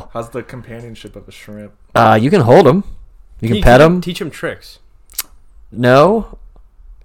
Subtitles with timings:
[0.12, 1.72] How's the companionship of a shrimp?
[1.94, 2.84] Uh, you can hold them.
[3.40, 4.00] You can Teach pet him- them.
[4.00, 4.78] Teach him tricks.
[5.70, 6.38] No,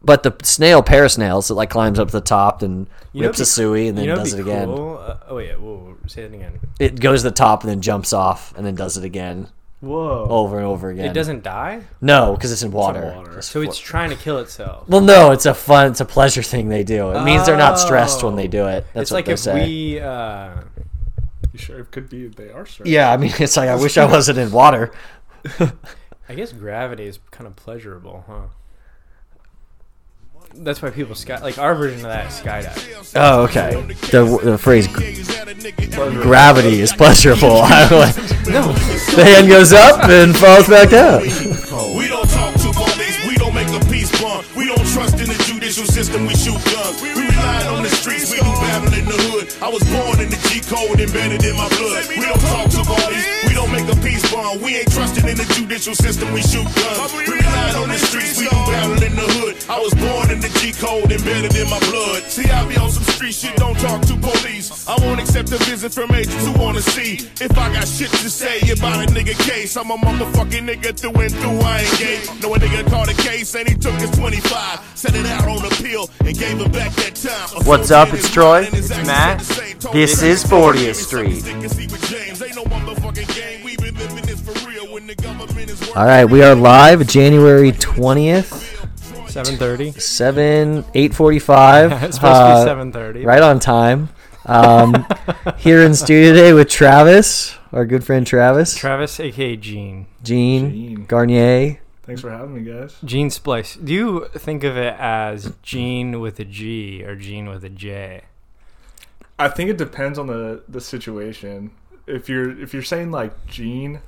[0.01, 3.39] but the snail parasnails it like climbs up to the top and You know rips
[3.39, 4.67] a it'd be- suey and then you know it'd does it be again.
[4.67, 4.97] cool?
[5.05, 6.59] Uh, oh wait, whoa, say it again.
[6.79, 9.47] It goes to the top and then jumps off and then does it again
[9.81, 10.25] Whoa.
[10.29, 11.05] over and over again.
[11.05, 13.13] It doesn't die, No, because it's in water.
[13.15, 13.33] water.
[13.35, 14.87] Just so it's trying to kill itself.
[14.87, 17.11] well, no, it's a fun, it's a pleasure thing they do.
[17.11, 18.85] It means they're not stressed when they do it.
[18.93, 19.65] That's it's what like they if say.
[19.65, 19.99] we.
[19.99, 20.51] Uh,
[21.53, 22.89] You sure it could be they are straight.
[22.89, 24.91] Yeah, I mean, it's like I wish I wasn't in water.
[26.27, 28.47] I guess gravity is kind of pleasurable, huh?
[30.55, 33.13] That's why people sky like our version of that is skydive.
[33.15, 33.71] Oh, okay.
[34.11, 34.87] The, the phrase
[36.21, 37.61] gravity is pleasurable.
[37.63, 41.21] I'm like, the hand goes up and falls back down.
[41.23, 44.45] We don't talk to police, we don't make a peace bond.
[44.55, 47.01] We don't trust in the judicial system, we shoot guns.
[47.01, 49.53] We rely on the streets, we do battle in the hood.
[49.61, 50.37] I was born in the
[50.73, 52.07] G code embedded in my blood.
[52.09, 52.42] We don't
[54.43, 54.61] make a peace bond.
[54.61, 57.13] We ain't trusting in the judicial system, we shoot guns.
[57.13, 59.55] We rely on the streets, we do battle in the hood.
[59.69, 62.23] I was born in the G code embedded in my blood.
[62.23, 64.87] See, I be on some street shit, don't talk to police.
[64.87, 68.29] I won't accept a visit from agents who wanna see if I got shit to
[68.29, 69.75] say about a nigga case.
[69.77, 71.59] I'm a motherfucking nigga through and through.
[71.61, 72.19] I ain't gay.
[72.41, 75.65] No a nigga caught a case and he took his 25, set it out on
[75.65, 77.65] appeal and gave him back that time.
[77.65, 78.13] What's up?
[78.13, 78.67] It's Troy.
[78.71, 79.39] It's Matt.
[79.93, 81.43] This is 40th Street.
[85.95, 89.91] All right, we are live January 20th, Seven thirty.
[89.91, 91.91] 7 8:45.
[92.03, 93.25] It's supposed to uh, be seven thirty.
[93.25, 94.09] Right on time.
[94.45, 95.05] Um,
[95.57, 100.07] here in studio today with Travis, our good friend Travis, Travis, aka Gene.
[100.23, 101.05] Gene, Gene.
[101.05, 101.79] Garnier.
[102.03, 102.95] Thanks for having me, guys.
[103.05, 103.75] Gene Splice.
[103.75, 108.23] Do you think of it as Gene with a G or Gene with a J?
[109.37, 111.71] I think it depends on the the situation.
[112.07, 114.01] If you're if you're saying like Gene,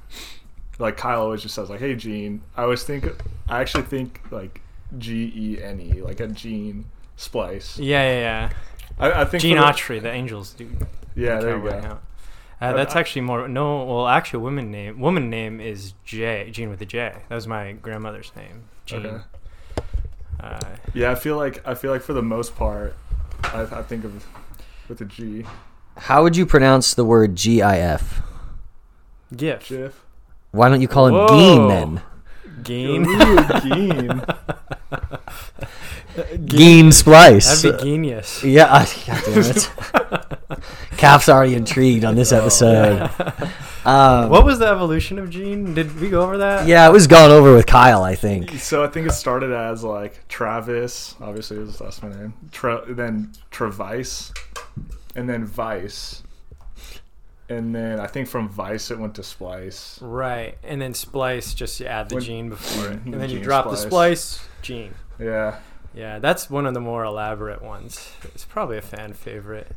[0.80, 3.08] like Kyle always just says like, "Hey Gene," I always think
[3.48, 4.62] I actually think like
[4.98, 7.78] G E N E, like a Gene Splice.
[7.80, 8.50] Yeah, yeah, yeah.
[9.00, 10.86] I, I think Gene for the- Autry, the Angels dude.
[11.16, 11.72] Yeah, there you go.
[11.82, 12.02] hat.
[12.62, 13.84] Uh, that's actually more no.
[13.84, 16.50] Well, actually, woman name woman name is J.
[16.52, 17.14] Jean with a J.
[17.30, 18.64] That was my grandmother's name.
[18.86, 19.06] Jean.
[19.06, 19.24] Okay.
[20.40, 20.60] Uh,
[20.94, 22.96] Yeah, I feel like I feel like for the most part,
[23.44, 24.26] I, I think of
[24.88, 25.46] with a G.
[25.98, 28.22] How would you pronounce the word GIF?
[29.36, 29.68] GIF.
[29.68, 30.05] GIF.
[30.56, 31.28] Why don't you call him Whoa.
[31.28, 32.02] Geen then?
[32.64, 33.06] Geen.
[33.06, 34.24] Ooh, Gene.
[36.46, 37.62] Geen Splice.
[37.62, 38.44] That'd be genius.
[38.44, 39.70] Yeah, I, God damn it.
[40.98, 43.10] Cap's already intrigued on this episode.
[43.84, 45.74] Um, What was the evolution of Gene?
[45.74, 46.68] Did we go over that?
[46.68, 48.52] Yeah, it was gone over with Kyle, I think.
[48.60, 52.34] So I think it started as like Travis, obviously was that's my name.
[52.52, 54.32] Tra- then Travice,
[55.16, 56.24] and then Vice,
[57.50, 60.00] and then I think from Vice it went to Splice.
[60.02, 63.40] Right, and then splice just you add the When- gene before it, and then you
[63.42, 64.22] drop the splice.
[64.22, 64.94] splice gene.
[65.20, 65.60] Yeah,
[65.94, 68.12] Yeah, that's one of the more elaborate ones.
[68.24, 69.72] It's probably a fan favorite.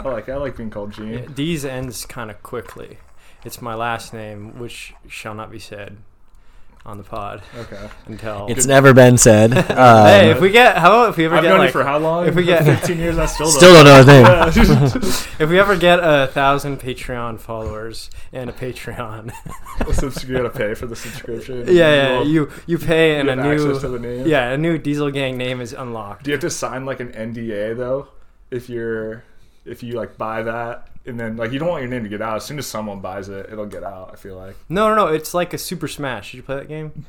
[0.00, 1.12] I like I like being called Gene.
[1.14, 2.98] Yeah, D's ends kind of quickly.
[3.44, 5.96] It's my last name, which shall not be said
[6.84, 7.88] on the pod Okay.
[8.06, 8.46] until.
[8.50, 9.52] It's never been said.
[9.72, 11.72] Um, hey, if we get how about if we ever I've get known like you
[11.72, 12.26] for how long?
[12.26, 15.02] if we get- 15 years, I still, still don't know his name.
[15.38, 19.32] if we ever get a thousand Patreon followers and a Patreon,
[19.94, 21.66] Since you gotta pay for the subscription.
[21.68, 24.26] yeah, yeah, Well, you you pay and you a have access to new the name.
[24.26, 26.24] yeah a new Diesel Gang name is unlocked.
[26.24, 28.08] Do you have to sign like an NDA though?
[28.50, 29.24] If you're
[29.64, 32.22] if you like buy that and then like you don't want your name to get
[32.22, 32.36] out.
[32.36, 34.10] As soon as someone buys it, it'll get out.
[34.12, 35.06] I feel like No, no, no.
[35.08, 36.30] It's like a Super Smash.
[36.32, 37.04] Did you play that game?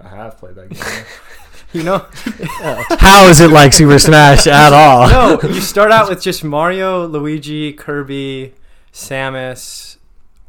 [0.00, 0.82] I have played that game.
[1.72, 2.06] You know,
[3.00, 5.08] How is it like Super Smash at all?
[5.10, 5.40] no.
[5.48, 8.54] You start out with just Mario, Luigi, Kirby,
[9.10, 9.96] Samus,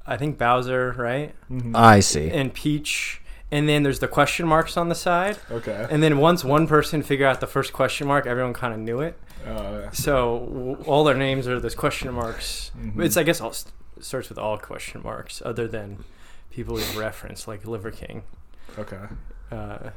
[0.05, 1.75] I think Bowser, right, Mm-hmm.
[1.75, 2.29] I see.
[2.29, 3.21] and Peach,
[3.51, 5.37] and then there's the question marks on the side.
[5.51, 5.87] Okay.
[5.89, 9.01] And then once one person figured out the first question mark, everyone kind of knew
[9.01, 9.17] it.
[9.47, 12.71] Uh, So w- all their names are those question marks.
[12.77, 13.03] Mhm.
[13.03, 16.03] It's I guess all st- starts with all question marks, other than
[16.51, 18.23] people we've referenced like Liver King.
[18.77, 18.99] okay.
[19.51, 19.89] Uh,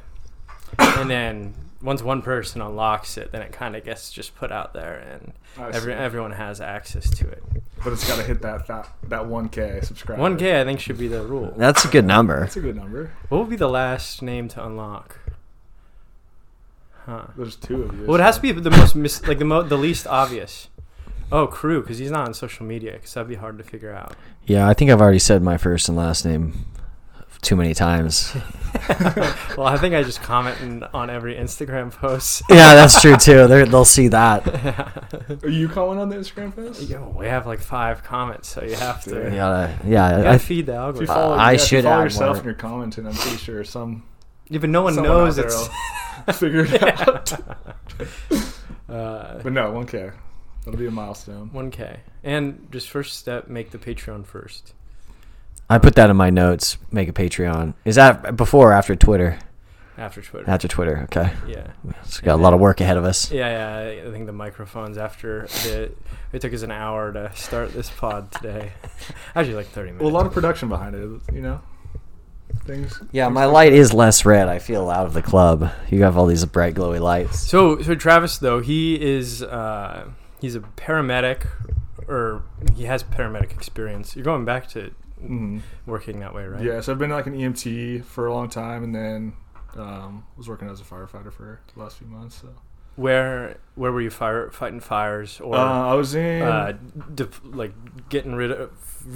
[0.79, 4.73] and then once one person unlocks it, then it kind of gets just put out
[4.73, 5.33] there, and
[5.75, 7.43] every, everyone has access to it.
[7.83, 10.21] but it's got to hit that that that one k subscriber.
[10.21, 11.53] One K, I think, should be the rule.
[11.57, 12.39] That's a good number.
[12.41, 13.11] That's a good number.
[13.29, 15.17] What would be the last name to unlock?
[17.05, 17.23] Huh.
[17.35, 18.05] There's two of you.
[18.05, 20.69] Well, it has to be the most mis- like the mo- the least obvious.
[21.31, 24.15] Oh, Crew, because he's not on social media, because that'd be hard to figure out.
[24.45, 26.65] Yeah, I think I've already said my first and last name
[27.41, 28.35] too many times.
[29.57, 32.43] well, I think I just comment in- on every Instagram post.
[32.49, 33.47] yeah, that's true too.
[33.47, 35.39] They're, they'll see that.
[35.43, 36.87] Are you calling on the Instagram post?
[36.87, 39.31] Yo, we have like five comments, so you have to.
[39.33, 39.75] Yeah.
[39.85, 40.31] Yeah, yeah.
[40.31, 41.07] I, feed the If you algorithm.
[41.07, 42.35] follow, I yeah, if you should follow add yourself more.
[42.37, 43.07] and you're commenting.
[43.07, 44.03] I'm pretty sure some
[44.49, 45.69] yeah, but no one knows out it's.
[46.39, 47.31] There figure it out.
[48.89, 50.13] uh, But no, 1K.
[50.65, 51.49] That'll be a milestone.
[51.51, 51.99] 1K.
[52.23, 54.73] And just first step, make the Patreon first.
[55.69, 56.77] I put that in my notes.
[56.91, 57.73] Make a Patreon.
[57.85, 59.39] Is that before or after Twitter?
[59.97, 60.49] After Twitter.
[60.49, 61.01] After Twitter.
[61.03, 61.31] Okay.
[61.47, 61.67] yeah.
[62.05, 63.31] So got a lot of work ahead of us.
[63.31, 64.07] Yeah, yeah.
[64.07, 65.91] I think the microphones after the.
[66.33, 68.71] It took us an hour to start this pod today.
[69.35, 70.03] Actually, like 30 minutes.
[70.03, 71.61] Well, a lot of production behind it, you know?
[72.65, 73.01] Things.
[73.11, 74.47] Yeah, my like- light is less red.
[74.47, 75.71] I feel out of the club.
[75.89, 77.39] You have all these bright, glowy lights.
[77.41, 80.09] So, so Travis though he is uh,
[80.39, 81.47] he's a paramedic,
[82.07, 82.43] or
[82.75, 84.15] he has paramedic experience.
[84.15, 84.91] You're going back to
[85.23, 85.61] Mhm.
[85.85, 86.63] working that way, right?
[86.63, 89.33] Yeah, so I've been like an EMT for a long time and then
[89.77, 92.41] um, was working as a firefighter for the last few months.
[92.41, 92.49] So.
[92.97, 96.41] Where where were you fire fighting fires or Uh, I was in.
[96.41, 96.73] uh,
[97.15, 97.73] def- like
[98.09, 98.69] getting rid of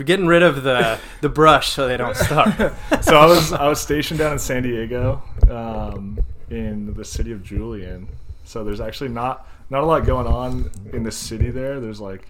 [0.05, 2.55] getting rid of the the brush so they don't start?
[3.01, 7.43] so I was I was stationed down in San Diego, um, in the city of
[7.43, 8.07] Julian.
[8.43, 11.79] So there's actually not not a lot going on in the city there.
[11.79, 12.27] There's like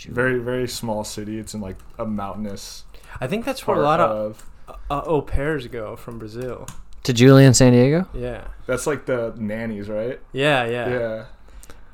[0.00, 1.38] very very small city.
[1.38, 2.84] It's in like a mountainous
[3.20, 4.76] I think that's where a lot of of.
[4.90, 6.66] uh, au pairs go from Brazil.
[7.04, 8.08] To Julian, San Diego.
[8.12, 10.18] Yeah, That's like the nannies, right?
[10.32, 11.24] yeah, yeah.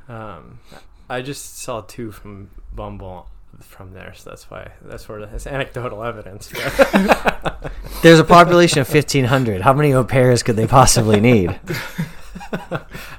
[0.08, 0.34] Yeah.
[0.34, 0.60] Um,
[1.08, 3.28] I just saw two from Bumble
[3.64, 6.48] from there, so that's why that's where that's anecdotal evidence.
[8.02, 9.60] There's a population of 1,500.
[9.62, 11.50] How many au pairs could they possibly need?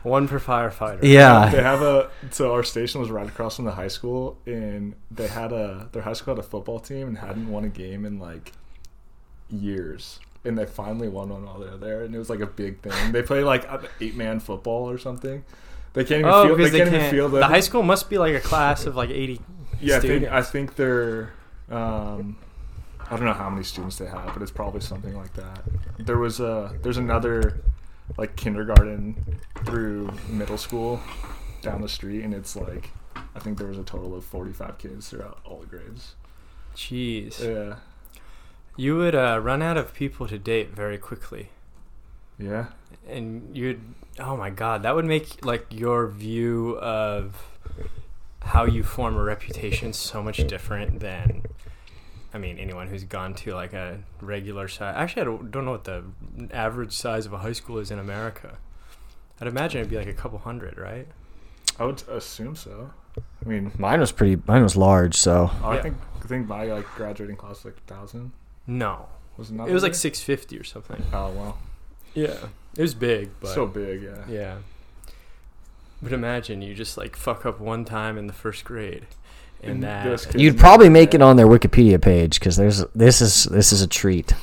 [0.03, 0.99] One per firefighter.
[1.03, 1.49] Yeah.
[1.49, 1.63] They Yeah.
[1.63, 5.51] have a so our station was right across from the high school, and they had
[5.51, 8.51] a their high school had a football team and hadn't won a game in like
[9.49, 12.45] years, and they finally won one while they were there, and it was like a
[12.47, 13.11] big thing.
[13.11, 15.43] They play like uh, eight man football or something.
[15.93, 16.55] They can't even Oh, feel.
[16.57, 17.11] They because can't, can't.
[17.11, 19.39] feel the, the high school must be like a class of like eighty.
[19.83, 20.33] Yeah, I think students.
[20.33, 21.33] I think they're.
[21.69, 22.37] Um,
[23.09, 25.61] I don't know how many students they have, but it's probably something like that.
[25.99, 27.61] There was a there's another
[28.17, 30.99] like kindergarten through middle school
[31.61, 32.89] down the street, and it's like
[33.35, 36.15] I think there was a total of 45 kids throughout all the grades.
[36.75, 37.75] Jeez, Yeah,
[38.75, 41.49] you would uh, run out of people to date very quickly,
[42.39, 42.67] yeah.
[43.07, 43.81] and you'd.
[44.19, 47.35] Oh my god, that would make like your view of
[48.43, 51.43] how you form a reputation so much different than.
[52.33, 54.95] I mean, anyone who's gone to like a regular size.
[54.97, 56.03] Actually, I don't, don't know what the
[56.51, 58.57] average size of a high school is in America.
[59.39, 61.07] I'd imagine it'd be like a couple hundred, right?
[61.79, 62.91] I would assume so.
[63.45, 64.41] I mean, Mine was pretty.
[64.47, 65.15] Mine was large.
[65.15, 65.81] So oh, I Yeah.
[65.83, 68.31] think I think my like graduating class was like thousand.
[68.65, 69.07] No,
[69.37, 69.69] Was it not?
[69.69, 71.03] it was like 650 or something.
[71.13, 71.57] Oh well,
[72.15, 72.47] Yeah,
[72.77, 74.01] it was big, but so big.
[74.03, 74.23] Yeah.
[74.27, 74.57] yeah.
[76.03, 79.05] But imagine you just like fuck up one time in the first grade,
[79.61, 83.45] and, And that you'd probably make it on their Wikipedia page because there's this is
[83.45, 84.33] this is a treat.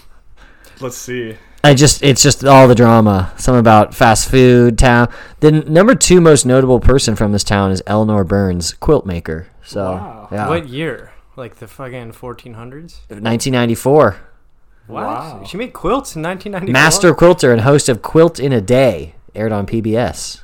[0.81, 1.37] Let's see.
[1.63, 3.33] I just it's just all the drama.
[3.37, 5.13] Some about fast food town.
[5.41, 9.49] The n- number two most notable person from this town is Eleanor Burns, quilt maker.
[9.63, 10.29] So Wow.
[10.33, 11.13] yeah, what year?
[11.37, 13.01] Like the fucking 1400s?
[13.09, 14.17] 1994.
[14.87, 15.05] What?
[15.05, 15.45] Wow.
[15.47, 16.73] She made quilts in 1994.
[16.73, 20.43] Master quilter and host of Quilt in a Day, aired on PBS.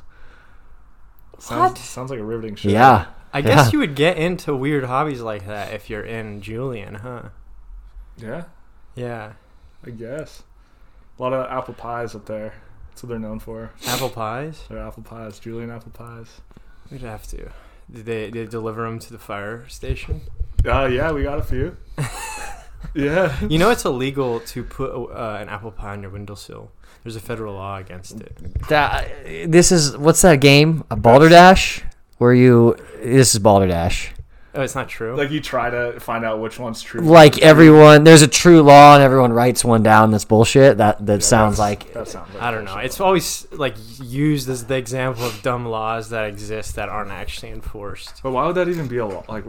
[1.39, 1.77] Sounds, What?
[1.77, 2.69] Sounds like a riveting show.
[2.69, 3.71] Yeah, I guess Yeah.
[3.73, 7.23] you would get into weird hobbies like that if you're in Julian, huh?
[8.17, 8.45] Yeah.
[8.95, 9.33] Yeah.
[9.85, 10.43] I guess.
[11.19, 12.53] A lot of apple pies up there.
[12.89, 13.71] That's what they're known for.
[13.85, 14.63] Apple pies?
[14.69, 16.41] They're apple pies, Julian apple pies.
[16.91, 17.51] We'd have to.
[17.91, 20.21] Did they, did they deliver them to the fire station?
[20.65, 21.77] Uh, yeah, we got a few.
[22.93, 23.37] yeah.
[23.47, 26.71] You know it's illegal to put uh, an apple pie on your windowsill.
[27.07, 28.37] There's a federal law against it.
[28.67, 29.09] that uh,
[29.47, 30.83] this is what's that game?
[30.91, 31.81] A Balderdash,
[32.17, 34.11] where you this is Balderdash.
[34.53, 35.15] Oh, it's not true.
[35.15, 36.99] Like you try to find out which one's true.
[36.99, 40.79] Like everyone, there's a true law, and everyone writes one down that's bullshit.
[40.79, 42.75] That that Yeah, sounds like That sounds like I don't know.
[42.75, 47.53] It's always like used as the example of dumb laws that exist that aren't actually
[47.53, 48.19] enforced.
[48.21, 49.23] But why would that even be a law?
[49.29, 49.45] Like,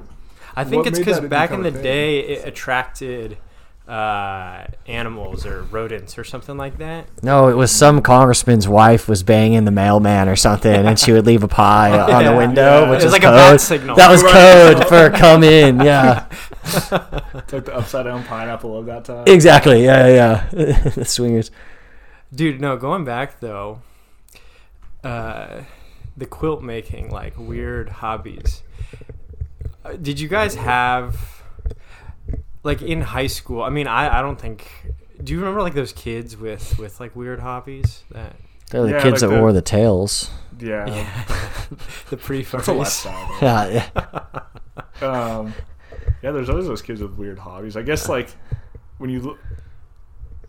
[0.54, 1.82] I think it's because back in the thing?
[1.82, 3.36] day it attracted
[3.88, 7.07] uh, animals or rodents or something like that.
[7.23, 7.49] no.
[7.49, 11.42] It was some congressman's wife was banging the mailman or something, and she would leave
[11.42, 12.90] a pie on the window, Yeah.
[12.90, 13.35] which It was is like a code.
[13.37, 13.97] bat signal.
[13.97, 14.23] That was
[14.83, 15.80] code for come in.
[15.80, 16.26] Yeah,
[16.64, 16.92] it's
[17.52, 19.25] like the upside down pineapple of that time.
[19.26, 19.85] exactly.
[19.85, 20.49] Yeah, yeah.
[20.54, 20.78] yeah.
[20.90, 21.50] the swingers.
[22.35, 23.80] Dude, no, going back though,
[25.02, 25.62] uh,
[26.16, 28.62] the quilt making, like weird hobbies.
[29.85, 31.38] Uh, Did you guys have,
[32.62, 33.62] like in high school?
[33.62, 34.68] I mean, I, I don't think
[35.22, 38.36] do you remember like those kids with with like weird hobbies that
[38.70, 40.30] They're the Yeah, kids like that the- wore the tails.
[40.60, 40.84] Yeah,
[42.10, 43.06] the pre that's a left.
[43.40, 45.06] Yeah, yeah.
[45.08, 45.54] um,
[46.22, 47.76] yeah, there's always those kids with weird hobbies.
[47.76, 48.28] I guess like
[48.98, 49.38] when you look,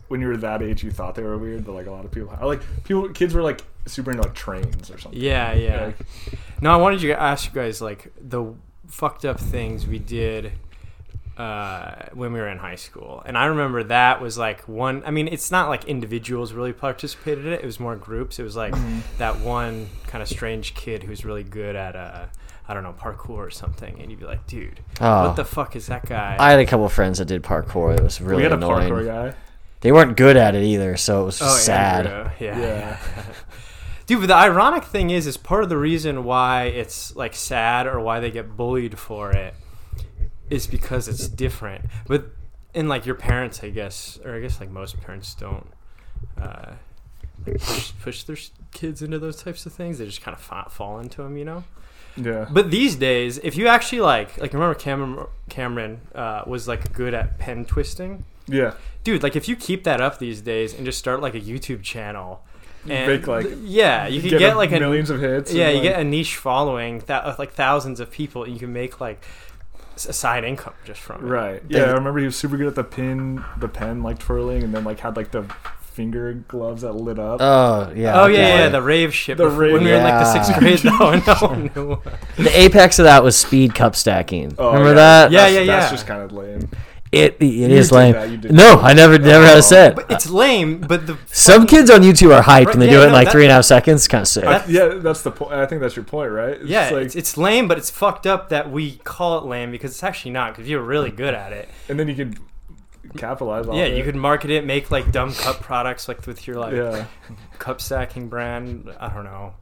[0.08, 2.10] when you were that age, you thought they were weird, but like a lot of
[2.10, 5.20] people, like people, kids were like super into like trains or something.
[5.20, 5.86] Yeah, yeah.
[5.86, 5.96] Like,
[6.60, 8.52] No, I wanted you to ask you guys like the
[8.88, 10.50] fucked up things we did
[11.40, 15.02] uh, when we were in high school, and I remember that was like one.
[15.06, 18.38] I mean, it's not like individuals really participated in it; it was more groups.
[18.38, 18.74] It was like
[19.18, 22.26] that one kind of strange kid who's really good at uh,
[22.68, 25.28] I don't know parkour or something, and you'd be like, dude, Oh.
[25.28, 26.36] what the fuck is that guy?
[26.38, 27.96] I had a couple friends that did parkour.
[27.96, 28.92] It was really we had a annoying.
[28.92, 29.34] parkour guy.
[29.80, 32.06] They weren't good at it either, so it was just Oh, sad.
[32.06, 32.30] Andrew.
[32.38, 32.58] Yeah.
[32.60, 32.98] Yeah.
[34.06, 37.86] Dude, but the ironic thing is, is part of the reason why it's like sad
[37.86, 39.54] or why they get bullied for it
[40.50, 41.86] is because it's different.
[42.06, 42.26] But
[42.74, 45.66] in like your parents, I guess, or I guess like most parents don't
[46.40, 46.72] uh,
[47.46, 48.36] like push, push their
[48.72, 49.98] kids into those types of things.
[49.98, 51.64] They just kind of fa- fall into them, you know.
[52.16, 52.48] Yeah.
[52.50, 57.14] But these days, if you actually like, like remember Cameron, Cameron uh, was like good
[57.14, 58.74] at pen twisting yeah.
[59.04, 61.82] dude like if you keep that up these days and just start like a youtube
[61.82, 62.42] channel
[62.88, 65.52] and Make, like, yeah you can get, a like a millions of hits.
[65.52, 68.72] yeah you like, get a niche following that like thousands of people and you can
[68.72, 69.22] make like
[70.06, 71.68] a side income just from it Right.
[71.68, 74.62] They- Yeah, I remember he was super good at the pin, the pen like twirling,
[74.62, 75.44] and then like had like the
[75.80, 77.40] finger gloves that lit up.
[77.42, 78.20] Oh yeah.
[78.20, 78.34] oh okay.
[78.36, 79.36] yeah, yeah, the rave shit.
[79.38, 82.02] The rave- when we were in like the sixth grade, though, and no one knew.
[82.42, 84.54] The apex of that was speed cup stacking.
[84.58, 84.94] Oh, Remember yeah.
[84.94, 85.30] that?
[85.32, 85.90] Yeah, That's- yeah, That's yeah.
[85.90, 86.68] just kind of lame.
[87.12, 88.12] It it You is lame.
[88.12, 88.78] that, No.
[88.80, 89.60] I never never had a Oh.
[89.62, 89.96] set.
[89.96, 90.78] But it's lame.
[90.80, 93.12] But the Some kids on YouTube are hyped Right, and they yeah, do it in
[93.12, 94.06] like three and a half seconds.
[94.06, 94.44] Kind of sick.
[94.44, 95.52] That- Yeah, that's the point.
[95.52, 96.50] I think that's your point, right?
[96.60, 99.72] It's yeah, like, it's, it's lame, but it's fucked up that we call it lame
[99.72, 100.54] because it's actually not.
[100.54, 101.68] Because you're really good at it.
[101.88, 102.36] and then you can
[103.16, 103.96] capitalize on Yeah, it.
[103.96, 107.06] you could market it, make like dumb cup products, like with your like Yeah,
[107.58, 108.90] cup stacking brand.
[109.00, 109.54] I don't know,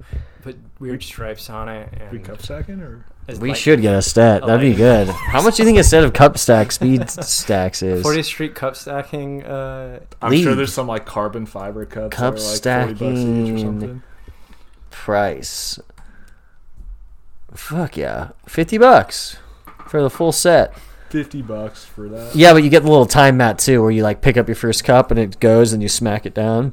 [0.42, 1.88] put weird stripes on it.
[1.98, 3.04] And we cup stacking or
[3.40, 4.44] we like, should get a stat.
[4.46, 5.08] That'd be good.
[5.08, 8.04] How much do you think a set of cup stack speed stacks is?
[8.04, 9.44] 40th Street cup stacking.
[9.44, 13.20] Uh, I'm sure there's some like carbon fiber cups Cup that are like 40 bucks
[13.20, 14.02] each or stacking.
[14.90, 15.78] Price.
[17.54, 19.38] Fuck yeah, fifty bucks
[19.86, 20.74] for the full set.
[21.10, 22.34] 50 bucks for that.
[22.34, 24.54] Yeah, but you get the little time mat too, where you like pick up your
[24.54, 26.72] first cup and it goes and you smack it down.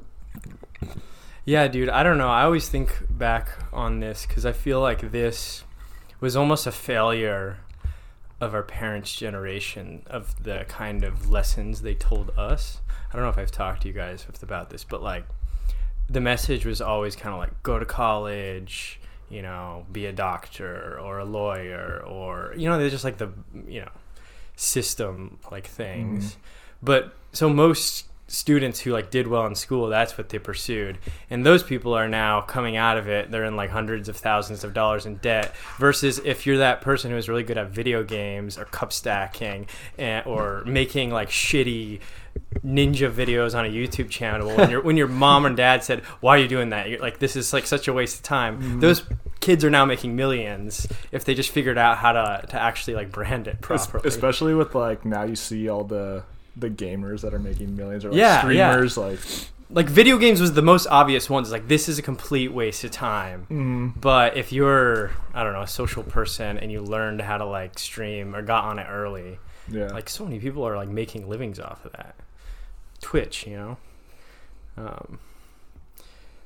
[1.46, 1.89] yeah, dude.
[1.89, 2.30] I don't know.
[2.30, 5.63] I always think back on this because I feel like this
[6.20, 7.58] was almost a failure
[8.42, 12.80] of our parents' generation of the kind of lessons they told us.
[13.10, 15.25] I don't know if I've talked to you guys about this, but like
[16.10, 19.00] the message was always kind of like go to college,
[19.30, 23.30] you know, be a doctor or a lawyer or you know, they're just like the
[23.68, 23.89] you know
[24.56, 26.32] system like things.
[26.32, 26.40] Mm-hmm.
[26.84, 30.98] But so most students who like did well in school, that's what they pursued.
[31.30, 34.64] And those people are now coming out of it, they're in like hundreds of thousands
[34.64, 38.04] of dollars in debt versus if you're that person who is really good at video
[38.04, 42.00] games or cup stacking and, or making like shitty
[42.66, 46.38] ninja videos on a YouTube channel when your when your mom and dad said why
[46.38, 46.90] are you doing that?
[46.90, 48.60] You're like this is like such a waste of time.
[48.60, 48.80] Mm-hmm.
[48.80, 49.04] Those
[49.46, 53.12] kids are now making millions if they just figured out how to to actually like
[53.12, 56.24] brand it properly Especially with like now you see all the
[56.58, 58.72] the gamers that are making millions or like Yeah, yeah.
[58.72, 59.20] streamers like
[59.70, 61.42] like video games was the most obvious one.
[61.44, 63.48] It's like this is a complete waste of time.
[63.50, 67.46] mm, But if you're I don't know a social person and you learned how to
[67.46, 69.88] like stream or got on it early, yeah.
[69.88, 72.16] like so many people are like making livings off of that.
[73.02, 73.78] Twitch, you know.
[74.78, 75.20] Um,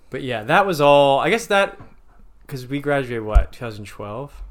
[0.10, 1.20] but yeah, that was all.
[1.20, 1.78] I guess that
[2.50, 4.42] because we graduated what 2012,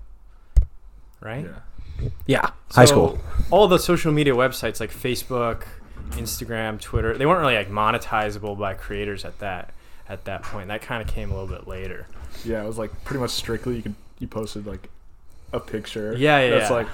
[1.21, 1.45] right?
[1.45, 2.09] yeah.
[2.29, 3.19] Yeah, high school.
[3.51, 5.65] All the social media websites like Facebook,
[6.11, 9.73] Instagram, Twitter, they weren't really like monetizable by creators at that
[10.09, 10.69] at that point.
[10.69, 12.07] That kind of came a little bit later.
[12.45, 14.89] Yeah, it was like pretty much strictly you could you posted like
[15.53, 16.15] a picture.
[16.17, 16.77] Yeah, yeah, That's yeah.
[16.77, 16.89] like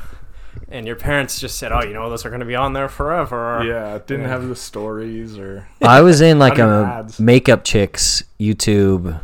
[0.70, 2.88] And your parents just said, "Oh, you know, those are going to be on there
[2.88, 4.28] forever." yeah, it didn't Yeah.
[4.30, 7.20] have the stories or I was in like a ads.
[7.20, 9.20] makeup chicks YouTube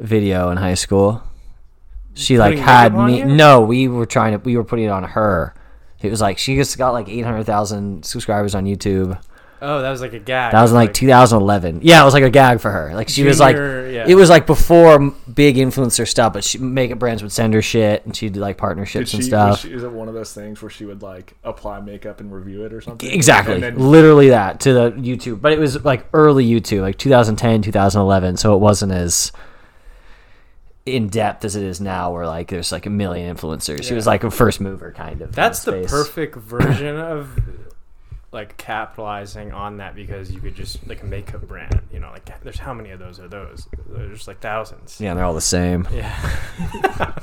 [0.00, 1.22] video in high school.
[2.14, 3.18] She like Putting had makeup on me.
[3.20, 3.24] you?
[3.26, 4.38] No, we were trying to.
[4.38, 5.54] We were putting it on her.
[6.02, 9.20] It was like she just got like eight hundred thousand subscribers on YouTube.
[9.62, 10.52] Oh, that was like a gag.
[10.52, 11.80] That was in like 2011.
[11.82, 12.94] Yeah, it was like a gag for her.
[12.94, 14.06] Like she was like, junior- yeah.
[14.08, 16.32] it was like before m- big influencer stuff.
[16.32, 19.16] But she, makeup brands would send her shit, and she'd do like did partnerships she,
[19.16, 19.60] and was stuff.
[19.60, 22.64] she is it one of those things where she would like apply makeup and review
[22.64, 23.10] it or something?
[23.10, 26.96] Exactly, And then, literally that to the YouTube, but it was like early YouTube, like
[26.96, 29.30] 2010, 2011, so it wasn't as
[30.86, 33.84] in depth as it is now, where like there's like a million influencers.
[33.84, 35.34] She was like a first mover, kind of.
[35.34, 35.90] That's the space.
[35.90, 37.38] perfect version of
[38.32, 42.10] like capitalizing on that because you could just like make a makeup brand, you know,
[42.10, 43.66] like there's how many of those are those?
[43.88, 45.00] There's like thousands.
[45.00, 45.86] Yeah, they're all the same.
[45.92, 46.16] Yeah.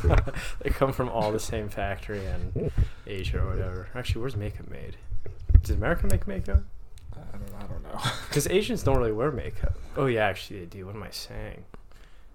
[0.61, 2.71] they come from all the same factory in
[3.05, 3.87] Asia or whatever.
[3.95, 4.97] Actually, where's makeup made?
[5.61, 6.59] Does America make makeup?
[7.13, 7.99] I don't, I don't know.
[8.27, 9.75] Because Asians don't really wear makeup.
[9.95, 10.85] Oh yeah, actually they do.
[10.85, 11.63] What am I saying?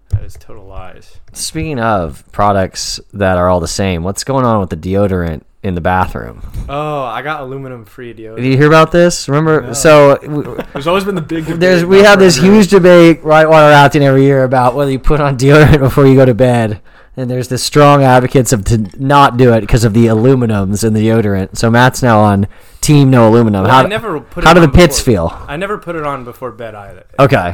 [0.09, 1.19] That is total lies.
[1.33, 5.75] Speaking of products that are all the same, what's going on with the deodorant in
[5.75, 6.41] the bathroom?
[6.69, 8.35] Oh, I got aluminum free deodorant.
[8.37, 9.27] Did you hear about this?
[9.27, 9.73] Remember?
[9.73, 11.45] So w- There's always been the big.
[11.45, 14.91] debate there's we have this huge debate right while we're acting every year about whether
[14.91, 16.81] you put on deodorant before you go to bed.
[17.15, 20.93] And there's this strong advocates of to not do it because of the aluminums in
[20.93, 21.57] the deodorant.
[21.57, 22.47] So Matt's now on
[22.81, 23.63] team no aluminum.
[23.63, 25.45] Well, how I never put how do the on pits before- feel?
[25.47, 27.05] I never put it on before bed either.
[27.19, 27.53] Okay,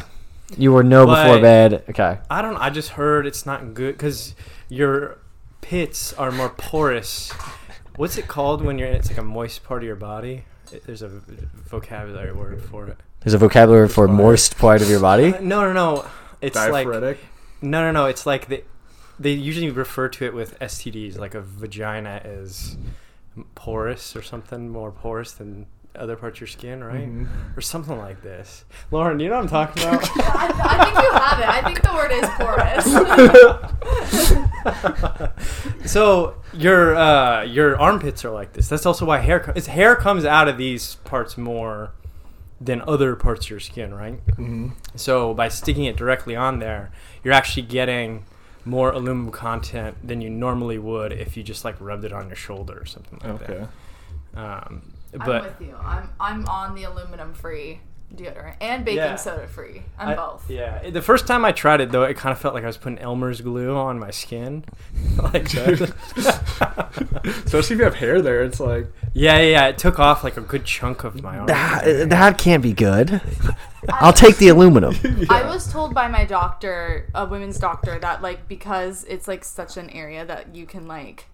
[0.57, 1.83] you were no before But- bed.
[1.89, 2.57] Okay, I don't.
[2.57, 4.35] I just heard it's not good because
[4.69, 5.17] your
[5.61, 7.31] pits are more porous.
[7.95, 8.87] What's it called when you're?
[8.87, 10.45] It's like a moist part of your body.
[10.71, 12.97] It- There's a vocabulary word for it.
[13.21, 14.15] there's a vocabulary for Fine.
[14.17, 15.33] moist part of your body.
[15.41, 16.05] No, no, no.
[16.41, 17.15] It's like no,
[17.61, 18.05] no, no.
[18.05, 18.63] It's like they
[19.19, 21.17] they usually refer to it with STDs.
[21.17, 22.77] Like a vagina is
[23.55, 25.65] porous or something more porous than
[25.99, 27.07] other parts of your skin, right?
[27.07, 27.27] Mhm.
[27.57, 28.65] Or something like this.
[28.91, 30.03] Lauren, you know what I'm talking about?
[30.15, 31.49] I, I think you have it.
[31.49, 32.29] I think the word is
[35.83, 35.85] porous.
[35.91, 38.67] so your uh, your armpits are like this.
[38.67, 41.91] That's also why hair co- its hair comes out of these parts more
[42.61, 44.25] than other parts of your skin, right?
[44.35, 44.71] Mhm.
[44.95, 46.91] So by sticking it directly on there,
[47.23, 48.25] you're actually getting
[48.65, 52.35] more aluminum content than you normally would if you just like rubbed it on your
[52.35, 53.65] shoulder or something like Okay.
[54.35, 54.39] that.
[54.67, 55.75] Um, I'm but with you.
[55.83, 57.79] I'm I'm on the aluminum free
[58.15, 59.15] deodorant and baking Yeah.
[59.17, 59.83] soda free.
[59.99, 60.49] I'm I- both.
[60.49, 62.77] Yeah, the first time I tried it though, it kind of felt like I was
[62.77, 64.63] putting Elmer's glue on my skin,
[65.21, 65.93] like that.
[67.45, 69.67] Especially if you have hair there, it's like yeah, yeah, yeah.
[69.67, 71.47] It took off like a good chunk of my arm.
[71.47, 73.21] That, that can't be good.
[73.89, 74.95] I'll take the aluminum.
[75.29, 79.77] I was told by my doctor, a women's doctor, that like because it's like such
[79.77, 81.25] an area that you can like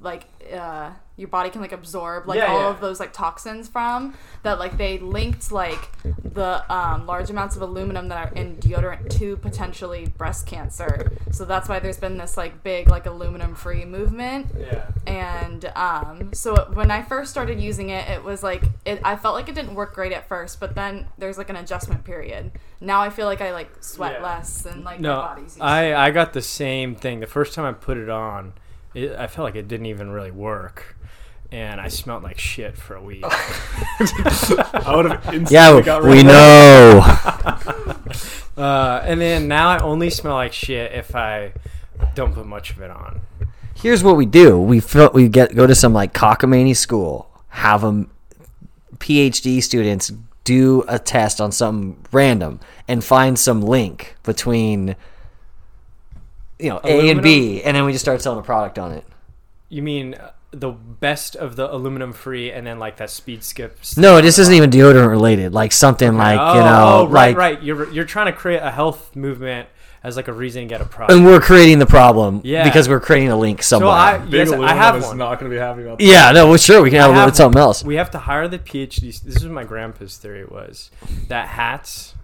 [0.00, 2.70] like uh your body can like absorb like Yeah, all yeah.
[2.70, 4.14] of those like toxins from
[4.44, 5.90] that like they linked like
[6.22, 11.44] the um, large amounts of aluminum that are in deodorant to potentially breast cancer so
[11.44, 14.86] that's why there's been this like big like aluminum free movement Yeah.
[15.08, 19.00] and um, so when I first started using it, it was like it.
[19.04, 22.04] I felt like it didn't work great at first, but then there's like an adjustment
[22.04, 22.52] period.
[22.80, 24.22] Now I feel like I like sweat Yeah.
[24.22, 25.44] less and like No, my body's.
[25.44, 26.06] Used to I.
[26.06, 27.20] I got the same thing.
[27.20, 28.52] The first time I put it on,
[28.98, 30.96] it, I felt like it didn't even really work,
[31.52, 33.24] and I smelled like shit for a week.
[33.24, 36.28] I would have instantly Yeah, got rid we of it.
[36.28, 37.02] know.
[38.62, 41.52] uh, and then now I only smell like shit if I
[42.14, 43.20] don't put much of it on.
[43.74, 47.82] Here's what we do: we fill, we get go to some like cockamamie school, have
[47.82, 48.10] them
[48.96, 50.12] PhD students
[50.44, 52.58] do a test on something random,
[52.88, 54.96] and find some link between
[56.58, 59.04] you know A and B, and then we just start selling a product on it.
[59.68, 63.78] You mean uh, the best of the aluminum free, and then like that speed skip?
[63.96, 65.52] No, this isn't even deodorant related.
[65.52, 67.62] Like something like oh, you know, oh, right, like right.
[67.62, 69.68] You're you're trying to create a health movement
[70.02, 71.12] as like a reason to get a product.
[71.12, 72.62] and we're creating the problem Yeah.
[72.62, 73.88] because we're creating a link somewhere.
[73.90, 75.18] so I yes, I have is one.
[75.18, 76.04] not going to be happy about that.
[76.04, 77.82] yeah, no, well, sure, we can have, I have with something else.
[77.82, 79.20] We have to hire the PhD.
[79.20, 80.92] This is what my grandpa's theory was
[81.26, 82.14] that hats,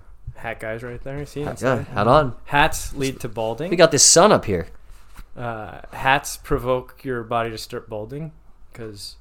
[0.44, 1.24] hat guys right there.
[1.26, 1.87] See, Yeah, inside?
[1.88, 2.37] hat on.
[2.44, 3.70] hats lead to balding.
[3.70, 4.66] We got this sun up here.
[5.37, 8.30] uh, hats provoke your body to start balding
[8.72, 9.16] because.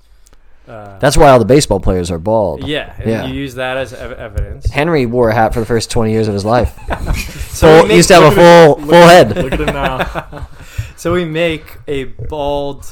[0.67, 2.65] Uh, That's why all the baseball players are bald.
[2.65, 3.25] yeah, Yeah.
[3.25, 4.69] You use that as ev- evidence.
[4.71, 6.77] Henry wore a hat for the first 20 years of his life.
[7.53, 9.35] So Full, make- used to have a full full head.
[9.35, 10.47] Look at him now.
[10.95, 12.85] So we make a bald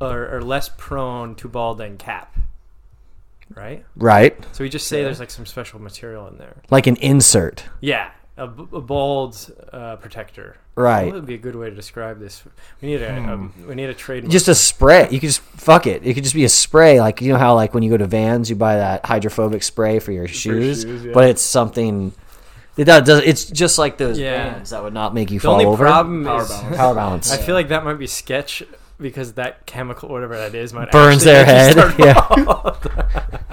[0.00, 2.34] or, or less prone to balding cap,
[3.58, 3.84] right?
[3.96, 4.36] Right.
[4.54, 6.56] So we just say there's like some special material in there.
[6.70, 7.64] Like an insert.
[7.80, 10.56] Yeah, a, b- a bald uh, protector.
[10.74, 11.06] Right.
[11.06, 12.44] What would be a good way to describe this?
[12.80, 14.30] We need a, um, we need a trademark.
[14.30, 15.08] Just a spray.
[15.10, 16.06] You could just fuck it.
[16.06, 17.00] It could just be a spray.
[17.00, 19.98] Like you know how like when you go to Vans, you buy that hydrophobic spray
[19.98, 21.12] for your shoes, shoes, yeah.
[21.12, 22.12] but it's something.
[22.76, 23.22] It does, does.
[23.24, 24.50] It's just like those Yeah.
[24.50, 25.84] bands that would not make you the fall only over.
[25.84, 26.76] problem Power is balance.
[26.76, 27.32] Power balance.
[27.32, 28.62] I feel like that might be sketch
[29.00, 31.76] because that chemical, whatever that is, might Burns their head.
[31.98, 32.74] Yeah.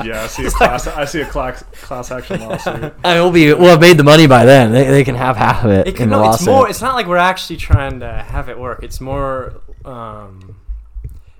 [0.03, 0.87] Yeah, I see a class.
[0.87, 2.93] I see a class class action lawsuit.
[3.03, 3.53] I will be.
[3.53, 4.71] We'll have made the money by then.
[4.71, 6.69] They, they can have half of it, It in the no, it's more.
[6.69, 8.83] It's not like we're actually trying to have it work.
[8.83, 10.57] It's more um,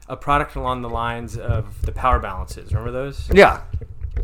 [0.08, 2.72] a product along the lines of the power balances.
[2.72, 3.30] Remember those?
[3.34, 3.62] yeah.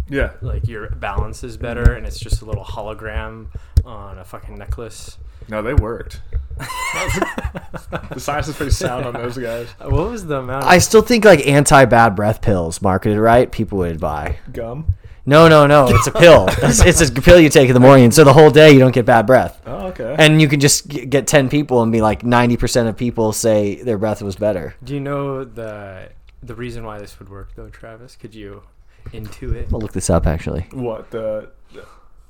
[0.09, 3.47] Yeah, Like your balance is better, and it's just a little hologram
[3.85, 5.17] on a fucking necklace.
[5.47, 6.21] No, they worked.
[6.57, 9.67] the science is pretty sound on those guys.
[9.79, 10.65] What was the amount?
[10.65, 14.39] I still think like anti bad breath pills marketed right, people would buy.
[14.51, 14.93] Gum.
[15.25, 15.87] No, no, no.
[15.87, 16.47] It's a pill.
[16.63, 18.93] it's, it's a pill you take in the morning, so the whole day you don't
[18.93, 19.61] get bad breath.
[19.65, 20.15] Oh, okay.
[20.17, 23.81] And you can just get ten people and be like ninety percent of people say
[23.81, 24.75] their breath was better.
[24.83, 26.09] Do you know the
[26.43, 28.15] the reason why this would work though, Travis?
[28.15, 28.63] Could you
[29.09, 29.71] intuit?
[29.71, 30.61] I'll look this up actually.
[30.71, 31.85] what the, the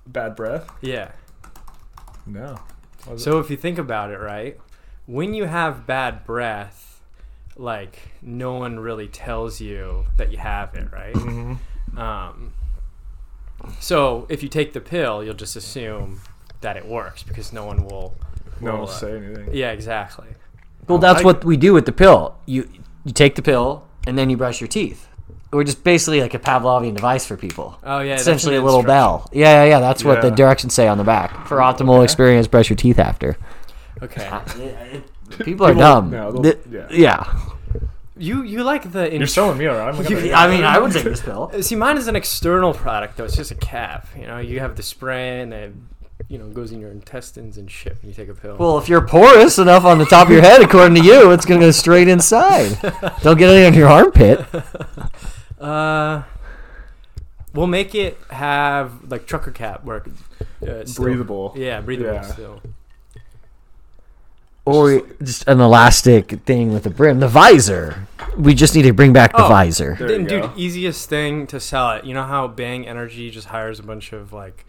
[0.08, 0.70] bad breath?
[0.82, 1.12] Yeah.
[2.26, 2.60] No.
[3.10, 4.60] Was it- So if you think about it, right,
[5.06, 7.02] when you have bad breath,
[7.58, 11.14] like no one really tells you that you have it, right?
[11.14, 11.98] Mm-hmm.
[12.00, 12.54] Um,
[13.80, 16.22] so if you take the pill, you'll just assume
[16.62, 18.16] that it works because no one will.
[18.60, 19.50] no one will uh, say anything.
[19.54, 20.28] Yeah, exactly.
[20.88, 22.36] Well, that's I- what we do with the pill.
[22.46, 22.70] You
[23.04, 25.08] you take the pill and then you brush your teeth.
[25.52, 27.78] We're just basically like a Pavlovian device for people.
[27.84, 29.30] Oh yeah, Essentially, a little bell.
[29.34, 29.80] Yeah, yeah, yeah.
[29.80, 31.48] That's what the directions say on the back.
[31.48, 33.38] For optimal experience, brush your teeth after.
[34.02, 34.30] Okay.
[35.44, 36.10] People are dumb.
[36.12, 36.88] no, they'll- yeah.
[36.92, 37.40] yeah.
[38.18, 39.96] You you like the You're selling me, alright?
[39.96, 41.52] I'm gonna- I mean, I would take this pill.
[41.62, 43.24] See, mine is an external product though.
[43.26, 44.08] It's just a cap.
[44.18, 45.74] You know, you have the spray and it,
[46.28, 48.58] you know, goes in your intestines and shit when you take a pill.
[48.58, 51.46] Well, if you're porous enough on the top of your head, according to you, it's
[51.46, 52.78] gonna go straight inside.
[53.24, 54.46] Don't get it on your armpit.
[55.62, 56.24] Uh,
[57.54, 61.54] we'll make it have like trucker cap where it uh, still- Breathable.
[61.56, 62.22] Yeah, breathable Yeah.
[62.22, 62.62] still.
[64.64, 67.20] Or just an elastic thing with a brim.
[67.20, 68.08] The visor.
[68.38, 69.50] We just need to bring back the Oh.
[69.50, 69.96] visor.
[69.98, 72.06] There you Then, dude, easiest thing to sell it.
[72.06, 74.66] You know how Bang Energy just hires a bunch of like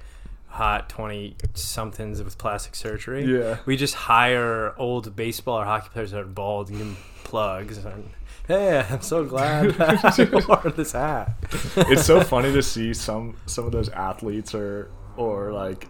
[0.48, 3.24] hot twenty somethings with plastic surgery.
[3.24, 3.58] Yeah.
[3.66, 7.76] We just hire old baseball or hockey players that are bald and give them plugs.
[7.76, 8.10] And
[8.48, 9.64] hey, I'm so glad
[10.18, 11.36] you wore this hat.
[11.76, 15.84] it's so funny to see some some of those athletes or or like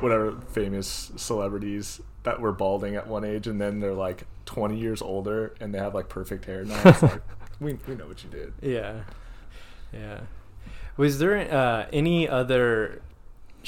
[0.00, 5.02] whatever famous celebrities that were balding at one age and then they're like 20 years
[5.02, 6.80] older and they have like perfect hair now.
[6.84, 7.22] It's like
[7.60, 8.52] we we know what you did.
[8.62, 9.02] Yeah,
[9.92, 10.20] yeah.
[10.96, 13.02] Was there uh, any other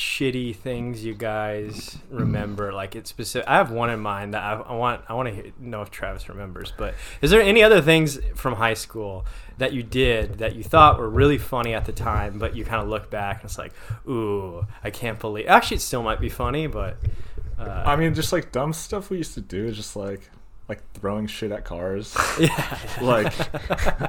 [0.01, 2.73] shitty things you guys remember?
[2.73, 3.47] Like it's specific.
[3.47, 5.03] I have one in mind that I, I want.
[5.09, 6.73] I want to know if Travis remembers.
[6.77, 9.27] But is there any other things from high school
[9.59, 12.83] that you did that you thought were really funny at the time, but you kind
[12.83, 13.75] of look back and it's like,
[14.09, 15.47] ooh, I can't believe.
[15.49, 16.97] Actually, it still might be funny, but.
[17.59, 20.31] Uh, I mean, just like dumb stuff we used to do, just like
[20.71, 22.17] like throwing shit at cars.
[22.41, 22.79] yeah.
[23.03, 23.33] like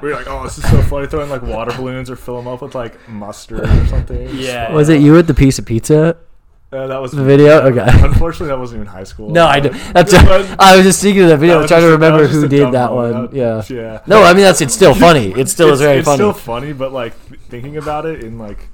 [0.00, 2.46] we are like, oh, this is so funny, throwing like water balloons or fill them
[2.46, 4.28] up with like mustard or something.
[4.32, 4.66] Yeah.
[4.66, 6.16] like- Was it you with the piece of pizza?
[6.72, 7.60] Uh, that was The video?
[7.68, 7.84] Okay.
[8.02, 9.28] Unfortunately, that wasn't even high school.
[9.28, 9.68] No, I do.
[9.70, 10.12] But- That's.
[10.12, 11.60] but I was just thinking of that video.
[11.60, 13.14] that trying to just- that remember who did that moment.
[13.14, 13.36] one.
[13.36, 13.54] Yeah.
[13.56, 14.00] That- yeah.
[14.06, 14.60] No, I mean that's.
[14.62, 15.32] It's still funny.
[15.36, 16.16] It still it's, is very it's funny.
[16.16, 17.12] still funny, but like
[17.50, 18.68] thinking about it in like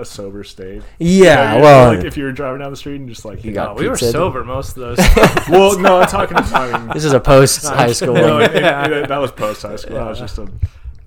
[0.00, 0.82] a sober state.
[0.98, 1.54] yeah.
[1.54, 3.70] Like, Well, like if you were driving down the street and just like You got
[3.70, 4.98] Oh, we were sober most of those.
[5.48, 6.36] well, no, I'm talking.
[6.36, 8.14] I mean, this is a post high school.
[8.14, 9.94] no, it- it- it- that was post high school.
[9.96, 10.50] That was just a,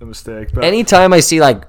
[0.00, 0.48] a mistake.
[0.52, 1.64] But Anytime I see like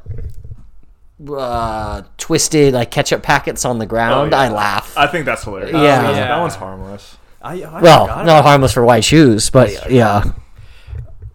[1.29, 4.43] uh, twisted like ketchup packets on the ground, Oh, yeah.
[4.43, 4.97] I laugh.
[4.97, 5.71] I think that's hilarious.
[5.73, 5.79] Yeah.
[5.81, 6.27] That one's- Yeah.
[6.27, 7.17] that one's harmless.
[7.41, 10.23] I, I well, not about harmless for white shoes, but yeah.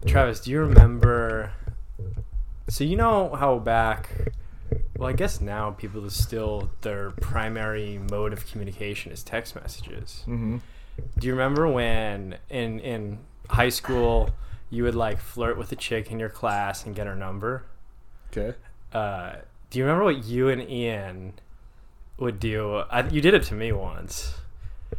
[0.05, 1.51] Travis, do you remember?
[2.67, 4.09] So you know how back,
[4.97, 10.21] well, I guess now people is still their primary mode of communication is text messages.
[10.25, 10.57] hmm
[11.17, 14.29] Do you remember when in in high school
[14.69, 17.63] you would like flirt with a chick in your class and get her number?
[18.31, 18.55] Okay.
[18.93, 19.33] Uh,
[19.69, 21.33] do you remember what you and Ian
[22.17, 22.83] would do?
[22.89, 24.35] I, you did it to me once.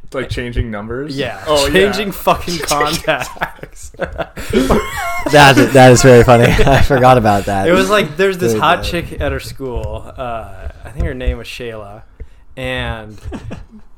[0.04, 1.16] It's like changing numbers.
[1.16, 2.12] Yeah, Oh, changing yeah.
[2.12, 3.92] fucking contacts.
[5.30, 6.44] That is, that is very funny.
[6.48, 7.68] I forgot about that.
[7.68, 8.84] It was like there's this Very hot bad.
[8.84, 10.12] chick at her school.
[10.16, 12.02] Uh, I think her name was Shayla,
[12.56, 13.16] and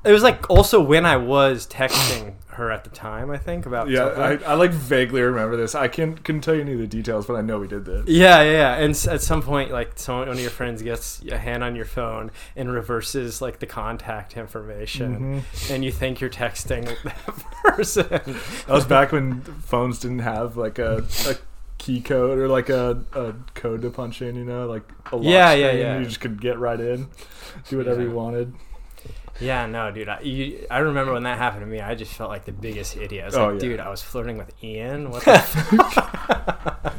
[0.05, 3.31] it was like also when I was texting her at the time.
[3.31, 4.07] I think about Yeah.
[4.07, 5.75] I, I like vaguely remember this.
[5.75, 8.07] I can't couldn't tell you any of the details, but I know we did this.
[8.09, 8.75] yeah, yeah, yeah.
[8.77, 11.85] And at some point, like someone, one of your friends gets a hand on your
[11.85, 15.73] phone and reverses like the contact information, mm-hmm.
[15.73, 18.07] and you think you're texting that person.
[18.09, 21.35] That was back when phones didn't have like a, a
[21.79, 24.37] key code or like a, a code to punch in.
[24.37, 25.99] You know, like a lock Yeah, yeah, yeah.
[25.99, 27.09] You just could get right in,
[27.69, 28.09] do whatever Yeah.
[28.09, 28.55] you wanted.
[29.41, 30.09] Yeah, no, dude.
[30.09, 31.81] I, you, I remember when that happened to me.
[31.81, 33.25] I just felt like the biggest idiot.
[33.25, 33.61] I was Oh, like, yeah.
[33.69, 35.11] dude, I was flirting with Ian.
[35.11, 36.95] What the fuck?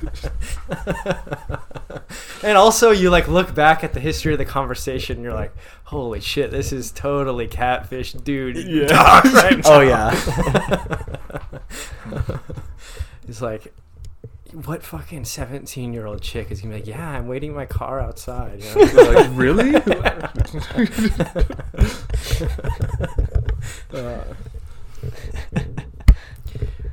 [2.44, 5.16] and also, you like look back at the history of the conversation.
[5.18, 8.58] And you're like, holy shit, this is totally catfish, dude.
[8.58, 9.22] Yeah.
[9.32, 10.12] Right oh yeah.
[13.28, 13.74] It's like,
[14.54, 18.00] what fucking 17 year old chick is gonna be like, yeah, I'm waiting my car
[18.00, 18.64] outside.
[18.64, 18.86] You know?
[19.14, 19.76] Like, really?
[23.94, 24.24] Uh,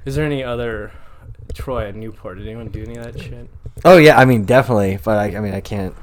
[0.04, 0.92] Is there any other
[1.54, 2.38] Troy at Newport?
[2.38, 3.48] Did anyone do any of that shit?
[3.84, 5.94] Oh yeah, I mean definitely, but I, I mean I can't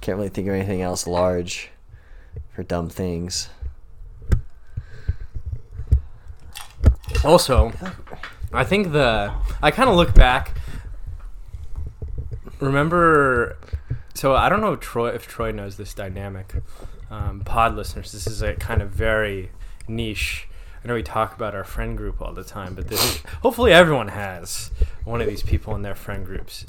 [0.00, 1.70] can't really think of anything else large
[2.54, 3.50] for dumb things.
[7.24, 7.72] Also,
[8.52, 10.52] I think the I kind of look back.
[12.60, 13.56] Remember,
[14.14, 16.54] so I don't know if Troy if Troy knows this dynamic.
[17.10, 19.50] Um, pod listeners, this is a kind of very
[19.88, 20.46] niche.
[20.84, 23.72] I know we talk about our friend group all the time, but this is, hopefully
[23.72, 24.70] everyone has
[25.04, 26.66] one of these people in their friend groups.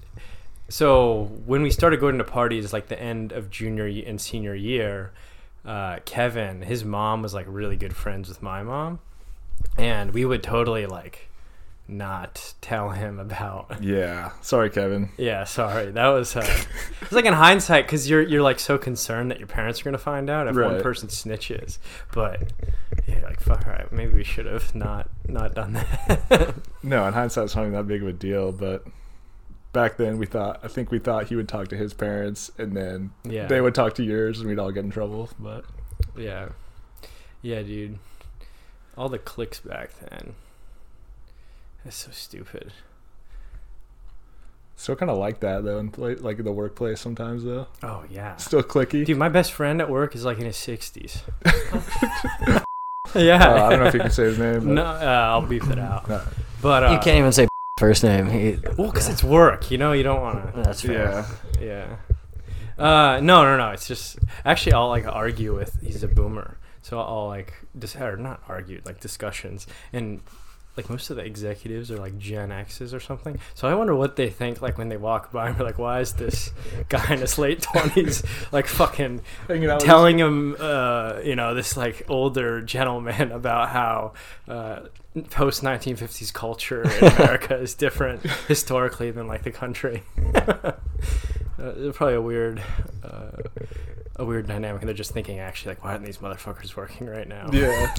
[0.68, 5.12] So when we started going to parties, like the end of junior and senior year,
[5.66, 9.00] uh, Kevin, his mom was like really good friends with my mom
[9.78, 11.30] and we would totally like
[11.92, 14.32] not tell him about Yeah.
[14.42, 15.10] Sorry, Kevin.
[15.18, 16.64] yeah sorry that was uh,
[17.02, 19.98] it's like in hindsight because you're you're like so concerned that your parents are gonna
[19.98, 21.78] find out if one person snitches
[22.14, 22.52] but
[23.08, 27.14] yeah like fuck all right maybe we should have not not done that No, in
[27.14, 28.84] hindsight, it's not even that big of a deal, but
[29.72, 32.76] back then we thought, I think we thought he would talk to his parents and
[32.76, 33.46] then Yeah.
[33.46, 35.30] they would talk to yours and we'd all get in trouble.
[35.40, 35.66] But
[36.18, 36.50] yeah
[37.44, 37.98] yeah dude
[38.98, 40.34] all the clicks back then
[41.84, 42.72] that's so stupid
[44.76, 47.68] still kind of like that though, in play, like the workplace sometimes though.
[47.84, 49.06] oh yeah Still clicky.
[49.06, 52.60] dude my best friend at work is like in his 60s Uh,
[53.20, 54.60] yeah I don't know if you can say his name.
[54.60, 56.08] But No, uh, I'll beep it out.
[56.10, 56.22] No.
[56.62, 58.28] But uh, you can't even say first name.
[58.28, 59.92] He, Well, because it's work, you know.
[59.92, 60.62] You don't want to.
[60.62, 61.26] that's fair.
[61.60, 61.98] Yeah.
[62.78, 62.84] Yeah.
[62.84, 63.72] Uh, no, no, no.
[63.72, 65.80] It's just actually I'll like argue with.
[65.82, 70.22] He's a boomer, so I'll like dis or not argue like discussions and.
[70.78, 74.16] Like most of the executives are like Gen X's or something, so I wonder what
[74.16, 76.52] they think like when they walk by and be like, "Why is this
[76.90, 81.54] guy in his late twenties like fucking Hanging out with telling him, uh, you know,
[81.54, 84.14] this like older gentleman about how
[84.48, 84.82] uh,
[85.30, 90.04] post 1950s culture in America is different historically than like the country.
[90.36, 90.72] uh,
[91.58, 92.64] it's probably a weird,
[93.04, 93.32] uh,
[94.16, 94.82] a weird dynamic.
[94.82, 97.50] And they're just thinking, actually, like, why aren't these motherfuckers working right now?
[97.52, 97.94] Yeah.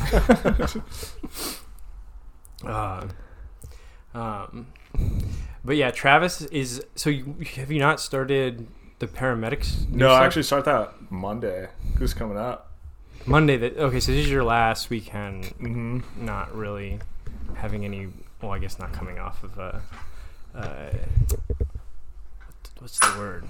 [2.65, 3.09] Uh,
[4.15, 4.67] um,
[5.65, 6.85] but yeah, Travis is.
[6.95, 8.67] So you, have you not started
[8.99, 9.89] the paramedics?
[9.89, 11.69] no, I actually start that Monday.
[11.99, 12.73] Who's coming up?
[13.27, 13.57] Monday.
[13.57, 14.01] That okay.
[14.01, 15.45] So this is your last weekend.
[15.45, 16.01] Mm-hmm.
[16.25, 16.99] Not really
[17.55, 18.09] having any.
[18.41, 19.83] Well, I guess not coming off of a.
[20.55, 20.91] Uh,
[22.79, 23.45] what's the word?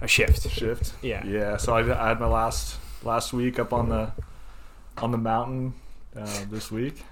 [0.00, 0.48] A shift.
[0.50, 0.92] Shift.
[1.02, 1.24] Yeah.
[1.24, 1.56] Yeah.
[1.56, 4.12] So I, I had my last last week up on the
[4.98, 5.74] on the mountain
[6.16, 7.02] uh, this week,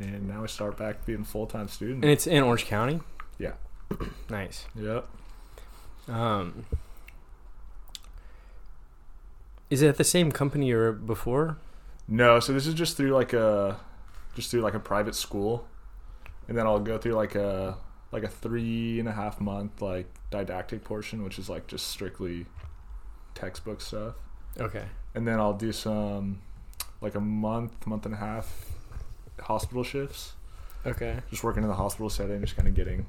[0.00, 2.04] and now I start back being a full time student.
[2.04, 3.00] And it's in Orange County.
[3.38, 3.52] Yeah.
[4.30, 4.66] Nice.
[4.76, 5.08] Yep.
[6.08, 6.64] Um.
[9.68, 11.56] Is it at the same company you were before?
[12.08, 13.78] No, so this is just through like a
[14.34, 15.66] just through like a private school,
[16.48, 17.76] and then I'll go through like a
[18.12, 22.46] like a three and a half month like didactic portion, which is like just strictly
[23.34, 24.14] textbook stuff,
[24.58, 24.84] Okay.
[25.14, 26.40] and then I'll do some
[27.00, 28.52] like a month, month and a half
[29.42, 30.32] hospital shifts,
[30.86, 31.18] Okay.
[31.30, 33.06] just working in the hospital setting, just kind of getting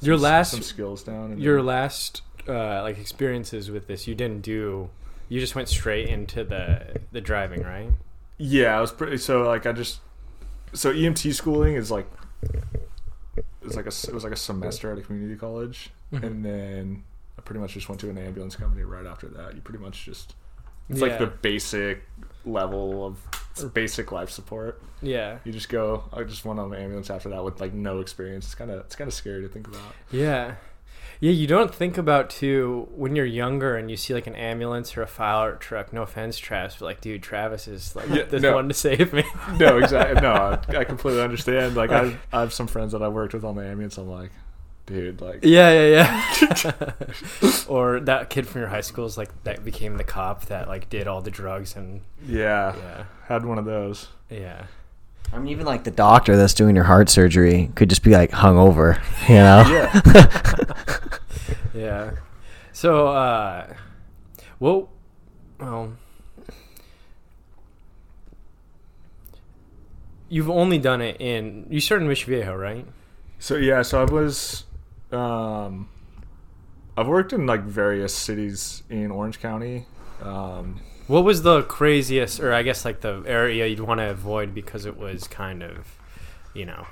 [0.00, 1.32] Your some, last some skills down.
[1.32, 4.90] And your then- last uh, like experiences with this, you didn't do.
[5.28, 7.90] You just went straight into the the driving, right?
[8.36, 9.16] Yeah, I was pretty.
[9.16, 10.00] So like I just
[10.74, 12.06] so EMT schooling is like
[13.62, 16.22] it's like a it was like a semester at a community college, Mhm.
[16.22, 17.04] and then
[17.38, 19.54] I pretty much just went to an ambulance company right after that.
[19.54, 20.34] You pretty much just
[20.90, 21.06] it's Yeah.
[21.06, 22.02] like the basic
[22.44, 23.18] level of
[23.54, 24.82] it's basic life support.
[25.02, 25.38] Yeah.
[25.44, 26.04] You just go.
[26.12, 28.46] I just went on an ambulance after that with like no experience.
[28.46, 29.80] It's kind of it's kind of scary to think about.
[30.10, 30.54] Yeah.
[31.20, 34.96] Yeah, you don't think about too when you're younger and you see like an ambulance
[34.96, 35.92] or a fire truck.
[35.92, 38.54] No offense, Travis, but like, dude, Travis is like Yeah, the no.
[38.54, 39.22] one to save me.
[39.58, 40.20] No, exactly.
[40.20, 41.76] No, I, I completely understand.
[41.76, 43.96] Like I, I have some friends that I worked with on the ambulance.
[43.96, 44.32] I'm like,
[44.86, 46.24] dude, like Yeah, yeah,
[46.64, 46.92] yeah.
[47.68, 50.88] or that kid from your high school is like that became the cop that like
[50.90, 54.08] did all the drugs and yeah, yeah, had one of those.
[54.30, 54.66] yeah.
[55.32, 58.30] I mean, even like the doctor that's doing your heart surgery could just be like
[58.30, 59.64] hungover, you know?
[59.68, 61.00] Yeah.
[61.74, 62.12] Yeah.
[62.72, 63.66] So, uh,
[64.60, 64.88] well,
[65.58, 65.94] well,
[70.28, 71.66] you've only done it in.
[71.70, 72.86] You started in Mission Viejo, right?
[73.38, 74.64] So yeah, so I was,
[75.14, 75.88] um,
[76.96, 79.86] I've worked in like various cities in Orange County.
[80.22, 84.54] Um, What was the craziest, or I guess like the area you'd want to avoid
[84.54, 85.98] because it was kind of,
[86.54, 86.86] you know,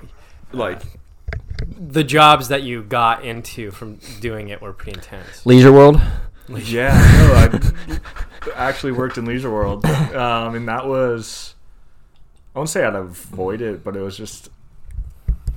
[0.51, 0.81] like
[1.77, 5.45] the jobs that you got into from doing it were pretty intense.
[5.45, 5.99] Leisure World?
[6.49, 7.99] yeah, no, I
[8.55, 11.55] actually worked in Leisure World, um, and that was
[12.55, 14.49] I won't say I'd avoid it, but it was just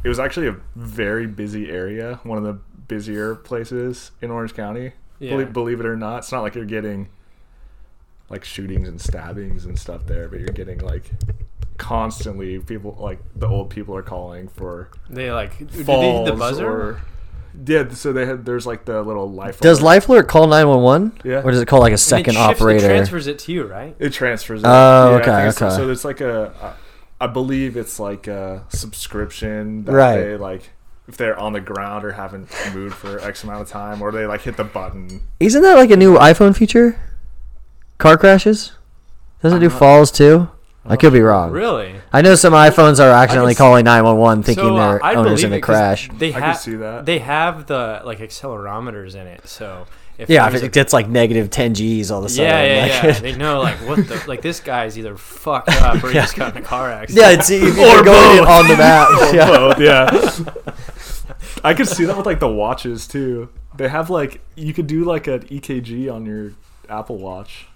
[0.04, 2.54] it was actually a very busy area, one of the
[2.88, 4.92] busier places in Orange County.
[5.18, 5.30] Yeah.
[5.30, 7.08] Believe, believe it or not, it's not like you're getting
[8.28, 11.10] like shootings and stabbings and stuff there, but you're getting like
[11.78, 16.34] constantly people like the old people are calling for They like do they falls the
[16.34, 16.66] buzzer.
[16.66, 17.00] or
[17.66, 17.88] yeah.
[17.90, 19.60] So they had there's like the little life.
[19.60, 19.86] Does alert.
[19.86, 21.20] Life Alert call 911?
[21.24, 21.42] Yeah.
[21.42, 22.86] Or does it call like a And it second shifts- operator?
[22.86, 23.94] It transfers it to you, right?
[23.98, 24.60] It transfers.
[24.62, 24.66] It.
[24.66, 25.66] Oh, I okay, think so.
[25.68, 25.76] okay.
[25.76, 26.74] So it's like a,
[27.20, 30.16] I I believe it's like a subscription that Right.
[30.16, 30.70] they like
[31.08, 34.26] if they're on the ground or haven't moved for X amount of time, or they
[34.26, 35.20] like hit the button.
[35.40, 36.98] Isn't that like a new iPhone feature?
[37.98, 38.72] Car crashes?
[39.42, 40.48] Doesn't it do falls too?
[40.84, 41.50] I could be wrong.
[41.50, 41.96] Really?
[42.12, 45.52] I know some iPhones are accidentally calling 911 thinking So, uh, their I'd owner's in
[45.52, 46.08] a crash.
[46.16, 47.06] They I have can see that.
[47.06, 49.86] They have the like accelerometers in it, so
[50.18, 52.44] if Yeah, if it a- gets like negative 10 G's all of a sudden.
[52.50, 53.20] yeah, yeah, like, yeah.
[53.20, 56.56] they know like what the like this guy's either fucked up or he just got
[56.56, 57.26] in a car accident.
[57.26, 58.48] yeah, it's or going both.
[58.48, 59.08] on the map.
[59.34, 59.46] yeah.
[59.46, 61.34] Both, yeah.
[61.64, 63.48] I could see that with like the watches too.
[63.76, 66.52] They have like you could do like an EKG on your
[66.88, 67.66] Apple Watch.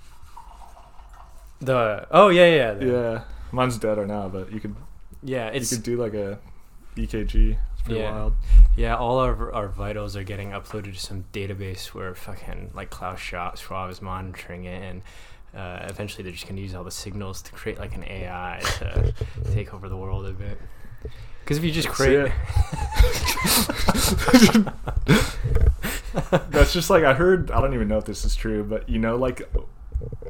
[1.60, 3.22] The oh yeah yeah yeah Yeah,
[3.52, 4.74] mine's dead right now, but you could
[5.22, 6.38] yeah it's, you could do like a
[6.96, 7.58] EKG.
[7.84, 8.12] Pretty Yeah.
[8.12, 8.32] wild.
[8.76, 13.20] yeah all our our vitals are getting uploaded to some database where fucking like Klaus
[13.20, 15.02] Schwab is monitoring it and.
[15.52, 19.12] Uh, eventually, they're just gonna use all the signals to create like an AI to
[19.52, 20.56] take over the world a bit.
[21.42, 22.30] Because if you just create.
[26.50, 27.50] That's just like I heard.
[27.50, 29.50] I don't even know if this is true, but you know, like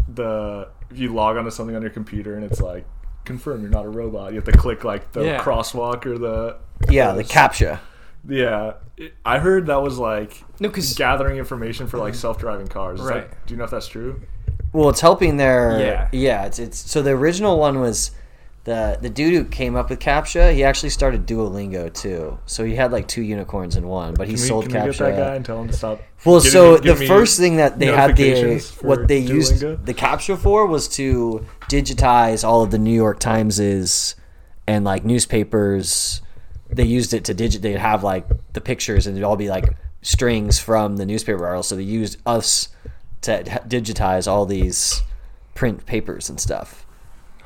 [0.09, 2.87] the if you log onto something on your computer and it's like
[3.25, 5.39] confirm you're not a robot, you have to click like the Yeah.
[5.43, 6.57] crosswalk or the
[6.89, 7.79] Yeah, the CAPTCHA.
[8.29, 8.73] yeah.
[9.25, 13.01] I heard that was like no, because gathering information for like self-driving cars.
[13.01, 13.31] Is that- Right.
[13.47, 14.21] do you know if that's true?
[14.73, 16.09] Well, it's helping their Yeah.
[16.13, 16.45] yeah.
[16.47, 18.11] It's it's so the original one was
[18.71, 20.55] the the dude who came up with CAPTCHA.
[20.55, 22.39] He actually started Duolingo too.
[22.47, 24.91] So he had like two unicorns in one, but he Can we, sold can we
[24.91, 25.37] get that guy CAPTCHA.
[25.37, 26.01] and tell him to stop?
[26.25, 29.95] Well, giving so me- the first thing that they had the what they used the
[29.95, 34.15] CAPTCHA for was to digitize all of the New York Timeses
[34.67, 36.23] and like newspapers.
[36.69, 37.63] They used it to digit.
[37.63, 41.65] They'd have like the pictures, and it'd all be like strings from the newspaper article.
[41.65, 42.69] So they used us
[43.23, 45.03] to digitize all these
[45.55, 46.87] print papers and stuff,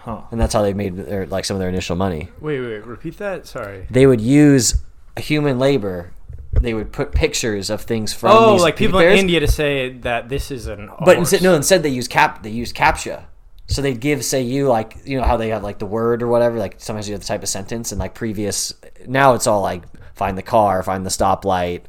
[0.04, 0.20] Huh.
[0.30, 2.28] and that's how they made their like some of their initial money.
[2.38, 3.46] wait, wait, repeat that.
[3.46, 3.86] Sorry.
[3.90, 4.82] They would use
[5.18, 6.12] human labor.
[6.60, 8.30] They would put pictures of things from.
[8.32, 9.16] Oh, like people in.
[9.16, 10.88] India to say that this is an.
[11.00, 11.32] But horse.
[11.32, 11.54] instead, no.
[11.54, 12.42] Instead, they use cap.
[12.42, 13.24] They use captcha.
[13.66, 16.28] So they'd give, say, you like, you know how they have like the word or
[16.28, 16.58] whatever.
[16.58, 18.74] Like sometimes you have the type of sentence, and like previous.
[19.06, 21.84] Now it's all like find the car, find the stoplight,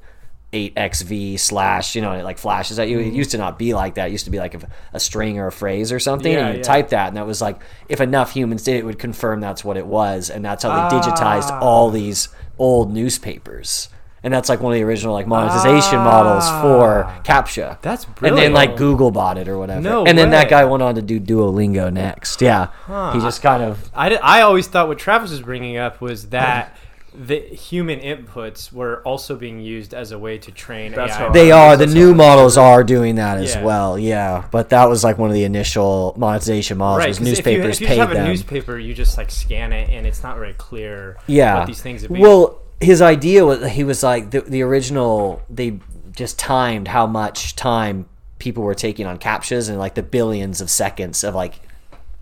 [0.56, 1.96] eight xv slash.
[1.96, 2.98] You know, it like flashes at you.
[3.00, 3.10] Mm-hmm.
[3.10, 4.08] It used to not be like that.
[4.10, 6.54] It used to be like a, a string or a phrase or something, Yeah, and
[6.56, 6.64] you yeah.
[6.64, 9.66] type that, and that was like if enough humans did, it it would confirm that's
[9.66, 11.60] what it was, and that's how they digitized Ah.
[11.60, 13.90] all these old newspapers.
[14.24, 17.22] And that's like one of the original like monetization models for Ah.
[17.24, 17.78] CAPTCHA.
[17.82, 19.82] That's And then like Google bought it or whatever.
[19.82, 22.42] No and then that guy went on to do Duolingo next.
[22.42, 22.68] Yeah.
[23.14, 26.76] He just kind of I, I always thought what Travis was bringing up was that
[27.18, 31.18] the human inputs were also being used as a way to train That's AI.
[31.18, 33.64] how they are the new models are doing that as Yeah.
[33.64, 33.98] well.
[33.98, 34.44] Yeah.
[34.52, 37.54] But that was like one of the initial monetization models right, was 'cause if you,
[37.54, 38.26] newspapers if you paid just have them.
[38.26, 41.18] a newspaper, you just like scan it, and it's not very clear.
[41.28, 41.60] yeah.
[41.60, 42.20] what these things would be.
[42.20, 45.42] Well, his idea was he was like the, the original.
[45.50, 45.80] They
[46.16, 48.06] just timed how much time
[48.40, 51.56] people were taking on CAPTCHAs and like the billions of seconds of like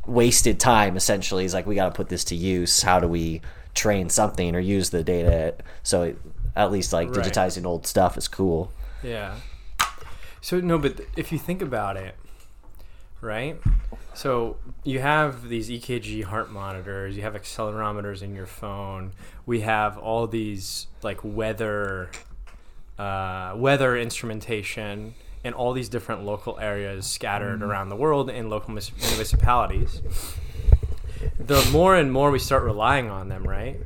[0.05, 0.95] wasted time.
[0.95, 2.81] Essentially, he's like, we got to put this to use.
[2.83, 3.41] How do we
[3.73, 5.55] train something or use the data?
[5.83, 6.15] So
[6.55, 7.25] at least like Right.
[7.25, 8.71] digitizing old stuff is cool.
[9.01, 9.35] Yeah.
[10.41, 12.15] So no, but if you think about it,
[13.21, 13.59] right?
[14.13, 19.13] So you have these EKG heart monitors, you have accelerometers in your phone.
[19.45, 22.09] We have all these like weather
[22.99, 28.69] uh, weather instrumentation in all these different local areas scattered around the world in local
[28.73, 30.01] municipalities.
[31.39, 33.79] The more and more we start relying on them, right?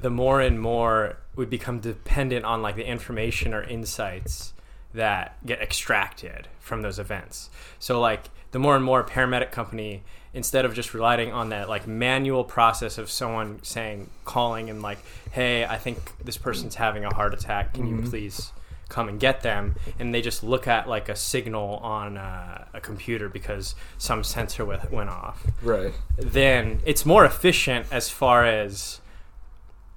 [0.00, 4.52] the more and more we become dependent on like the information or insights
[4.94, 7.50] that get extracted from those events.
[7.78, 11.68] So like the more and more a paramedic company instead of just relying on that
[11.68, 14.98] like manual process of someone saying calling and like
[15.32, 18.10] hey I think this person's having a heart attack can you mm-hmm.
[18.10, 18.52] please
[18.88, 22.80] come and get them and they just look at like a signal on uh, a
[22.80, 25.92] computer because some sensor went, went off Right.
[26.16, 29.00] then it's more efficient as far as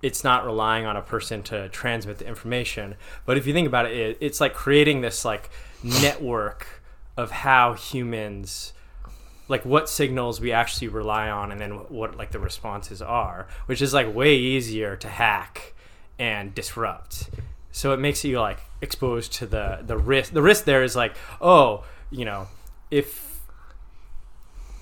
[0.01, 2.95] it's not relying on a person to transmit the information.
[3.25, 5.49] But if you think about it, it it's like creating this like
[5.83, 6.81] network
[7.17, 8.71] of how humans
[9.49, 13.81] like what signals we actually rely on and then what like the responses are which
[13.81, 15.73] is like way easier to hack
[16.17, 17.29] and disrupt
[17.71, 21.15] so it makes you like exposed to the the risk the risk there is like
[21.41, 22.47] oh you know
[22.89, 23.29] if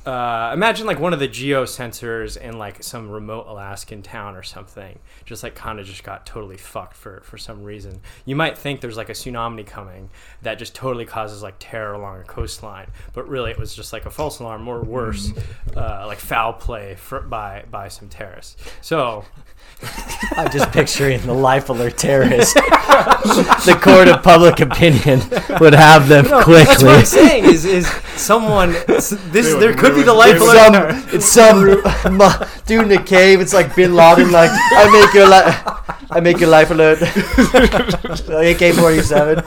[0.08, 4.44] uh, imagine like one of the geo sensors in like some remote Alaskan town or
[4.44, 8.00] something, just like kind of just got totally fucked for for some reason.
[8.24, 10.10] You might think there's like a tsunami coming
[10.44, 14.06] that just totally causes like terror along a coastline, but really it was just like
[14.06, 15.34] a false alarm or worse,
[15.76, 18.56] uh, like foul play for, by by some terrorists.
[18.80, 19.26] So
[20.38, 22.58] I'm just picturing the life alert terrorist.
[23.66, 25.20] the court of public opinion
[25.60, 26.64] would have them quickly.
[26.64, 30.40] that's what I'm saying is is someone this would- there could they be the life
[30.40, 31.64] they It's alert.
[31.66, 33.42] some, it's some mu- dude in a cave.
[33.42, 34.32] It's like Bin Laden.
[34.32, 35.56] Like I make your life,
[36.12, 37.02] I make your life alert.
[38.30, 39.44] AK forty seven.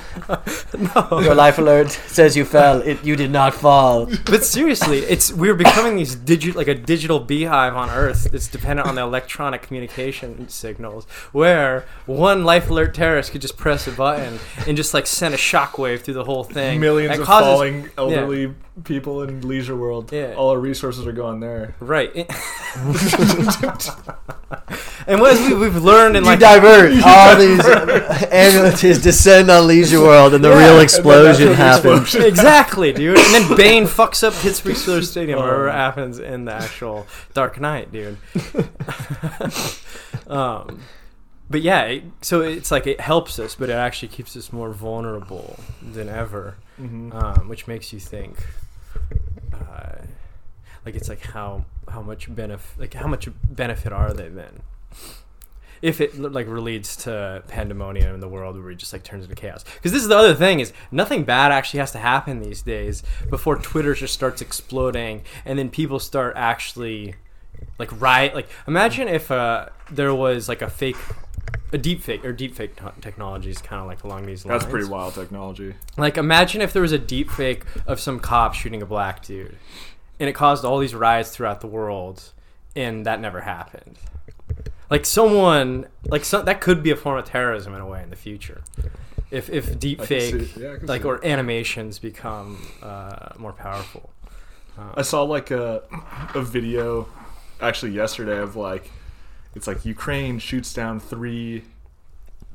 [0.94, 1.20] No.
[1.20, 2.80] Your life alert says you fell.
[2.82, 4.06] It, you did not fall.
[4.26, 8.86] But seriously, it's we're becoming these digit like a digital beehive on Earth It's dependent
[8.88, 11.04] on the electronic communication signals.
[11.32, 15.36] Where one life alert terrorist could just press a button and just like send a
[15.38, 16.80] shockwave through the whole thing.
[16.80, 18.54] Millions That of causes- falling elderly
[18.84, 20.12] people in leisure world.
[20.12, 20.34] Yeah.
[20.36, 21.74] All our resources are going there.
[21.80, 22.14] Right.
[25.06, 27.64] and what we, we've learned in You like divert all these
[28.30, 31.98] ambulances descend on Leisure World, and the Yeah, real explosion And then that's when the
[31.98, 32.14] happens.
[32.14, 33.18] explosion- exactly, dude.
[33.18, 37.60] And then Bane fucks up Pittsburgh Steelers Stadium, or whatever happens in the actual Dark
[37.60, 38.16] Knight, dude.
[40.26, 40.80] um,
[41.50, 44.70] but yeah, it, so it's like it helps us, but it actually keeps us more
[44.72, 47.12] vulnerable than ever, Mhm.
[47.12, 48.38] um, which makes you think,
[49.52, 49.96] uh,
[50.86, 54.62] like it's like how how much benefit, like how much benefit are they then?
[55.82, 59.34] if it like leads to pandemonium in the world where it just like turns into
[59.34, 62.60] chaos because this is the other thing is nothing bad actually has to happen these
[62.60, 67.14] days before twitter just starts exploding and then people start actually
[67.78, 70.98] like riot like imagine if uh there was like a fake
[71.72, 74.62] a deep fake or deep fake t- technology is kind of like along these lines.
[74.62, 75.74] That's pretty wild technology.
[75.96, 79.56] like imagine if there was a deep fake of some cop shooting a black dude
[80.18, 82.32] and it caused all these riots throughout the world
[82.76, 83.98] and that never happened.
[84.90, 88.10] Like someone like so, that could be a form of terrorism in a way in
[88.10, 88.62] the future.
[89.30, 94.10] If if deep fake yeah, like or animations become uh, more powerful.
[94.76, 95.82] Um, I saw like a
[96.34, 97.08] a video
[97.60, 98.90] actually yesterday of like
[99.54, 101.64] it's like Ukraine shoots down three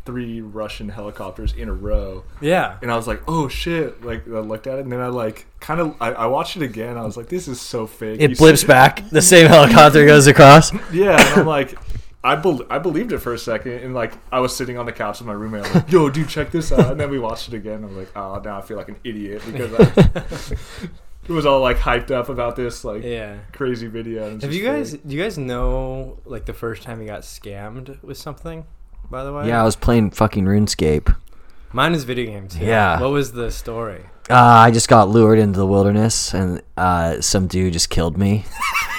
[0.05, 2.23] three Russian helicopters in a row.
[2.39, 4.03] yeah And I was like, oh shit!
[4.05, 6.61] Like I looked at it, and then I like kind of I, I watched it
[6.61, 6.95] again.
[6.97, 8.21] I was like, this is so fake.
[8.21, 9.09] It You blips see- back.
[9.09, 10.71] The same helicopter goes across.
[10.93, 11.75] Yeah, and I'm like,
[12.23, 14.91] I bel I believed it for a second, and like I was sitting on the
[14.93, 15.65] couch with my roommate.
[15.65, 16.91] I'm like, yo, dude, check this out.
[16.91, 17.83] And then we watched it again.
[17.83, 20.87] I'm like, oh, now I feel like an idiot because I,
[21.28, 24.26] it was all like hyped up about this like yeah crazy video.
[24.26, 25.01] and it's have you guys fake.
[25.07, 28.65] do you guys know like the first time you got scammed with something
[29.09, 31.15] by the way Yeah, I was playing fucking RuneScape.
[31.73, 32.55] mine is video games.
[32.55, 32.99] too Yeah.
[32.99, 37.45] what was the story Uh, I just got lured into the wilderness, and uh, some
[37.45, 38.43] dude just killed me.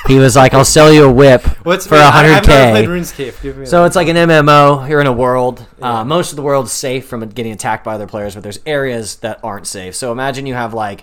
[0.06, 2.84] he was like, "I'll sell you a whip What's for I- hundred I've never played
[2.86, 3.66] k." RuneScape.
[3.66, 3.86] So that.
[3.86, 4.88] it's like an MMO.
[4.88, 5.66] You're in a world.
[5.80, 6.00] Yeah.
[6.00, 9.16] Uh, most of the world's safe from getting attacked by other players, but there's areas
[9.16, 9.96] that aren't safe.
[9.96, 11.02] So imagine you have like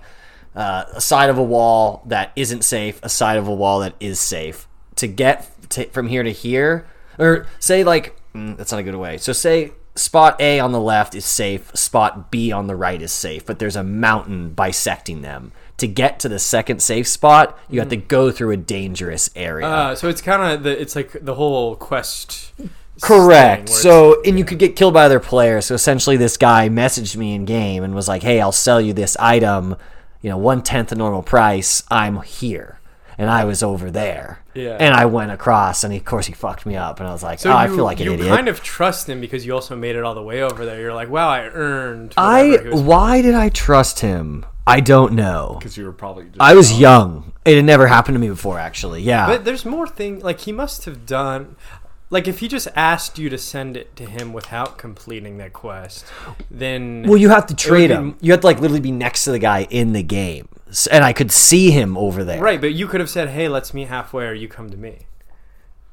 [0.56, 3.96] uh, a side of a wall that isn't safe, a side of a wall that
[4.00, 4.68] is safe.
[4.98, 6.86] To get to, from here to here,
[7.18, 9.18] or say like mm, that's not a good way.
[9.18, 13.12] So say spot A on the left is safe, spot B on the right is
[13.12, 15.52] safe, but there's a mountain bisecting them.
[15.78, 19.68] To get to the second safe spot, you have to go through a dangerous area.
[19.68, 22.54] Uh, so it's kind of the it's like the whole quest.
[23.02, 23.70] Correct.
[23.70, 25.66] So, and you could get killed by other players.
[25.66, 28.94] So essentially, this guy messaged me in game and was like, "Hey, I'll sell you
[28.94, 29.76] this item,
[30.24, 31.84] you know, one tenth the normal price.
[31.92, 32.80] I'm here."
[33.16, 34.40] And I was over there.
[34.56, 34.76] Yeah.
[34.80, 37.22] And I went across, and he, of course he fucked me up, and I was
[37.22, 39.54] like, So "Oh, I feel like an you idiot." kind of trust him because you
[39.54, 40.82] also made it all the way over there.
[40.82, 42.16] You're like, wow, I earned.
[42.18, 44.48] I whatever he was- why did I trust him?
[44.66, 45.58] I don't know.
[45.60, 47.34] because you were probably just I was young.
[47.46, 49.02] It had never happened to me before, actually.
[49.04, 49.28] Yeah.
[49.28, 50.20] But there's more thing.
[50.22, 51.56] Like he must have done.
[52.14, 56.06] Like if he just asked you to send it to him without completing that quest,
[56.52, 58.16] then Well, you have to trade be- him.
[58.22, 60.48] You have to like literally be next to the guy in the game,
[60.92, 62.40] and I could see him over there.
[62.40, 62.62] right.
[62.62, 65.00] But you could have said, "Hey, let's meet halfway, or you come to me."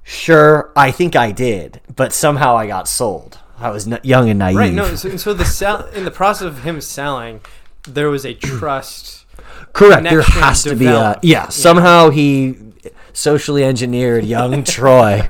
[0.03, 3.39] Sure, I think I did, but somehow I got sold.
[3.59, 4.57] I was n- young and naive.
[4.57, 4.73] Right.
[4.73, 4.95] No.
[4.97, 7.41] So, so the sell in the process of him selling,
[7.89, 9.25] there was a trust.
[9.73, 10.03] Correct.
[10.05, 11.49] There has to be a yeah.
[11.49, 12.57] Somehow he
[13.13, 15.29] socially engineered young Troy.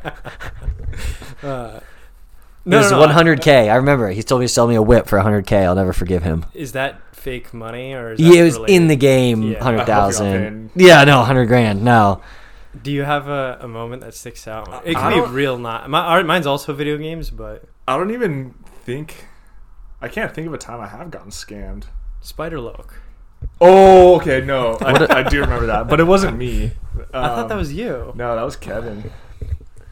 [1.42, 1.80] Uh,
[2.64, 3.70] no, it was no, no, 100k.
[3.70, 5.64] I remember he told me to sell me a whip for 100k.
[5.64, 6.46] I'll never forgive him.
[6.54, 8.12] Is that fake money or?
[8.12, 9.48] Is that Yeah, it was in the game, Yeah.
[9.48, 10.62] I hope hundred you're thousand.
[10.64, 11.82] not Yeah, no, hundred grand.
[11.82, 12.20] No,
[12.82, 14.68] Do you have a, a moment that sticks out?
[14.68, 18.10] Uh, it I can be real, not my, mine's also video games, but I don't
[18.12, 18.54] even
[18.84, 19.26] think.
[20.02, 21.84] I can't think of a time I have gotten scammed.
[22.22, 23.00] Spider Loke.
[23.61, 26.72] Oh, okay, no, I, I do remember that, but it wasn't me.
[27.12, 28.12] I thought that Um, was you.
[28.16, 29.11] no, that was Kevin.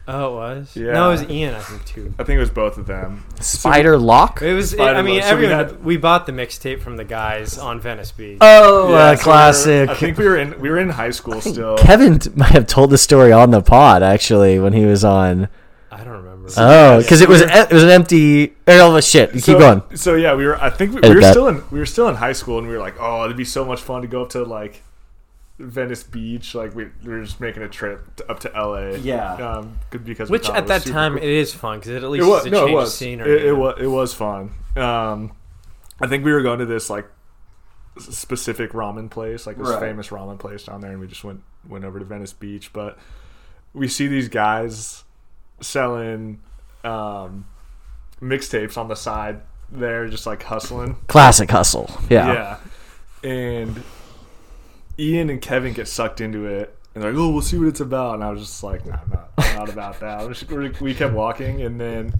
[0.07, 0.75] Oh, it was.
[0.75, 0.93] Yeah.
[0.93, 1.53] No, it was Ian.
[1.53, 2.13] I think too.
[2.17, 3.25] I think it was both of them.
[3.41, 4.41] Spider Lock.
[4.41, 4.71] It was.
[4.71, 5.23] Spider I mean, Loke.
[5.25, 5.65] So we everyone.
[5.69, 8.39] had- we bought the mixtape from the guys on Venice Beach.
[8.41, 9.89] Oh, Yeah, uh, so we were- classic.
[9.89, 11.77] I think we were in we were in high school still.
[11.77, 15.47] Kevin might have told the story on the pod actually when he was on.
[15.91, 16.38] I don't remember.
[16.57, 18.53] Oh, because it was we're- it was an empty.
[18.67, 19.33] Oh shit!
[19.33, 19.83] You so, keep going.
[19.97, 20.59] So yeah, we were.
[20.61, 21.31] I think we, we were that.
[21.31, 23.45] still in we were still in high school, and we were like, oh, it'd be
[23.45, 24.81] so much fun to go up to like
[25.59, 26.55] Venice Beach.
[26.55, 28.95] Like we, we were just making a trip to, up to LA.
[29.01, 29.33] Yeah.
[29.35, 31.23] Um, because Which at that time cool.
[31.23, 32.81] it is fun because it at it least was is a no, change it of
[32.81, 33.31] was scenery.
[33.35, 34.51] it, it was it was fun.
[34.75, 35.33] Um,
[36.01, 37.07] I think we were going to this like
[37.97, 39.79] specific ramen place, like this Right.
[39.79, 42.71] famous ramen place down there, and we just went went over to Venice Beach.
[42.71, 42.97] But
[43.73, 45.03] we see these guys
[45.61, 46.39] selling
[46.83, 47.45] um,
[48.21, 49.41] mixtapes on the side.
[49.71, 50.95] They're just like hustling.
[51.07, 51.89] Classic hustle.
[52.09, 52.57] Yeah.
[53.23, 53.29] Yeah.
[53.29, 53.83] And
[54.97, 56.75] Ian and Kevin get sucked into it.
[56.95, 58.15] And they're like, oh, we'll see what it's about.
[58.15, 60.27] And I was just like, nah, I'm not, I'm not about that.
[60.27, 61.61] Just- we- we kept walking.
[61.61, 62.19] And then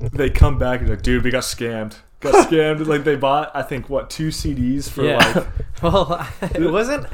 [0.00, 1.96] they come back and like, dude, we got scammed.
[2.18, 2.84] Got scammed.
[2.86, 5.18] like, they bought, I think, what, two CDs for yeah.
[5.18, 5.46] like
[5.82, 7.06] well, it wasn't.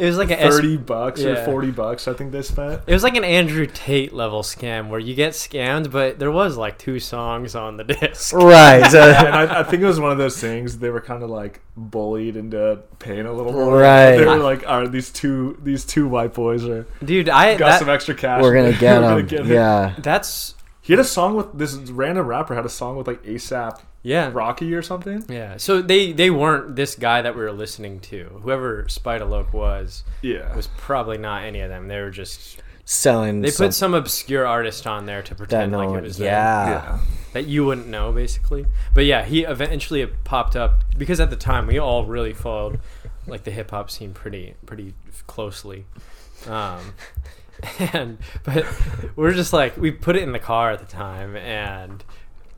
[0.00, 2.82] It was like an S- 30 bucks or 40 bucks, I think they spent.
[2.86, 6.56] It was like an Andrew Tate level scam where you get scammed, but there was
[6.56, 8.32] like two songs on the disc.
[8.32, 8.82] Right.
[8.94, 11.60] and I, I think it was one of those things they were kind of like
[11.76, 13.76] bullied into paying a little more.
[13.78, 14.16] Right.
[14.16, 17.78] They were like, "Are these two these two white boys are Dude, I got that,
[17.80, 18.42] some extra cash?
[18.42, 19.52] we're gonna get We're gonna him.
[19.52, 19.94] Yeah.
[19.98, 23.80] that's He had a song with this random rapper had a song with like ASAP
[24.02, 24.30] yeah.
[24.32, 25.24] Rocky or something.
[25.28, 25.56] Yeah.
[25.58, 28.40] So they they weren't this guy that we were listening to.
[28.42, 30.54] Whoever Spider Loke was Yeah.
[30.56, 31.88] was probably not any of them.
[31.88, 33.40] They were just Selling.
[33.42, 36.26] they some- put some obscure artist on there to pretend like it was them.
[36.26, 36.68] yeah.
[36.70, 36.98] yeah.
[37.34, 38.66] that you wouldn't know basically.
[38.94, 42.80] But yeah, he eventually popped up because at the time we all really followed
[43.26, 44.94] like the hip hop scene pretty pretty
[45.26, 45.84] closely.
[46.48, 46.94] Um,
[47.92, 48.64] and but
[49.14, 52.02] we're just like we put it in the car at the time and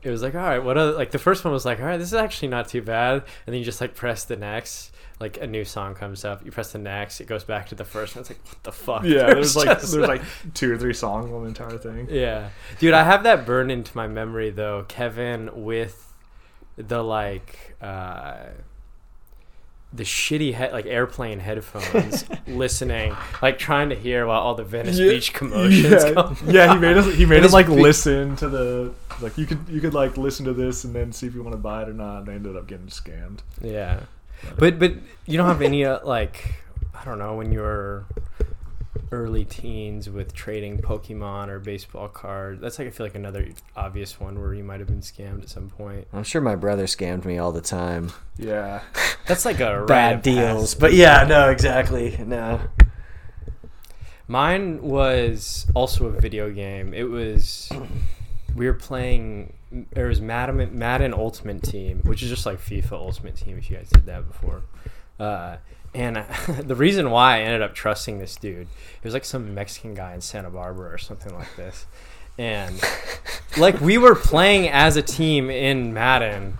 [0.03, 1.97] it was like all right what other like the first one was like all right
[1.97, 3.23] this is actually not too bad.
[3.45, 6.43] And then you just like press the next like a new song comes up.
[6.43, 8.21] You press the next it goes back to the first one.
[8.21, 9.03] It's like what the fuck?
[9.03, 10.21] Yeah, there's like just- there's like
[10.53, 12.07] two or three songs on the entire thing.
[12.09, 12.49] yeah,
[12.79, 14.85] dude, I have that burned into my memory though.
[14.87, 16.13] Kevin with
[16.75, 18.37] the like uh,
[19.93, 24.97] the shitty he- like airplane headphones, listening, like trying to hear while all the Venice
[24.97, 25.09] Yeah.
[25.09, 29.37] Beach commotions Yeah, yeah, he made us he made us like listen to the like
[29.37, 31.57] you could you could like listen to this and then see if you want to
[31.61, 32.21] buy it or not.
[32.21, 33.39] And I ended up getting scammed.
[33.61, 33.99] Yeah,
[34.57, 34.93] but but
[35.27, 36.55] you don't have any uh, like
[36.95, 38.05] I don't know when you were
[39.11, 42.61] early teens with trading Pokemon or baseball cards.
[42.61, 45.49] That's like I feel like another obvious one where you might have been scammed at
[45.49, 46.07] some point.
[46.13, 48.11] I'm sure my brother scammed me all the time.
[48.37, 48.81] Yeah.
[49.27, 50.79] That's like a rite Bad deals, passage.
[50.79, 52.59] but yeah, no, exactly, no.
[54.27, 56.93] Mine was also a video game.
[56.93, 57.69] It was
[58.55, 59.53] we were playing.
[59.91, 63.57] It was Madden, Madden Ultimate Team, which is just like FIFA Ultimate Team.
[63.57, 64.61] If you guys did that before,
[65.19, 65.57] uh,
[65.93, 66.17] and
[66.59, 70.13] the reason why I ended up trusting this dude, it was like some Mexican guy
[70.13, 71.85] in Santa Barbara or something like this,
[72.37, 72.81] and
[73.57, 76.57] like we were playing as a team in Madden,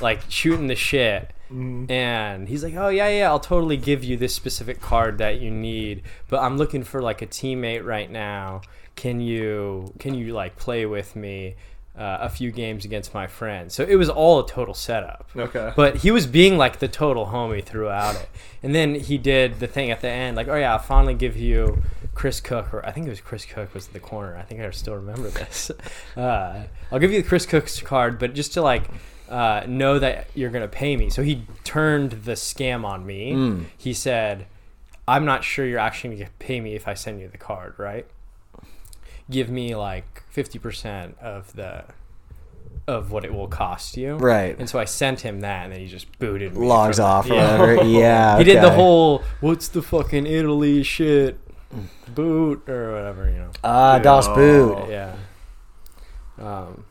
[0.00, 1.32] like shooting the shit.
[1.50, 1.92] Mm-hmm.
[1.92, 5.50] And he's like, "Oh yeah, yeah, I'll totally give you this specific card that you
[5.50, 8.62] need, but I'm looking for like a teammate right now.
[8.96, 11.54] Can you can you like play with me
[11.96, 15.28] uh, a few games against my friends?" So it was all a total setup.
[15.36, 15.72] Okay.
[15.76, 18.28] But he was being like the total homie throughout it.
[18.62, 21.36] And then he did the thing at the end, like, "Oh yeah, I'll finally give
[21.36, 21.82] you
[22.14, 24.36] Chris Cook," or I think it was Chris Cook was in the corner.
[24.36, 25.70] I think I still remember this.
[26.16, 28.84] Uh, I'll give you the Chris Cook's card, but just to like
[29.28, 31.10] uh, know that you're gonna pay me.
[31.10, 33.66] So he turned the scam on me.
[33.76, 34.46] He said,
[35.06, 38.06] "I'm not sure you're actually gonna pay me if I send you the card, right?
[39.28, 41.84] Give me like fifty percent of the."
[42.88, 44.54] Of what it will cost you, Right.
[44.60, 46.66] And so I sent him that, and then he just booted me.
[46.68, 47.58] Logs from off or Yeah.
[47.58, 47.84] whatever.
[47.88, 48.38] Yeah.
[48.38, 51.36] He did the whole "What's the fucking Italy shit?"
[52.14, 53.50] boot or whatever, you know.
[53.64, 54.88] Ah, Das Boot.
[54.88, 55.16] Yeah.
[56.38, 56.84] Um,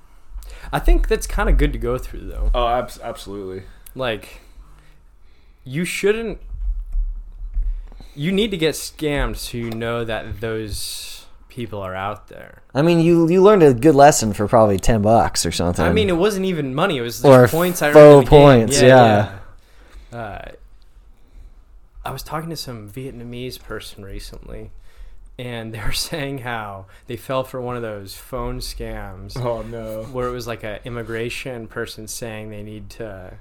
[0.74, 2.52] I think that's kind of good to go through though.
[2.54, 3.64] Oh, abs- absolutely.
[3.94, 4.42] Like,
[5.64, 6.40] you shouldn't.
[8.16, 11.25] You need to get scammed so you know that those
[11.56, 12.62] people are out there.
[12.74, 15.86] I mean, you you learned a good lesson for probably ten bucks or something.
[15.86, 17.82] I mean, it wasn't even money; it was just Or points.
[17.82, 18.30] I faux earned in the game.
[18.30, 19.38] points, yeah.
[20.12, 20.52] uh,
[22.04, 24.72] I was talking to some Vietnamese person recently,
[25.40, 30.04] and they were saying how they fell for one of those phone scams Oh no.
[30.12, 33.34] where it was like an immigration person saying they need to,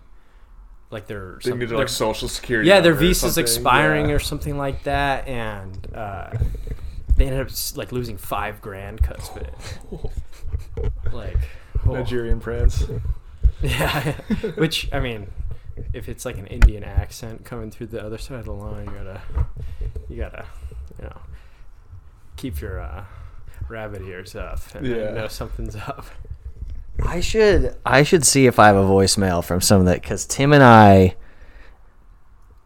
[0.91, 2.69] like their They some- need their- like social security.
[2.69, 4.15] yeah, their number or visa's expiring Yeah.
[4.15, 6.31] or something like that, and uh,
[7.17, 9.55] they ended up like losing five grand cuts of it.
[11.13, 11.39] like,
[11.87, 11.93] oh.
[11.93, 12.85] Nigerian prince.
[13.63, 14.13] yeah,
[14.57, 15.29] which I mean,
[15.93, 18.93] if it's like an Indian accent coming through the other side of the line, you
[18.93, 19.23] gotta,
[20.09, 20.47] you gotta,
[20.99, 21.19] you know,
[22.37, 23.05] keep your uh,
[23.69, 25.11] rabbit ears up and Yeah.
[25.13, 26.07] know something's up.
[27.03, 30.27] I should I should see if I have a voicemail from some of that because
[30.27, 31.17] Tim and I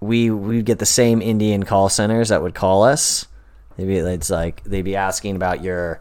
[0.01, 3.27] we we'd get the same Indian call centers that would call us.
[3.79, 6.01] Maybe it's like they'd be asking about your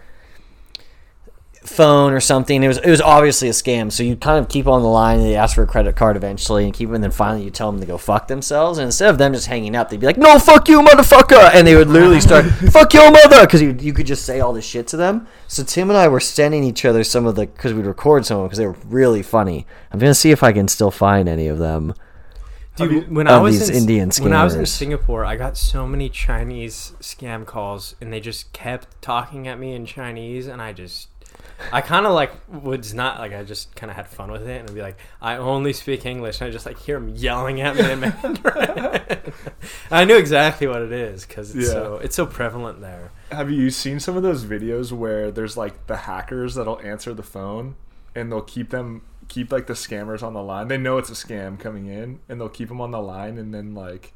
[1.67, 2.63] phone or something.
[2.63, 3.91] It was it was obviously a scam.
[3.91, 5.19] So you kind of keep on the line.
[5.19, 6.89] And they ask for a credit card eventually, and keep.
[6.89, 8.80] And then finally, you tell them to go fuck themselves.
[8.80, 11.67] And instead of them just hanging up, they'd be like, "No, fuck you, motherfucker!" And
[11.67, 14.65] they would literally start, "Fuck your mother," because you you could just say all this
[14.65, 15.28] shit to them.
[15.47, 18.38] So Tim and I were sending each other some of the because we'd record some
[18.38, 19.67] of them because they were really funny.
[19.91, 21.93] I'm gonna see if I can still find any of them.
[22.78, 24.65] Dude, when I was in, Indian when I was in.
[24.65, 29.73] Singapore, I got so many Chinese scam calls, and they just kept talking at me
[29.73, 31.09] in Chinese, and I just,
[31.71, 34.59] I kind of like was not like I just kind of had fun with it,
[34.61, 37.61] and I'd be like, I only speak English, and I just like hear them yelling
[37.61, 39.34] at me in Mandarin.
[39.91, 41.73] I knew exactly what it is because it's Yeah.
[41.73, 43.11] so it's so prevalent there.
[43.32, 47.23] Have you seen some of those videos where there's like the hackers that'll answer the
[47.23, 47.75] phone
[48.15, 50.67] and they'll keep them keep like the scammers on the line.
[50.67, 53.53] They know it's a scam coming in and they'll keep them on the line and
[53.53, 54.13] then like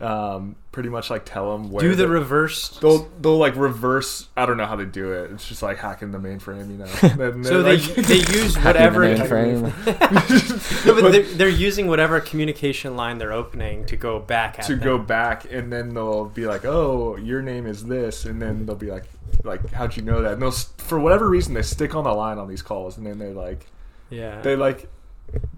[0.00, 2.70] um pretty much like tell them where Do the they- reverse.
[2.78, 4.28] They'll they'll like reverse.
[4.34, 5.30] I don't know how they do it.
[5.30, 6.86] It's just like hacking the mainframe, you know.
[7.44, 10.84] So they like- they use Hacking the whatever mainframe.
[10.86, 14.76] No, but they're, they're using whatever communication line they're opening to go back at to
[14.76, 14.84] them.
[14.84, 18.74] go back and then they'll be like oh your name is this and then they'll
[18.76, 19.04] be like
[19.44, 22.38] like how'd you know that and they'll for whatever reason they stick on the line
[22.38, 23.66] on these calls and then they're like
[24.10, 24.88] Yeah, they like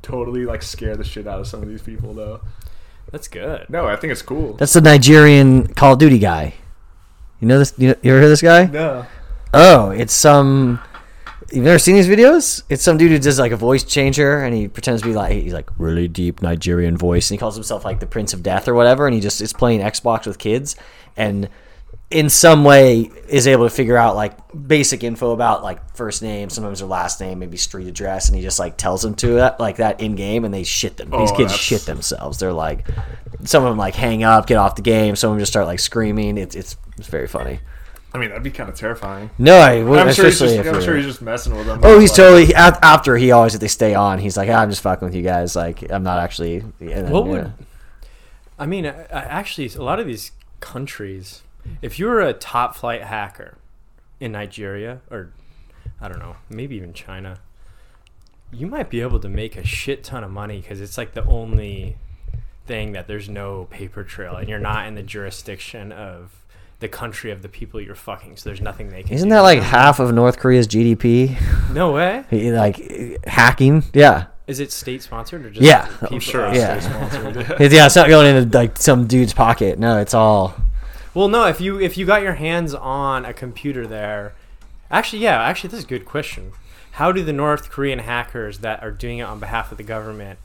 [0.03, 2.41] totally like scare the shit out of some of these people though
[3.11, 3.65] that's good.
[3.71, 6.55] no i think it's cool That's the Nigerian Call of Duty guy.
[7.41, 7.73] You know this?
[7.79, 8.65] You, know, you ever heard of this guy?
[8.67, 9.07] no
[9.55, 10.81] Oh, it's some.
[11.53, 12.63] You've never seen these videos?
[12.71, 15.33] It's some dude who does like a voice changer, and he pretends to be like
[15.33, 18.67] he's like really deep Nigerian voice, and he calls himself like the Prince of Death
[18.67, 20.75] or whatever, and he just is playing Xbox with kids,
[21.17, 21.51] and
[22.13, 24.37] in some way is able to figure out like
[24.69, 28.43] basic info about like first name, sometimes their last name, maybe street address, and he
[28.43, 31.11] just like tells them to that like that in game, and they shit them.
[31.11, 32.39] These Oh, kids that's- shit themselves.
[32.39, 32.87] They're like,
[33.45, 35.17] some of them like hang up, get off the game.
[35.17, 36.39] Some of them just start like screaming.
[36.39, 37.59] It's it's it's very funny.
[38.15, 40.83] i mean that'd be kind of terrifying No, I would, i'm sure he's just, i'm
[40.83, 43.63] sure he's just messing with them Oh, he's Like, totally he- after he always if
[43.63, 44.19] they stay on.
[44.19, 45.57] He's like, "Ah, I'm just fucking with you guys.
[45.57, 46.63] Like, I'm not actually.
[46.79, 47.31] then, What yeah.
[47.33, 47.53] would
[48.59, 48.85] I mean?
[48.87, 51.43] I, I actually, a lot of these countries,
[51.81, 53.59] if you were a top flight hacker
[54.21, 55.33] in Nigeria or
[56.01, 57.39] I don't know, maybe even China,
[58.53, 61.25] you might be able to make a shit ton of money because it's like the
[61.25, 61.97] only
[62.67, 66.31] thing that there's no paper trail and you're not in the jurisdiction of
[66.81, 68.37] the country of the people you're fucking.
[68.37, 69.15] So there's nothing they can.
[69.15, 69.35] Isn't do.
[69.37, 71.37] that like half of North Korea's GDP?
[71.73, 72.25] no way?
[72.53, 73.85] Like hacking?
[73.95, 75.87] Yeah, Is it state sponsored or just Yeah.
[75.87, 76.09] people?
[76.15, 76.53] i'm sure Oh.
[76.53, 76.81] Yeah.
[76.81, 77.37] state-sponsored.
[77.73, 77.87] Yeah.
[77.87, 79.79] It's not going into like some dude's pocket.
[79.79, 80.55] No, it's all.
[81.15, 81.47] Well, no.
[81.47, 84.35] If you if you got your hands on a computer there,
[84.91, 85.43] actually, yeah.
[85.43, 86.53] Actually, this is a good question.
[86.93, 90.39] How do the North Korean hackers that are doing it on behalf of the government,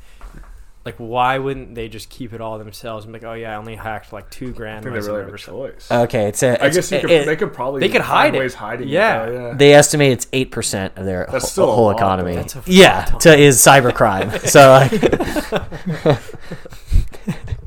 [0.86, 3.56] like, why wouldn't they just keep it all themselves and be like, oh yeah, I
[3.58, 4.84] only hacked like two i grand.
[4.84, 6.50] think they worth really of have a choice Okay, it's a.
[6.52, 8.40] i it's- guess you could, it- they could probably they could find hide it.
[8.40, 9.24] ways hiding Yeah.
[9.24, 11.86] it, though, yeah They estimate it's eight percent of their That's whole, still a whole
[11.88, 12.36] lot, economy.
[12.36, 14.48] That's a yeah, fuck to, is cybercrime.
[14.48, 16.18] so like,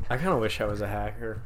[0.09, 1.42] I kind of wish I was a hacker.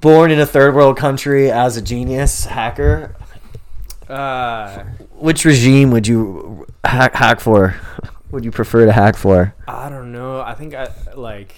[0.00, 3.14] Born in a third world country as a genius hacker,
[4.08, 7.74] Uh, which regime would you hack, hack for?
[8.30, 9.54] Would you prefer to hack for?
[9.66, 10.40] I don't know.
[10.40, 11.54] I think I like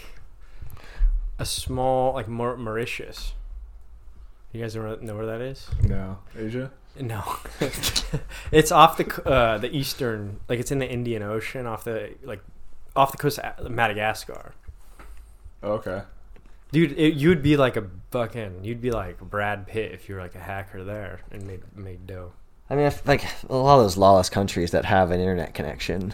[1.39, 3.33] a small like Maur- Mauritius.
[4.53, 5.69] You guys know know where that is?
[5.83, 6.71] no asia
[7.01, 7.23] No,
[8.53, 12.41] it's off the uh, the eastern, like it's in the Indian Ocean, off the like
[12.95, 14.55] off the coast of Madagascar.
[15.65, 16.03] Okay
[16.73, 20.21] Dude, it, you'd be like a fucking, you'd be like Brad Pitt if you were
[20.21, 22.33] like a hacker there and made made dough.
[22.69, 25.55] I mean, I f- like a lot of those lawless countries that have an internet
[25.55, 26.13] connection.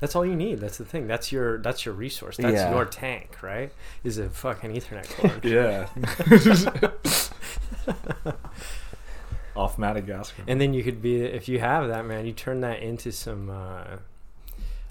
[0.00, 0.58] That's all you need.
[0.58, 1.06] That's the thing.
[1.06, 2.38] That's your that's your resource.
[2.38, 2.70] That's Yeah.
[2.72, 3.70] your tank, right?
[4.02, 5.44] Is a fucking Ethernet cord.
[5.44, 5.88] yeah
[9.54, 12.80] off madagascar And then you could be, if you have that, man, you turn that
[12.82, 13.98] into some uh,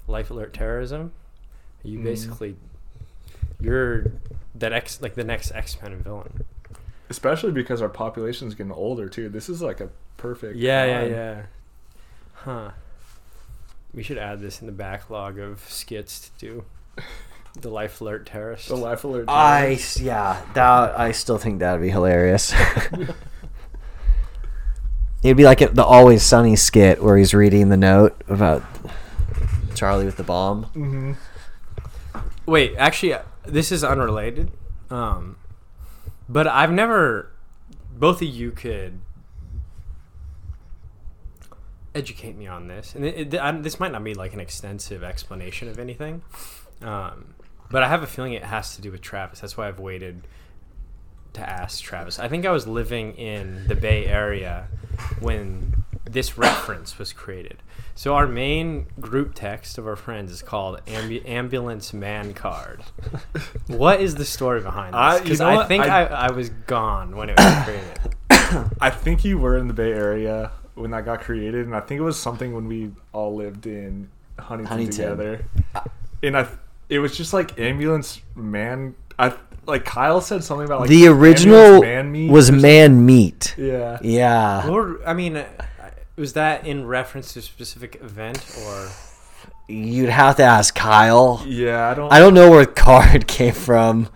[0.06, 1.12] life alert terrorism,
[1.82, 2.04] You Mhm.
[2.04, 2.56] basically
[3.60, 4.12] you're
[4.54, 6.44] that X like the next X Men villain.
[7.08, 9.28] Especially because our population is getting older too.
[9.28, 10.56] This is like a perfect.
[10.56, 11.10] Yeah, yeah, time.
[11.10, 11.42] yeah.
[12.34, 12.70] Huh.
[13.94, 16.64] We should add this in the backlog of skits to do.
[17.60, 18.68] The Life Alert Terrace.
[18.68, 19.26] The life alert.
[19.28, 22.54] I yeah, that I still think that'd be hilarious.
[25.22, 28.64] It'd be like the Always Sunny skit where he's reading the note about
[29.74, 30.64] Charlie with the bomb.
[30.64, 31.12] hmm
[32.46, 34.50] Wait, actually, this is unrelated.
[34.90, 35.36] Um,
[36.28, 37.30] but I've never.
[37.94, 39.00] Both of you could
[41.94, 45.68] educate me on this, and it, it, this might not be like an extensive explanation
[45.68, 46.22] of anything.
[46.80, 47.34] Um,
[47.70, 49.40] but I have a feeling it has to do with Travis.
[49.40, 50.26] That's why I've waited
[51.34, 52.18] to ask Travis.
[52.18, 54.68] I think I was living in the Bay Area
[55.20, 55.81] when
[56.12, 57.56] this reference was created.
[57.94, 62.82] So our main group text of our friends is called Ambu- Ambulance Man Card.
[63.66, 65.18] what is the story behind I- this?
[65.20, 68.70] you Because know I think I, I- I, was gone when it was created.
[68.80, 71.98] I think you were in the Bay Area when that got created, and I think
[72.00, 74.08] it was something when we all lived in
[74.38, 75.10] Huntington, Huntington.
[75.10, 75.44] together.
[76.22, 76.48] And I,
[76.88, 78.94] it was just like ambulance man.
[79.18, 79.34] I
[79.66, 83.54] like Kyle said something about like the original man meat was man meat.
[83.58, 83.98] Yeah.
[84.02, 84.64] Yeah.
[84.66, 85.46] Lord, I mean, uh,
[86.22, 88.88] was that in reference to a specific event or?
[89.66, 91.42] You'd have to ask Kyle.
[91.46, 92.12] Yeah, I don't.
[92.12, 94.08] I don't know where card came from.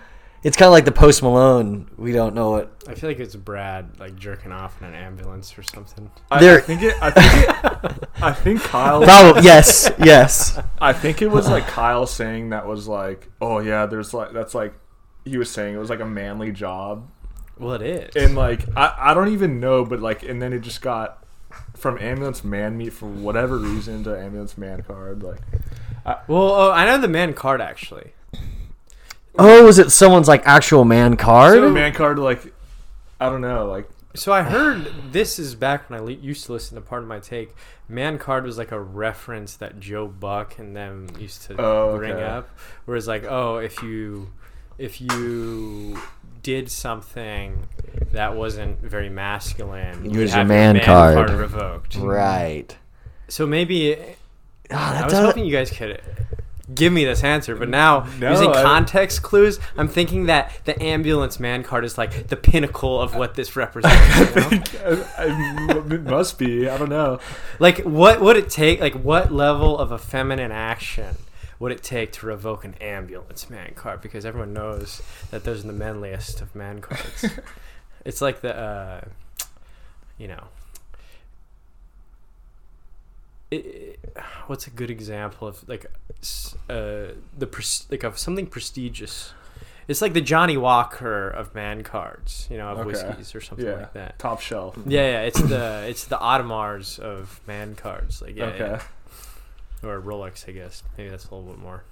[0.45, 1.91] It's kind of like the Post Malone.
[1.97, 2.85] We don't know what.
[2.87, 6.09] I feel like it's Brad like jerking off in an ambulance or something.
[6.31, 6.95] I, There- I think it.
[7.03, 8.09] I think it.
[8.23, 9.03] I think Kyle.
[9.11, 10.57] Probably yes, yes.
[10.81, 14.55] I think it was like Kyle saying that was like, oh yeah, there's like that's
[14.55, 14.75] like
[15.25, 17.09] he was saying it was like a manly job,
[17.59, 18.15] Well, it is.
[18.15, 21.25] and like I I don't even know, but like and then it just got
[21.75, 25.39] from ambulance man meat for whatever reason to ambulance man card like
[26.05, 28.13] uh, well, oh, I know the man card actually.
[29.39, 31.73] Oh, was it someone's like actual man card?
[31.73, 32.55] man card like
[33.21, 36.53] I don't know like So I heard this is back when I le- used to
[36.53, 37.55] listen to Pardon My Take.
[37.89, 42.13] Man card was like a reference that Joe Buck and them used to Oh, bring
[42.13, 42.23] okay.
[42.25, 42.49] up,
[42.87, 44.31] whereas like, oh, if you
[44.79, 45.99] if you
[46.47, 47.67] did something
[48.13, 51.29] that wasn't very masculine, You you'd lose your have man card.
[51.31, 51.97] revoked.
[51.97, 52.77] right.
[53.27, 53.97] So maybe
[54.71, 56.01] Ah, I was hoping you guys could
[56.73, 60.81] give me this answer, but now No, using I- context clues, I'm thinking that the
[60.81, 63.97] ambulance man card is like the pinnacle of what this represents.
[64.53, 65.05] you know?
[65.19, 67.19] I- I- it must be I don't know
[67.59, 68.79] like, what would it take?
[68.81, 71.17] Like, what level of a feminine action
[71.59, 74.01] would it take to revoke an ambulance man card?
[74.03, 77.27] Because everyone knows that those are the manliest of man cards.
[78.05, 79.01] it's like the, uh,
[80.19, 80.45] you know.
[83.51, 84.01] It, it-
[84.47, 85.87] what's a good example of like
[86.71, 89.33] uh, the pres- like of something prestigious?
[89.89, 92.87] It's like the Johnnie Walker of man cards, you know, of Okay.
[92.89, 94.19] whiskeys or something yeah like that.
[94.19, 98.59] top shelf Yeah, yeah, it's the it's the Audemars of man cards, like yeah, okay
[98.59, 98.83] yeah.
[99.89, 100.83] Or Rolex, I guess.
[100.97, 101.85] Maybe that's a little bit more.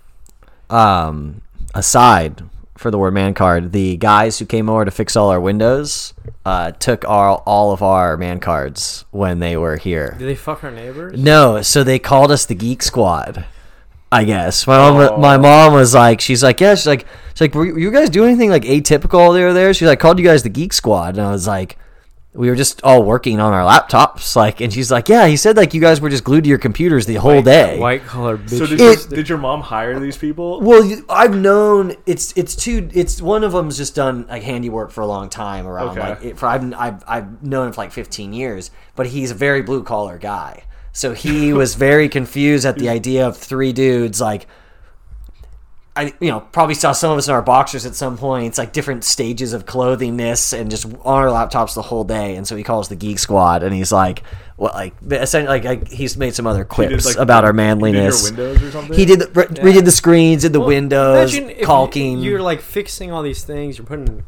[0.70, 1.42] Um,
[1.74, 2.42] aside
[2.76, 6.14] for the word man card, the guys who came over to fix all our windows
[6.44, 10.16] uh, took our all of our man cards when they were here.
[10.18, 11.18] Did they fuck our neighbors?
[11.18, 13.44] No, so they called us the Geek Squad.
[14.10, 14.96] I guess my mom.
[14.96, 15.16] Oh.
[15.16, 17.90] My mom was like, she's like, yeah, she's like, she's like, were you were you
[17.90, 19.52] guys doing anything like atypical there?
[19.52, 21.76] There, she's like, called you guys the Geek Squad, and I was like,
[22.34, 25.56] we were just all working on our laptops, like, and she's like, yeah, he said
[25.56, 27.78] like you guys were just glued to your computers the whole day.
[27.78, 28.58] White collar bitch.
[28.58, 32.56] so did, It- your, did your mom hire these people Well, I've known it's it's
[32.56, 32.88] two.
[32.92, 36.00] It's one of them's just done like handiwork for a long time around Okay.
[36.00, 39.34] like it, for I've, I've I've known him for like 15 years, but he's a
[39.34, 40.64] very blue collar guy.
[40.92, 44.46] So he was very confused at the idea of three dudes like.
[45.96, 48.46] I you know probably saw some of us in our boxers at some point.
[48.48, 52.34] It's like different stages of clothingness and just on our laptops the whole day.
[52.34, 54.24] And so he calls the Geek Squad, and he's like,
[54.56, 57.52] "What like essentially like, like he's made some other He quips did, like, about our
[57.52, 60.52] he did your manliness." windows or something He did the, re- redid the screens, did
[60.52, 62.18] the Well, windows, imagine if you- caulking.
[62.18, 63.78] You're like fixing all these things.
[63.78, 64.24] You're putting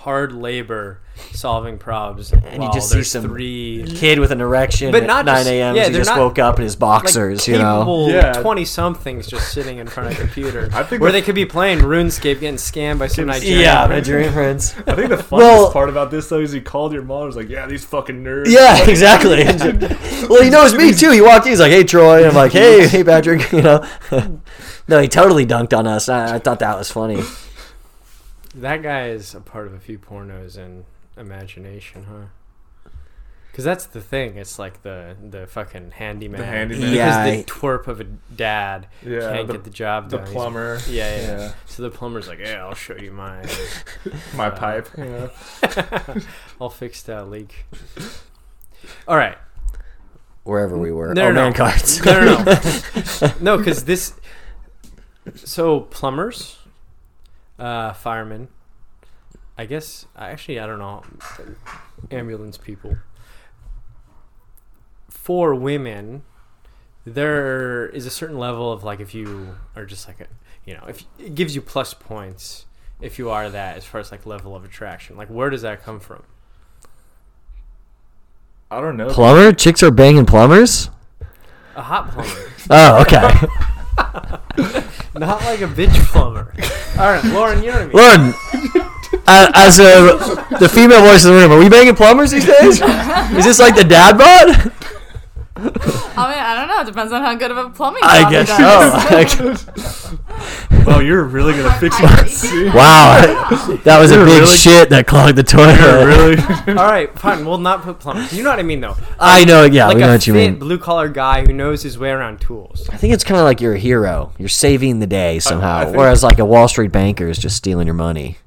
[0.00, 0.98] hard labor
[1.32, 5.26] solving problems, and you just see some three kid with an erection But at not
[5.26, 5.76] 9 a.m.
[5.76, 7.80] yeah, he they're just not- woke up in his boxers, like you know.
[7.80, 8.32] capable Yeah.
[8.32, 11.44] twenty somethings just sitting in front of a computer, I think where they could be
[11.44, 13.60] playing RuneScape, getting scammed by some Nigerian.
[13.60, 13.94] Yeah, printer.
[14.00, 14.74] Nigerian friends.
[14.86, 15.30] I think the funniest
[15.62, 17.18] Well- part about this though is he called your mom.
[17.18, 19.44] and Was like, "Yeah, these fucking nerds." Yeah, exactly.
[20.28, 21.10] well, he knows me too.
[21.10, 21.52] He walked in.
[21.52, 23.86] He's like, "Hey, Troy." And I'm like, "Hey, hey, Patrick." You know.
[24.88, 26.08] no, he totally dunked on us.
[26.08, 27.22] I, I thought that was funny.
[28.54, 30.84] That guy is a part of a few pornos and
[31.16, 32.90] imagination, huh?
[33.50, 34.36] Because that's the thing.
[34.36, 36.40] It's like the the fucking handyman.
[36.40, 36.80] The handyman.
[36.92, 40.24] Because Yeah, the twerp of a dad Yeah, can't the- get the job done.
[40.24, 40.78] The plumber.
[40.88, 41.52] Yeah, yeah, Yeah.
[41.66, 43.44] So the plumber's like, yeah, I'll show you my
[44.36, 44.88] My Uh, pipe.
[44.98, 45.28] Yeah.
[46.60, 47.66] I'll fix that leak.
[49.08, 49.36] All right.
[50.44, 51.12] Wherever we were.
[51.12, 51.56] No, oh, no, man no.
[51.56, 52.04] cards.
[52.04, 53.32] No, no, no.
[53.40, 54.14] no, because this.
[55.34, 56.56] So plumbers,
[57.60, 58.48] uh, firemen.
[59.56, 61.02] I guess actually I don't know.
[62.10, 62.96] Ambulance people.
[65.10, 66.22] For women,
[67.04, 70.26] there is a certain level of like if you are just like a,
[70.64, 72.66] you know, if it gives you plus points
[73.00, 75.16] if you are that as far as like level of attraction.
[75.16, 76.22] Like where does that come from?
[78.70, 79.08] I don't know.
[79.10, 79.52] Plumber?
[79.52, 80.90] Chicks are banging plumbers?
[81.74, 82.52] A hot plumber.
[82.70, 84.80] Oh, okay.
[85.14, 86.54] Not like a bitch plumber.
[86.98, 88.34] All right, Lauren, you know what I mean.
[88.74, 92.46] Lauren, uh, as a, the female voice in the room, are we banging plumbers these
[92.46, 92.80] days?
[93.36, 94.72] Is this like the dad bod?
[95.62, 96.80] I mean, I don't know.
[96.80, 99.60] It depends on how good of a plumbing I job he guess does.
[99.92, 100.18] so.
[100.86, 102.64] Well, you're really gonna fix my seat.
[102.74, 103.20] wow,
[103.84, 105.76] that was a You're big really- shit that clogged the toilet.
[105.78, 106.38] Really.
[106.78, 107.44] All right, fine.
[107.44, 108.32] We'll not put plumbers.
[108.32, 108.96] You know what I mean, though.
[109.20, 110.58] I know, yeah, like we a know what you fit mean.
[110.58, 112.88] blue collar guy who knows his way around tools.
[112.88, 114.32] I think it's kind of like you're a hero.
[114.38, 117.56] You're saving the day somehow, I think- whereas like a Wall Street banker is just
[117.56, 118.38] stealing your money.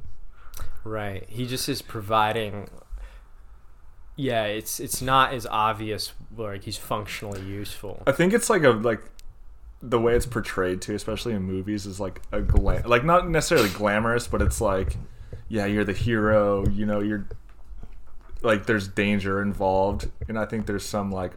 [0.83, 1.25] Right.
[1.29, 2.67] He just is providing.
[4.15, 6.13] Yeah, it's it's not as obvious.
[6.37, 8.03] Like he's functionally useful.
[8.05, 9.01] I think it's like a like
[9.81, 13.69] the way it's portrayed too, especially in movies, is like a glam like not necessarily
[13.69, 14.97] glamorous, but it's like
[15.49, 16.65] yeah, you're the hero.
[16.67, 17.27] You know, you're
[18.41, 21.33] like there's danger involved, and I think there's some like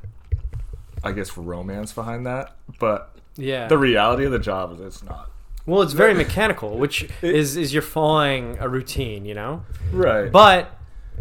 [1.05, 3.68] I guess romance behind that, but Yeah.
[3.68, 5.31] the reality of the job is it's not
[5.66, 9.62] well, it's very mechanical, which is is you're following a routine, you know.
[9.93, 10.31] right.
[10.31, 10.70] But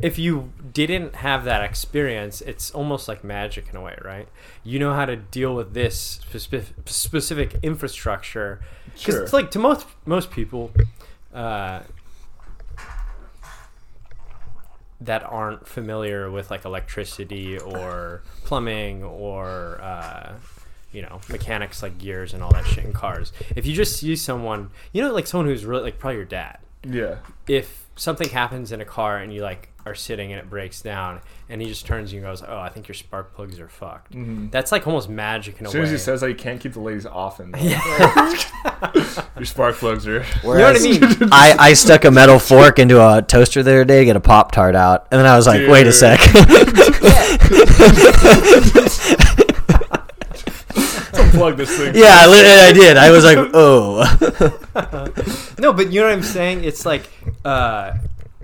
[0.02, 4.28] if you didn't have that experience, it's almost like magic in a way, right?
[4.64, 8.60] You know how to deal with this speci- specific infrastructure.
[8.86, 9.24] Because Sure.
[9.24, 10.72] it's like to most most people
[11.34, 11.80] uh,
[15.02, 20.34] that aren't familiar with like electricity or plumbing or uh,
[20.92, 23.34] you know mechanics like gears and all that shit in cars.
[23.56, 26.60] If you just see someone, you know, like someone who's really like probably your dad
[26.88, 27.16] yeah,
[27.48, 31.22] if something happens in a car and you like are sitting and it breaks down
[31.48, 34.14] and he just turns and goes, "Oh, I think your spark plugs are fucked."
[34.52, 35.86] That's like almost magic in a as soon way.
[35.86, 37.54] as he says that, you can't keep the ladies off him.
[39.36, 40.24] Your spark plugs are.
[40.44, 41.02] you know what I mean?
[41.32, 44.20] I, I stuck a metal fork into a toaster the other day to get a
[44.22, 46.20] Pop Tart out, and then I was like, wait a sec.
[51.34, 51.94] Plug this thing.
[51.96, 52.96] yeah, I, li- I did.
[52.98, 54.04] I was like, oh.
[55.60, 56.64] no, but you know what I'm saying?
[56.64, 57.10] It's like
[57.44, 57.92] uh,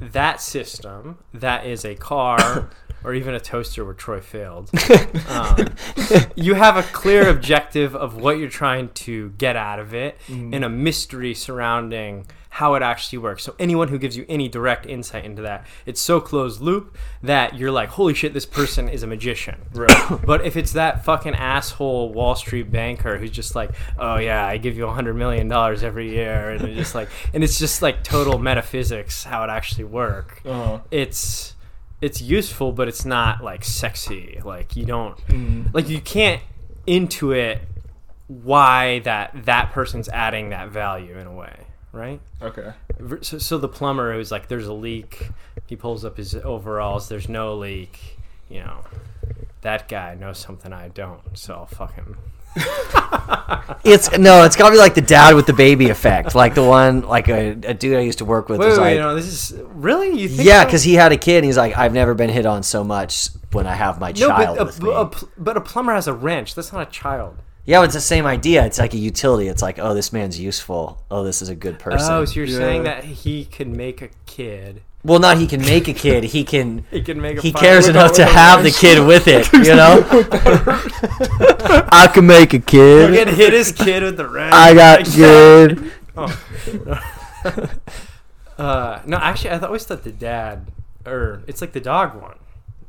[0.01, 2.69] that system that is a car
[3.03, 4.69] or even a toaster where Troy failed.
[5.27, 5.67] Um,
[6.35, 10.65] you have a clear objective of what you're trying to get out of it and
[10.65, 12.25] a mystery surrounding
[12.55, 13.43] how it actually works.
[13.43, 17.57] So anyone who gives you any direct insight into that, it's so closed loop that
[17.57, 19.55] you're like, holy shit, this person is a magician.
[19.81, 20.19] Right.
[20.25, 24.57] But if it's that fucking asshole Wall Street banker who's just like, oh yeah, I
[24.57, 27.81] give you a hundred million dollars every year, and it's just like, and it's just
[27.81, 30.41] like total metaphysics how it actually work.
[30.45, 30.81] Uh-huh.
[30.91, 31.55] It's
[32.01, 34.39] it's useful, but it's not like sexy.
[34.43, 35.17] Like you don't
[35.73, 36.41] like you can't
[36.87, 37.59] intuit
[38.27, 42.19] why that that person's adding that value in a way, right?
[42.41, 42.73] Okay.
[43.21, 45.29] So, so the plumber who's like, there's a leak.
[45.67, 47.09] He pulls up his overalls.
[47.09, 48.17] There's no leak.
[48.49, 48.83] You know,
[49.61, 51.21] that guy knows something I don't.
[51.37, 52.17] So I'll fuck him.
[53.83, 57.01] It's no, it's gotta be like the dad with the baby effect, like the one,
[57.01, 59.51] like a, a dude I used to work with Wait, was wait, like, no, this
[59.51, 60.47] is really you think?
[60.47, 62.83] yeah, because he had a kid, and he's like, I've never been hit on so
[62.83, 64.91] much when I have my no, child but with a, me.
[64.93, 66.53] a but a plumber has a wrench.
[66.53, 67.37] That's not a child.
[67.65, 68.65] Yeah, but it's the same idea.
[68.65, 69.47] It's like a utility.
[69.47, 71.01] It's like, oh, this man's useful.
[71.11, 72.11] Oh, this is a good person.
[72.11, 74.81] Oh, so you're saying that he can make a kid?
[75.03, 76.23] well, not he can make a kid.
[76.25, 76.85] He can.
[76.91, 77.41] He can make a.
[77.41, 79.51] He cares enough to have the kid with it.
[79.53, 80.05] You know.
[81.91, 83.25] I can make a He kid.
[83.25, 84.53] can hit his kid with the wrench.
[84.53, 85.91] I got Like, kid.
[88.57, 90.67] Uh, no, actually, I th- always thought the dad,
[91.05, 92.37] or it's like the dog one.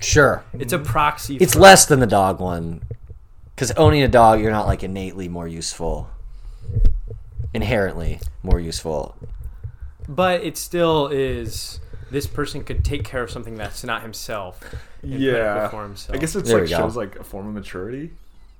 [0.01, 0.45] Sure.
[0.53, 1.37] It's a proxy.
[1.37, 2.83] It's for- less than the dog one.
[3.55, 6.09] Because owning a dog, you're not like innately more useful.
[7.55, 9.15] Inherently more useful.
[10.09, 11.79] but it still is.
[12.11, 14.61] This person could take care of something that's not himself.
[15.03, 15.65] and put it Yeah.
[15.65, 16.17] before himself.
[16.17, 16.79] I guess it's There like we go.
[16.79, 18.13] shows like a form of maturity.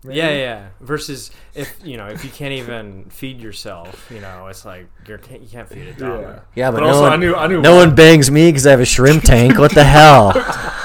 [0.05, 0.19] maybe?
[0.19, 0.67] Yeah, yeah.
[0.81, 5.19] Versus if you know if you can't even feed yourself, you know, it's like you're
[5.19, 6.21] can't, you can't feed a dog.
[6.23, 6.39] Yeah.
[6.55, 8.67] Yeah, but, But no also, one, I knew I knew no one bangs me because
[8.67, 9.59] I have a shrimp tank.
[9.59, 10.33] What the hell?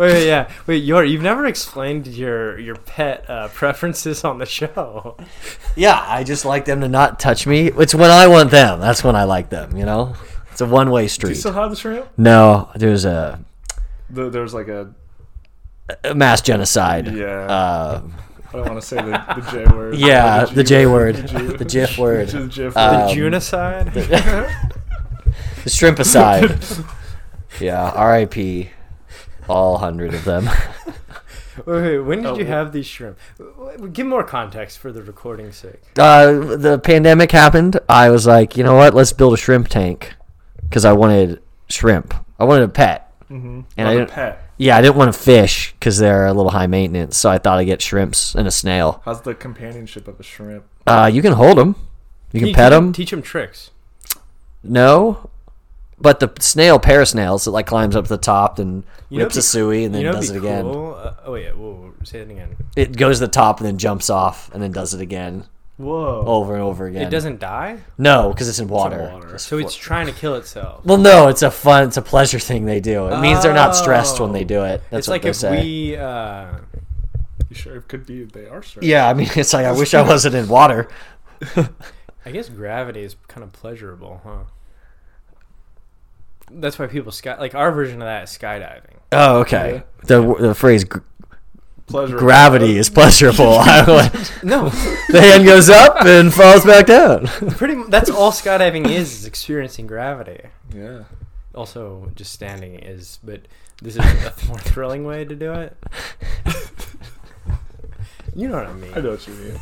[0.12, 0.82] wait, yeah, wait.
[0.82, 5.16] Yor, you've never explained your your pet uh, preferences on the show.
[5.76, 7.68] Yeah, I just like them to not touch me.
[7.68, 8.80] It's when I want them.
[8.80, 9.76] That's when I like them.
[9.76, 10.14] You know,
[10.50, 11.28] it's a one way street.
[11.30, 12.06] Do you still have the shrimp?
[12.18, 13.38] No, there's a,
[14.10, 14.92] The, there's like a
[16.04, 17.06] a mass genocide.
[17.14, 17.26] yeah.
[17.46, 18.02] Uh,
[18.48, 19.94] I don't want to say the, the J word.
[19.96, 22.80] yeah, Or the J word, G- the GIF word, The GIF word.
[22.82, 23.92] Um, Junocide.
[25.64, 26.58] the shrimp aside.
[27.60, 28.70] Yeah, R.I.P.
[29.48, 30.44] All hundred of them.
[31.66, 33.18] wait, wait, when did Oh, you wh- have these shrimp?
[33.38, 35.80] W- w- Give more context for the recording's sake.
[35.98, 37.78] uh, the pandemic happened.
[37.88, 38.94] I was like, you know what?
[38.94, 40.14] Let's build a shrimp tank
[40.62, 42.14] because I wanted shrimp.
[42.38, 43.12] I wanted a pet.
[43.30, 43.60] Mm-hmm.
[43.76, 44.44] And I a didn't- pet.
[44.58, 47.16] Yeah, I didn't want to fish because they're a little high maintenance.
[47.16, 49.00] So I thought I'd get shrimps and a snail.
[49.06, 50.64] How's the companionship of a shrimp?
[50.86, 51.76] Uh, you can hold them.
[52.32, 52.92] You can You pet them.
[52.92, 53.70] Teach them tricks.
[54.62, 55.30] No,
[56.00, 59.36] but the snail, parasnails, it like climbs up to the top and You know rips
[59.36, 60.64] a it'd be- suey and then you know does it again.
[60.64, 60.94] cool?
[60.94, 62.56] Uh, oh wait, whoa, whoa, say it again.
[62.76, 65.44] It goes to the top and then jumps off and then does it again
[65.76, 66.22] Whoa.
[66.26, 67.02] over and over again.
[67.02, 69.10] It doesn't die, No, because it's in water.
[69.12, 69.38] water.
[69.38, 70.84] so it's trying to kill itself.
[70.84, 73.08] Well, no, it's a fun, it's a pleasure thing they do.
[73.08, 74.82] It means they're not stressed when they do it.
[74.90, 75.62] That's it's what like they if say.
[75.62, 75.96] we.
[75.96, 76.46] Uh,
[77.48, 78.84] You sure it could be they are straight.
[78.86, 80.88] Yeah, I mean, it's like I wish I wasn't in water.
[82.26, 84.44] I guess gravity is kind of pleasurable, huh?
[86.52, 88.96] That's why people sky like our version of that is skydiving.
[89.12, 89.82] Oh, okay.
[90.04, 90.98] The the phrase gr-
[91.86, 92.16] Pleasure.
[92.18, 93.54] gravity is pleasurable.
[94.42, 94.68] No,
[95.08, 97.26] the hand goes up and falls back down.
[97.26, 97.74] pretty.
[97.74, 100.40] mu- That's all skydiving is: is experiencing gravity.
[100.74, 101.04] Yeah.
[101.54, 103.40] Also, just standing is, but
[103.82, 105.76] this is a more thrilling way to do it.
[108.36, 108.92] You know what I mean?
[108.94, 109.60] I know what you mean.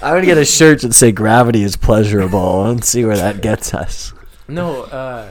[0.00, 3.74] I'm gonna get a shirt that say "Gravity is pleasurable" and see where that gets
[3.74, 4.14] us.
[4.48, 5.28] No, uh,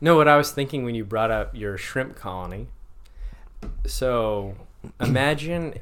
[0.00, 0.16] no.
[0.16, 2.68] What I was thinking when you brought up your shrimp colony.
[3.86, 4.56] So,
[5.00, 5.74] imagine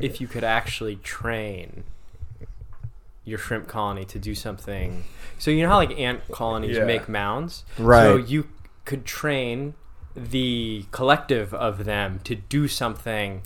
[0.00, 1.84] if you could actually train
[3.24, 5.04] your shrimp colony to do something.
[5.38, 6.84] So you know how like ant colonies Yeah.
[6.84, 8.04] make mounds, Right.
[8.04, 8.48] So you
[8.84, 9.74] could train
[10.16, 13.42] the collective of them to do something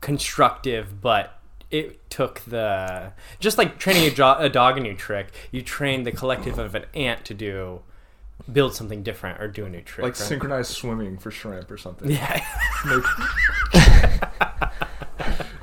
[0.00, 1.38] constructive, but
[1.70, 5.28] it took the just like training a, jo- a dog a new trick.
[5.50, 7.80] You train the collective of an ant to do
[8.50, 10.02] build something different or do a new trick.
[10.02, 10.16] Like right?
[10.16, 12.10] synchronized swimming for shrimp or something.
[12.10, 12.42] Yeah,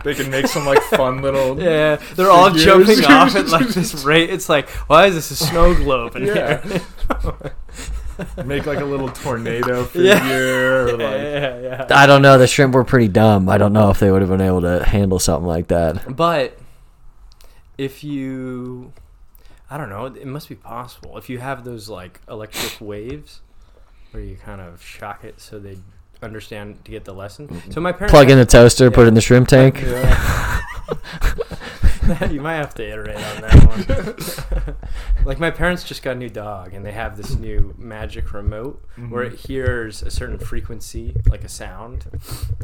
[0.03, 1.59] They can make some like fun little.
[1.61, 1.97] yeah.
[2.15, 2.63] They're all Figures.
[2.63, 4.29] jumping off at like this rate.
[4.29, 6.61] It's like, why is this a snow globe in Yeah.
[6.65, 6.81] here?
[8.45, 10.19] Make like a little tornado Yeah.
[10.19, 10.83] figure.
[10.85, 11.87] Or yeah, like, yeah, yeah.
[11.91, 12.37] I don't know.
[12.37, 13.49] The shrimp were pretty dumb.
[13.49, 16.15] I don't know if they would have been able to handle something like that.
[16.15, 16.57] But
[17.77, 18.93] if you,
[19.69, 21.17] I don't know, it must be possible.
[21.17, 23.41] If you have those like electric waves,
[24.11, 25.77] where you kind of shock it so they
[26.21, 27.47] understand to get the lesson.
[27.47, 27.71] Mm-hmm.
[27.71, 29.81] So my parents Plug in the toaster, put it in the shrimp tank.
[32.31, 34.75] you might have to iterate on that one.
[35.25, 38.83] like my parents just got a new dog, and they have this new magic remote
[38.93, 39.11] mm-hmm.
[39.11, 42.07] where it hears a certain frequency, like a sound,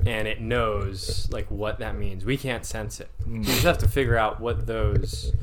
[0.06, 2.26] and it knows like what that means.
[2.26, 3.10] We can't sense it.
[3.28, 3.44] You mm.
[3.44, 5.34] just have to figure out what those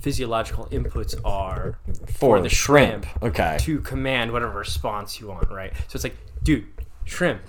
[0.00, 1.78] physiological inputs are
[2.16, 3.06] For the shrimp.
[3.22, 3.56] Okay.
[3.60, 5.72] to command whatever response you want, right?
[5.88, 6.66] So it's like, dude,
[7.04, 7.40] shrimp.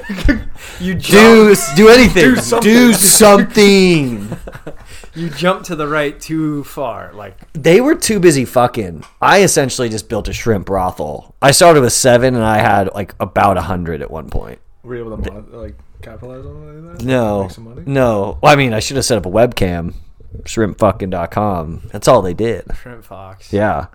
[0.80, 2.22] you jump, Do do anything.
[2.22, 2.72] Do something.
[2.72, 4.36] Do something.
[5.14, 9.04] you jump to the right too far, like they were too busy fucking.
[9.20, 11.34] I essentially just built a shrimp brothel.
[11.42, 14.60] I started with seven, and I had like about a hundred at one point.
[14.82, 17.04] were you able to like capitalize on any that?
[17.04, 17.82] No, Make some money?
[17.86, 18.38] no.
[18.42, 19.94] Well, I mean, I should have set up a webcam.
[20.42, 21.88] Shrimpfucking.com.
[21.92, 22.64] That's all they did.
[22.80, 23.52] shrimp fox.
[23.52, 23.86] Yeah,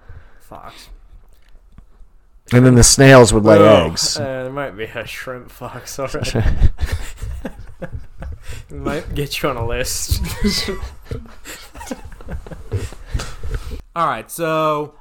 [0.41, 0.89] Fox.
[2.51, 4.17] and then the snails would lay eggs.
[4.19, 6.41] Uh, there might be a shrimp fox already.
[8.69, 10.21] might get you on a list.
[13.95, 14.95] All right, so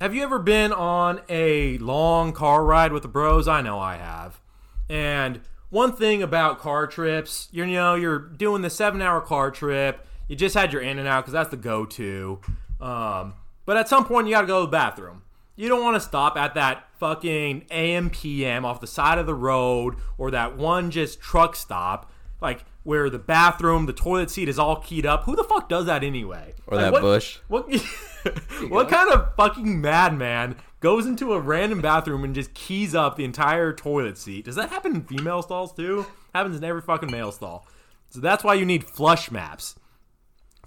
[0.00, 3.46] have you ever been on a long car ride with the bros?
[3.46, 4.40] I know I have.
[4.88, 5.40] And
[5.70, 10.06] one thing about car trips, you know, you're doing the seven hour car trip.
[10.28, 12.40] You just had your in and out because that's the go to.
[12.80, 13.34] Um,
[13.66, 15.22] but at some point, you got to go to the bathroom.
[15.56, 19.34] You don't want to stop at that fucking AM PM off the side of the
[19.34, 22.10] road or that one just truck stop,
[22.40, 25.24] like where the bathroom, the toilet seat is all keyed up.
[25.24, 26.54] Who the fuck does that anyway?
[26.66, 27.38] Or Like, that what- bush.
[27.48, 27.72] what
[28.68, 33.24] what kind of fucking madman goes into a random bathroom and just keys up the
[33.24, 34.44] entire toilet seat?
[34.46, 36.06] Does that happen in female stalls too?
[36.34, 37.66] Happens in every fucking male stall.
[38.10, 39.76] So that's why you need flush maps.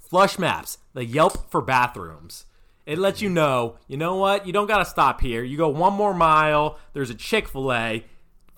[0.09, 2.45] Flush maps, the Yelp for bathrooms.
[2.85, 4.47] It lets you know, you know what?
[4.47, 5.43] You don't got to stop here.
[5.43, 8.05] You go one more mile, there's a Chick fil A.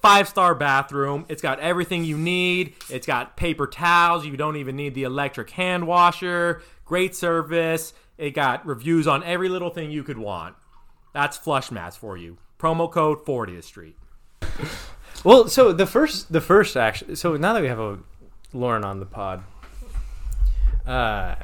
[0.02, 1.26] five star bathroom.
[1.28, 2.76] It's got everything you need.
[2.90, 4.26] It's got paper towels.
[4.26, 6.62] You don't even need the electric hand washer.
[6.86, 7.94] Great service.
[8.18, 10.56] It got reviews on every little thing you could want.
[11.14, 12.38] That's Flush Maps for you.
[12.60, 13.96] Promo code 40th Street.
[15.24, 17.16] Well, so the first, the first actually.
[17.16, 18.00] So now that we have a
[18.54, 19.44] Lauren on the pod,
[20.90, 21.36] uh,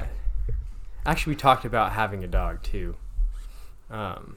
[1.06, 2.96] actually we talked about having a dog too.
[3.90, 4.36] Um,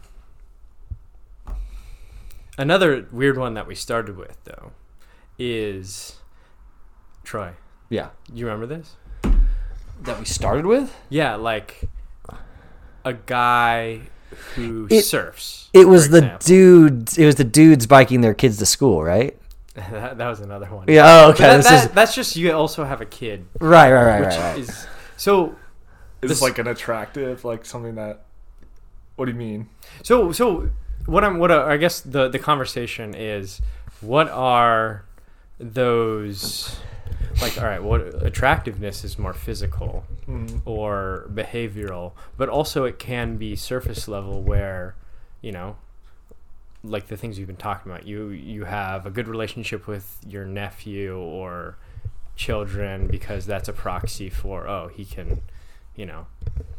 [2.58, 4.72] another weird one that we started with though
[5.38, 6.18] is
[7.24, 7.52] Troy.
[7.90, 8.10] Yeah.
[8.34, 8.96] You remember this?
[10.04, 10.96] That we started with?
[11.10, 11.84] Yeah, like
[13.04, 14.02] a guy
[14.56, 15.70] who It- surfs.
[15.74, 17.18] It was the dudes.
[17.18, 19.36] It was the dudes biking their kids to school, right?
[19.76, 20.86] that, that was another one.
[20.88, 21.26] Yeah.
[21.26, 21.44] Oh, okay.
[21.44, 24.30] that- this that- is that's just you also have a kid, right, right, right, which
[24.36, 24.60] right, right.
[24.60, 24.88] is
[25.20, 25.56] so
[26.22, 28.26] Is This- like an attractive, like something that?
[29.16, 29.70] What do you mean?
[30.04, 30.70] So so
[31.06, 33.62] what I'm what I I guess the the conversation is
[34.02, 35.04] what are
[35.60, 36.80] those
[37.42, 40.58] like all right what attractiveness is more physical hmm.
[40.66, 44.96] or behavioral but also it can be surface level where
[45.42, 45.76] you know
[46.84, 50.46] like the things you've been talking about you you have a good relationship with your
[50.46, 51.78] nephew or
[52.40, 55.42] children because that's a proxy for oh he can
[55.98, 56.26] you know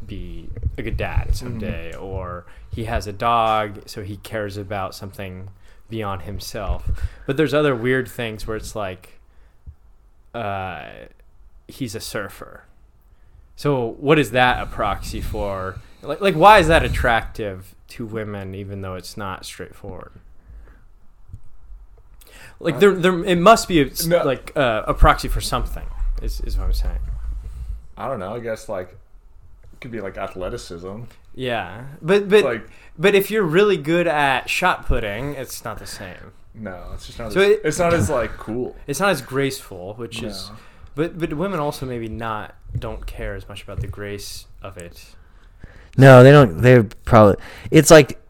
[0.03, 5.49] be a good dad someday or he has a dog so he cares about something
[5.87, 6.89] beyond himself.
[7.27, 9.19] But there's other weird things where it's like
[10.33, 10.89] uh
[11.67, 12.63] he's a surfer.
[13.55, 15.75] So what is that a proxy for?
[16.01, 20.13] Like like why is that attractive to women even though it's not straightforward
[22.61, 24.23] like there, there it must be a, No.
[24.23, 25.85] like uh, a proxy for something
[26.21, 26.99] is, is what i'm saying
[27.97, 28.33] I don't know.
[28.33, 28.89] I guess like
[29.73, 31.01] it could be like athleticism.
[31.35, 35.85] Yeah, but but Like but if you're really good at shot putting, it's not the
[35.85, 36.31] same.
[36.55, 37.31] no, it's just not.
[37.31, 38.75] So as, it- it's not as like cool.
[38.87, 40.49] It's not as graceful, which is.
[40.49, 40.55] No.
[40.95, 45.13] But but women also maybe not don't care as much about the grace of it.
[45.97, 46.61] No, they don't.
[46.61, 47.35] They're probably.
[47.69, 48.20] It's like.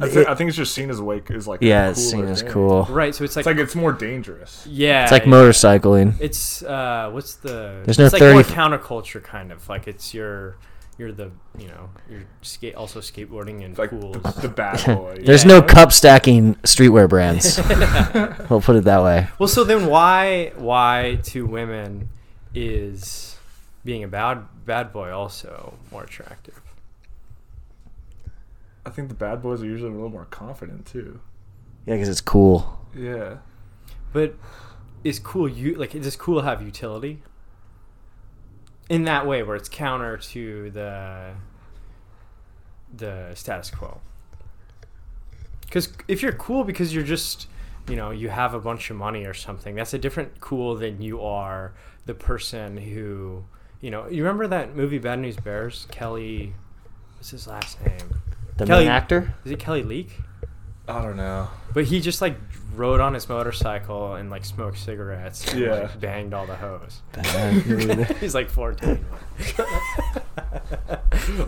[0.00, 2.24] I, thi- it- I think it's just seen as like is like yeah, it's seen
[2.26, 2.50] as thing.
[2.52, 2.84] cool.
[2.90, 3.14] Right.
[3.14, 4.66] So it's like, It's like it's more dangerous.
[4.68, 5.02] yeah.
[5.02, 5.30] It's like yeah.
[5.32, 6.14] motorcycling.
[6.20, 7.82] It's uh, what's the?
[7.84, 10.56] There's no it's like more 30 counterculture kind of like it's your.
[10.98, 14.16] You're the you know you're skate also skateboarding in It's like pools.
[14.20, 15.18] the, the bad boy.
[15.24, 15.48] There's Yeah.
[15.60, 17.56] no cup stacking streetwear brands.
[18.50, 19.28] we'll put it that way.
[19.38, 22.08] Well, so then why why two women
[22.52, 23.36] is
[23.84, 26.60] being a bad bad boy also more attractive?
[28.88, 31.20] I think the bad boys are usually a little more confident too.
[31.84, 32.86] Yeah, because it's cool.
[32.96, 33.36] Yeah.
[34.14, 34.34] But
[35.04, 37.22] is cool you like does cool to have utility?
[38.88, 41.34] In that way where it's counter to the
[42.96, 44.00] the status quo.
[45.70, 47.46] Cuz if you're cool because you're just,
[47.90, 51.02] you know, you have a bunch of money or something, that's a different cool than
[51.02, 51.74] you are
[52.06, 53.44] the person who,
[53.82, 55.86] you know, you remember that movie Bad News Bears?
[55.90, 56.54] Kelly
[57.16, 58.20] what's his last name?
[58.58, 59.34] The Kelly- main actor.
[59.44, 60.20] Is it Kelly Leak?
[60.88, 61.48] I don't know.
[61.74, 62.36] But he just like
[62.74, 65.74] rode on his motorcycle and like smoked cigarettes and Yeah.
[65.74, 67.02] like banged all the hoes.
[68.20, 69.04] He's like 14.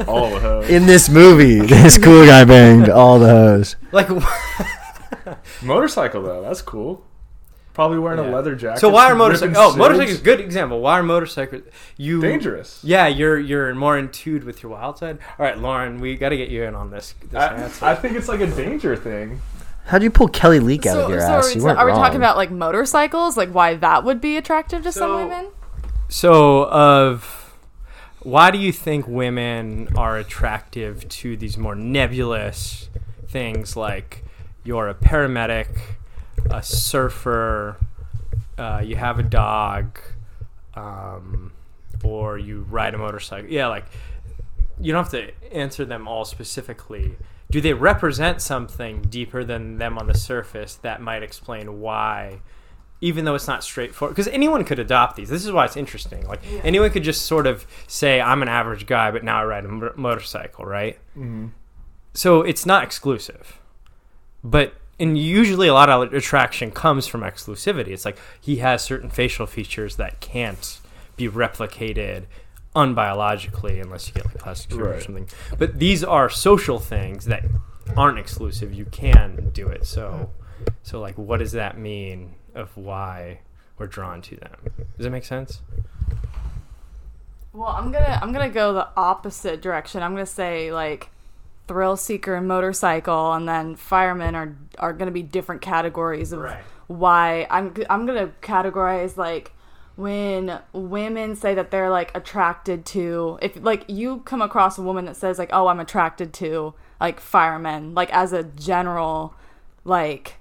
[0.07, 0.69] All the hoes.
[0.69, 3.77] In this movie, this cool guy banged all the hoes.
[3.93, 4.09] like
[5.63, 7.05] Motorcycle though, that's cool.
[7.73, 8.31] Probably wearing Yeah.
[8.31, 8.81] a leather jacket.
[8.81, 10.23] So why are motorcycles Oh, motorcycles silks.
[10.23, 10.81] good example.
[10.81, 11.63] Why are motorcycles
[11.97, 12.81] you dangerous?
[12.83, 15.19] Yeah, you're you're more in tune with your wild side.
[15.39, 17.15] All right, Lauren, we got to get you in on this.
[17.31, 17.93] this I.
[17.93, 19.41] I think it's like a danger thing.
[19.87, 21.45] How do you pull Kelly Leak out So, of your so ass?
[21.47, 22.01] are, we, you weren't are we wrong.
[22.01, 23.37] talking about like motorcycles?
[23.37, 25.49] Like why that would be attractive to some women?
[26.09, 27.55] So, of
[28.21, 32.89] why do you think women are attractive to these more nebulous
[33.29, 34.25] things like
[34.65, 35.69] you're a paramedic,
[36.51, 37.77] a surfer,
[38.59, 39.99] uh, you have a dog,
[40.75, 41.53] um,
[42.03, 43.51] or you ride a motorcycle?
[43.51, 43.87] Yeah, like
[44.81, 47.17] you don't have to answer them all specifically.
[47.51, 52.41] Do they represent something deeper than them on the surface that might explain why?
[53.03, 56.27] even though it's not straightforward because anyone could adopt these this is why it's interesting
[56.29, 59.65] like anyone could just sort of say i'm an average guy but now i ride
[59.65, 60.99] a motorcycle right
[62.13, 63.59] so it's not exclusive
[64.45, 67.89] but and usually a lot of attraction comes from exclusivity.
[67.89, 70.79] It's like he has certain facial features that can't
[71.17, 72.27] be replicated
[72.77, 75.29] unbiologically unless you get like plastic surgery or something.
[75.59, 77.45] But these are social things that
[77.97, 78.73] aren't exclusive.
[78.73, 79.87] You can do it.
[79.87, 80.31] So
[80.83, 83.41] so like what does that mean of why
[83.79, 84.57] we're drawn to them?
[84.97, 85.63] Does that make sense?
[87.53, 90.03] Well, I'm gonna I'm gonna go the opposite direction.
[90.03, 91.09] I'm gonna say like
[91.71, 96.41] thrill seeker and motorcycle, and then firemen are are going to be different categories of
[96.41, 96.65] Right.
[96.89, 99.53] why I'm I'm going to categorize like
[99.95, 105.05] when women say that they're like attracted to if like you come across a woman
[105.05, 109.37] that says like oh I'm attracted to like firemen like as a general
[109.85, 110.39] like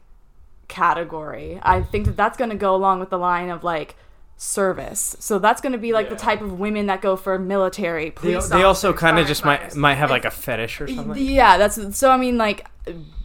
[0.68, 1.60] category.
[1.61, 3.95] I think that that's going to go along with the line of like
[4.40, 5.18] service.
[5.20, 8.11] So that's going to be like the type of women that go for military, They,
[8.11, 8.48] police.
[8.48, 11.22] they also kind of just might might have like a fetish or something.
[11.24, 12.10] Yeah, that's so.
[12.10, 12.66] I mean, like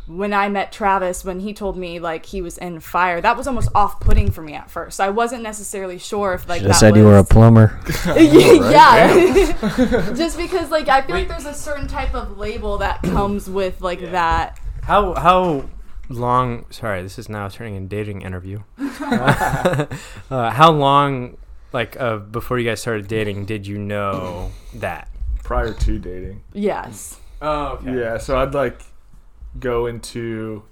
[0.07, 3.47] when I met Travis, when he told me like he was in fire, that was
[3.47, 5.01] almost off-putting for me at first.
[5.01, 7.81] I wasn't necessarily sure if like Should have that said you were a plumber.
[8.17, 9.55] yeah,
[10.15, 13.81] just because like I feel like there's a certain type of label that comes with
[13.81, 14.59] like that.
[14.83, 15.65] How how
[16.09, 16.67] long?
[16.71, 18.63] Sorry, this is now turning into dating interview.
[18.79, 19.87] uh,
[20.31, 21.37] how long,
[21.73, 25.09] like, uh, before you guys started dating, did you know that?
[25.45, 26.43] prior to dating.
[26.53, 27.21] Yes.
[27.41, 27.97] Oh, okay.
[27.97, 28.81] Yeah, so I'd like
[29.61, 30.65] go into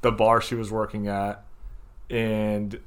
[0.00, 1.44] the bar she was working at,
[2.08, 2.80] and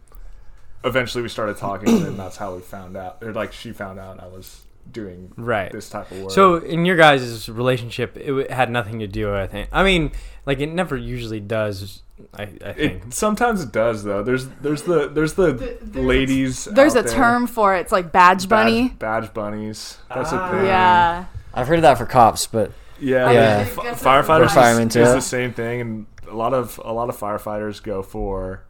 [0.84, 3.22] eventually we started talking, and that's how we found out.
[3.22, 5.72] Or like she found out I was doing Right.
[5.72, 6.32] this type of work.
[6.32, 9.34] So in your guys' relationship, it had nothing to do.
[9.36, 9.70] I think.
[9.72, 10.12] I mean,
[10.46, 12.02] like it never usually does.
[12.38, 13.06] I, I think.
[13.08, 14.24] it sometimes it does though.
[14.24, 15.52] There's there's the there's the
[15.82, 16.66] there's ladies.
[16.66, 17.16] There's out a there.
[17.18, 17.82] term for it.
[17.82, 18.90] It's like badge bunny.
[18.90, 19.98] Badge, badge bunnies.
[20.14, 20.48] That's Ah.
[20.48, 20.66] a thing.
[20.66, 21.26] Yeah.
[21.54, 23.40] I've heard of that for cops, but Yeah, Yeah.
[23.68, 26.80] f- I guess firefighters that's is, firemen, is the same thing, and a lot of
[26.86, 28.62] a lot of firefighters go for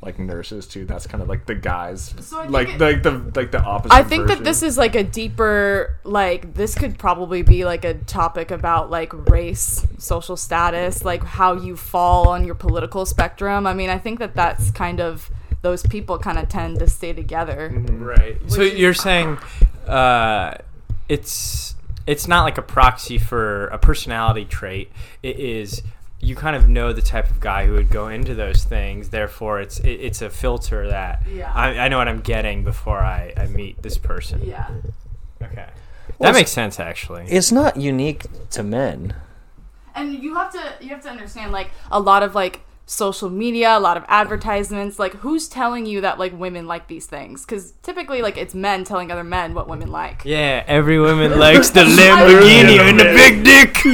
[0.00, 0.84] like nurses too.
[0.84, 3.94] That's kind of like the guys, So like it- like the like the opposite.
[3.94, 7.94] I think that this is like a deeper like this could probably be like a
[7.94, 13.66] topic about like race, social status, like how you fall on your political spectrum.
[13.66, 15.30] I mean, I think that that's kind of
[15.62, 17.72] those people kind of tend to stay together.
[17.88, 18.38] Right.
[18.46, 19.38] So you're saying
[19.88, 20.54] uh,
[21.08, 21.74] it's
[22.06, 24.92] it's not like a proxy for a personality trait.
[25.22, 25.82] It is
[26.20, 29.10] you kind of know the type of guy who would go into those things.
[29.10, 31.52] Therefore, it's it, it's a filter that Yeah.
[31.54, 34.42] I, I know what I'm getting before I, I meet this person.
[34.44, 34.68] Yeah.
[35.40, 35.68] Okay.
[36.18, 37.24] Well, That makes sense, actually.
[37.28, 39.14] it's not unique to men.
[39.94, 43.76] And you have to you have to understand like a lot of like social media,
[43.76, 47.44] a lot of advertisements, like who's telling you that like women like these things?
[47.44, 50.22] Cuz typically like it's men telling other men what women like.
[50.24, 53.76] Yeah, every woman likes the Lamborghini and the big dick.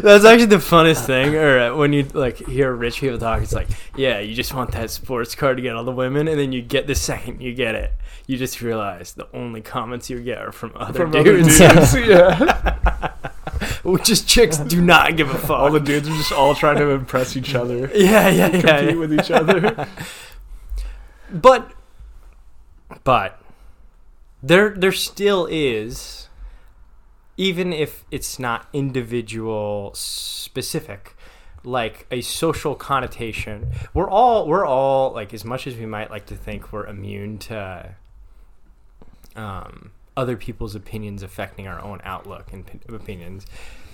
[0.00, 1.34] That's actually the funnest thing.
[1.34, 4.72] Or uh, when you like hear rich people talk, it's like, yeah, you just want
[4.72, 7.54] that sports car to get all the women, and then you get the second you
[7.54, 7.92] get it,
[8.26, 11.94] you just realize the only comments you get are from other from other dudes, dudes.
[12.06, 13.12] yeah,
[13.84, 15.50] which is chicks do not give a fuck.
[15.50, 18.48] all the dudes are just all trying to impress each other, yeah, yeah, yeah.
[18.48, 18.94] compete yeah.
[18.94, 19.88] with each other.
[21.32, 21.72] but
[23.04, 23.40] but
[24.42, 26.28] there there still is
[27.36, 31.16] even if it's not individual specific
[31.62, 36.26] like a social connotation we're all we're all like as much as we might like
[36.26, 37.94] to think we're immune to
[39.36, 43.46] um, other people's opinions affecting our own outlook and p- opinions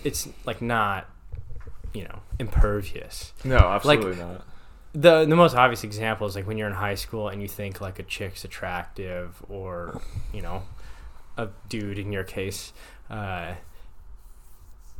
[0.04, 1.08] it's like not
[1.94, 4.44] you know impervious No, absolutely not.
[4.92, 7.80] the the most obvious example is like when you're in high school and you think
[7.80, 10.00] like a chick's attractive or
[10.34, 10.62] you know
[11.36, 12.72] a dude in your case
[13.10, 13.54] uh,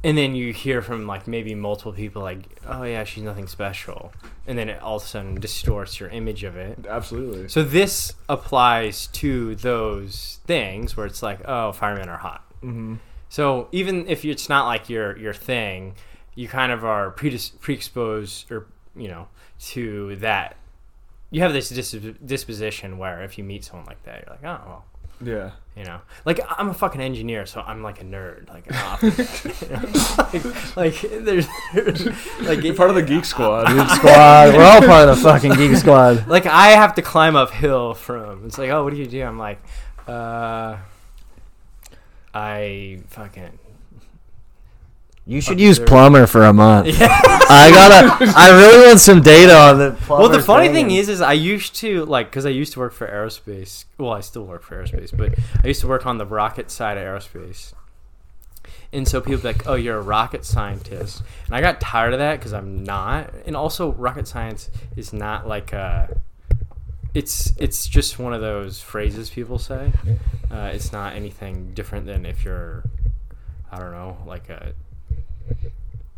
[0.05, 4.13] and then you hear from like maybe multiple people like oh yeah she's nothing special
[4.47, 7.49] and then it all of a sudden distorts your image of it Absolutely.
[7.49, 12.97] so this applies to those things where it's like oh firemen are hot hmm
[13.29, 15.95] so even if it's not like your your thing,
[16.37, 19.27] you kind of are predis- predisposed or you know
[19.59, 20.57] to that.
[21.31, 21.91] You have this dis-
[22.25, 24.85] disposition where if you meet someone like that, you're like, oh well,
[25.21, 25.53] Yeah.
[25.77, 28.49] you know, like I'm a fucking engineer, so I'm like a nerd.
[28.49, 30.53] Like, off the you know?
[30.77, 31.47] like, like there's
[32.47, 33.67] like You're part of the geek squad.
[33.69, 34.55] Geek squad.
[34.55, 36.27] We're all part of the fucking geek squad.
[36.29, 38.47] like I have to climb uphill from.
[38.47, 39.23] It's like, oh, what do you do?
[39.23, 39.59] I'm like,
[40.07, 40.77] uh,
[42.35, 43.59] I fucking
[45.29, 46.87] You should use plumber for a month.
[46.87, 47.09] yeah.
[47.49, 48.33] I gotta.
[48.37, 49.97] I really want some data on the.
[50.09, 50.89] Well, the funny thing.
[50.89, 53.85] thing is, is I used to like because I used to work for aerospace.
[53.99, 56.97] Well, I still work for aerospace, but I used to work on the rocket side
[56.97, 57.73] of aerospace.
[58.93, 62.21] And so people be like, "Oh, you're a rocket scientist," and I got tired of
[62.21, 63.33] that because I'm not.
[63.47, 66.21] And also, rocket science is not like a.
[67.15, 69.93] It's it's just one of those phrases people say.
[70.51, 72.85] Uh, it's not anything different than if you're,
[73.73, 74.73] I don't know, like a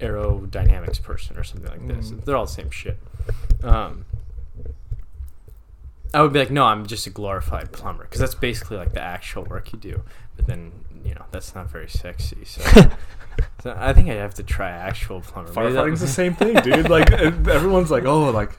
[0.01, 2.13] aerodynamics person or something like this.
[2.25, 2.99] They're all the same shit.
[3.63, 4.05] Um,
[6.15, 9.03] I would be like, no, I'm just a glorified plumber because that's basically like the
[9.03, 10.03] actual work you do.
[10.37, 10.73] But then
[11.05, 12.45] you know that's not very sexy.
[12.45, 12.63] So,
[13.63, 15.53] so I think I have to try actual plumber.
[15.53, 16.89] Firefighting's the same thing, dude.
[16.89, 18.53] Like everyone's like, oh, like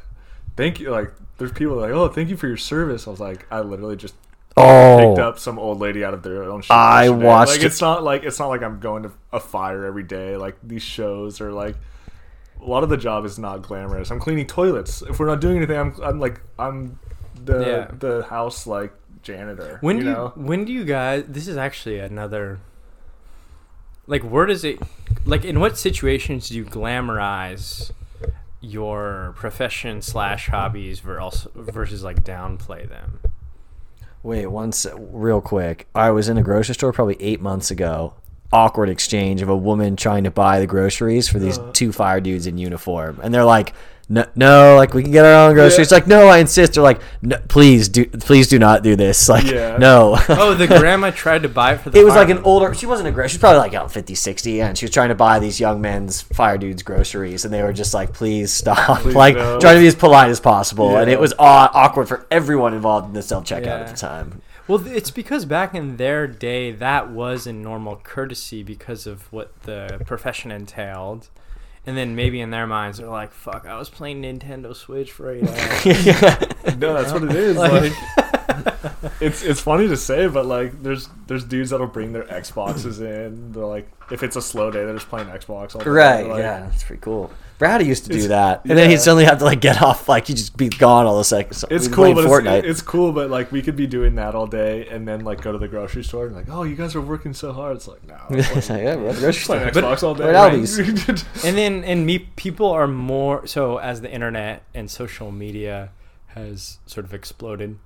[0.56, 0.92] thank you.
[0.92, 3.08] Like there's people like, oh, thank you for your service.
[3.08, 4.16] I was like, I literally just
[4.58, 6.62] Oh, picked up some old lady out of their own.
[6.62, 7.26] shit I yesterday.
[7.26, 10.04] watched Like it- it's not like it's not like I'm going to a fire every
[10.04, 10.36] day.
[10.38, 11.76] Like these shows are like.
[12.62, 14.12] A lot of the job is not glamorous.
[14.12, 15.02] I'm cleaning toilets.
[15.02, 17.00] If we're not doing anything, I'm, I'm like I'm
[17.42, 17.92] the Yeah.
[17.98, 19.78] the house like janitor.
[19.80, 21.24] When you do you, when do you guys?
[21.30, 22.60] This is actually another.
[24.08, 24.80] Like, where does it?
[25.24, 27.92] Like, in what situations do you glamorize
[28.60, 33.22] your profession slash hobbies versus versus like downplay them?
[34.24, 35.88] Wait, once real quick.
[35.96, 38.14] I was in a grocery store probably eight months ago.
[38.52, 41.72] Awkward exchange of a woman trying to buy the groceries for these Uh.
[41.74, 43.74] two fire dudes in uniform, and they're like,
[44.10, 46.74] "No, no like we can get our own groceries." Like, no, I insist.
[46.74, 49.78] They're like, no, "Please do, please do not do this." Like, Yeah.
[49.78, 50.18] no.
[50.30, 52.00] Oh, the grandma tried to buy it for the.
[52.00, 54.62] it was like an older she wasn't a girl she's probably like oh, 50 60
[54.62, 57.74] and she was trying to buy these young men's fire dudes groceries and they were
[57.74, 59.60] just like please stop Please like no.
[59.60, 63.08] trying to be as polite as possible and it was aw- awkward for everyone involved
[63.08, 63.80] in the self-checkout Yeah.
[63.82, 68.62] at the time Well, it's because back in their day, that was a normal courtesy
[68.64, 71.30] because of what the profession entailed.
[71.90, 75.32] And then maybe in their minds, they're like, fuck, I was playing Nintendo Switch for
[75.32, 75.86] eight hours.
[76.78, 77.58] No, that's what it is.
[77.58, 77.94] Like- Like,
[79.22, 83.54] it's it's funny to say, but like, there's there's dudes that'll bring their Xboxes in.
[83.54, 85.90] They're like, if it's a slow day, they're just playing Xbox all day.
[85.90, 89.00] right Like, yeah that's pretty cool Brady used to do It's- that and then he'd
[89.02, 91.88] suddenly have to like get off like he'd just be gone all the seconds It's
[91.88, 92.60] We'd cool, but Fortnite.
[92.60, 95.42] it's, it's cool, but like we could be doing that all day and then like
[95.42, 97.76] go to the grocery store and like, oh, you guys are working so hard.
[97.76, 99.84] It's like, no, I'm It's like, yeah, we're the grocery playing store.
[99.84, 100.24] Xbox all day.
[100.24, 101.44] we're at Aldi's.
[101.46, 105.92] and then, and me, people are more, so as the internet and social media
[106.28, 107.78] has sort of exploded,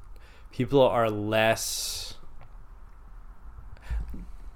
[0.52, 2.03] people are less,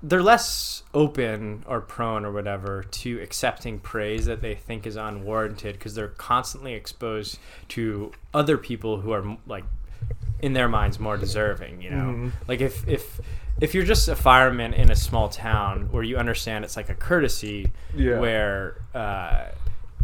[0.03, 5.74] they're less open or prone or whatever to accepting praise that they think is unwarranted
[5.74, 9.64] because they're constantly exposed to other people who are like
[10.40, 12.32] in their minds more deserving you know Mhm.
[12.48, 13.19] like if if
[13.60, 16.94] if you're just a fireman in a small town where you understand it's like a
[16.95, 18.19] courtesy Yeah.
[18.19, 19.45] where uh,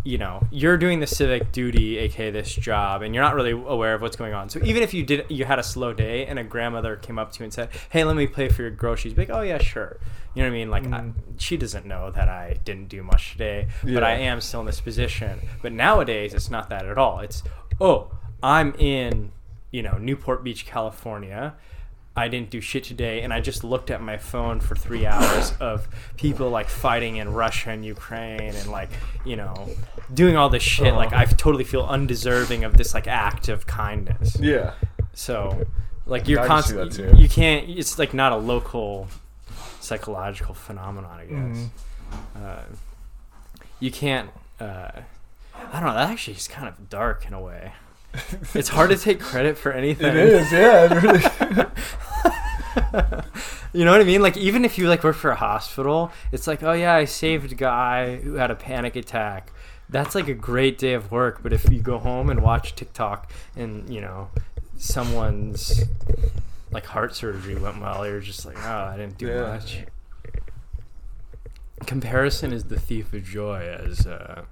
[0.05, 3.93] you know you're doing the civic duty aka this job and you're not really aware
[3.93, 4.49] of what's going on.
[4.49, 7.31] So even if you did you had a slow day and a grandmother came up
[7.33, 9.59] to you and said hey let me pay for your groceries be like oh yeah
[9.59, 9.97] sure.
[10.35, 10.69] You know what i mean?
[10.71, 11.13] Like I, Mhm.
[11.37, 14.81] she doesn't know that i didn't do much today but i am still in this
[14.81, 15.39] position.
[15.61, 17.19] But nowadays it's not that at all.
[17.19, 17.41] It's
[17.79, 18.11] oh
[18.41, 19.31] i'm in
[19.71, 21.55] you know newport beach california.
[22.15, 25.51] I didn't do shit today, and I just looked at my phone for three hours
[25.59, 28.91] of people like fighting in Russia and Ukraine, and like
[29.25, 29.67] you know,
[30.13, 30.93] doing all this shit.
[30.93, 34.37] Like I totally feel undeserving of this like act of kindness.
[34.39, 34.73] yeah.
[35.13, 35.65] So,
[36.05, 37.69] like you're I can see constantly, you can't.
[37.69, 39.07] It's like not a local
[39.79, 41.57] psychological phenomenon, I guess.
[41.57, 42.45] Mm-hmm.
[42.45, 42.63] Uh,
[43.79, 44.29] you can't.
[44.59, 44.91] Uh,
[45.55, 45.93] I don't know.
[45.93, 47.73] That actually is kind of dark in a way.
[48.53, 50.07] It's hard to take credit for anything.
[50.07, 50.85] It is, yeah.
[50.85, 51.65] It really.
[53.75, 54.21] You know what I mean?
[54.21, 57.51] Like even if you like work for a hospital, it's like, oh yeah, I saved
[57.51, 59.51] a guy who had a panic attack.
[59.89, 61.41] That's like a great day of work.
[61.43, 64.29] But if you go home and watch TikTok and you know
[64.77, 65.83] someone's
[66.71, 69.41] like heart surgery went well, you're just like, oh, I didn't do Yeah.
[69.41, 69.79] much.
[71.85, 73.59] Comparison is the thief of joy.
[73.59, 74.43] As uh,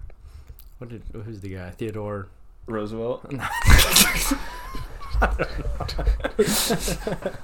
[0.77, 1.69] what did who's the guy?
[1.71, 2.27] Theodore.
[2.67, 3.25] Roosevelt.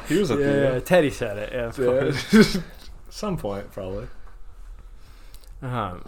[0.07, 0.85] he was a Yeah, thief.
[0.85, 1.53] Teddy said it.
[1.53, 1.71] Yeah.
[2.33, 2.43] Yeah.
[3.09, 4.07] Some point, probably.
[5.61, 6.03] Um,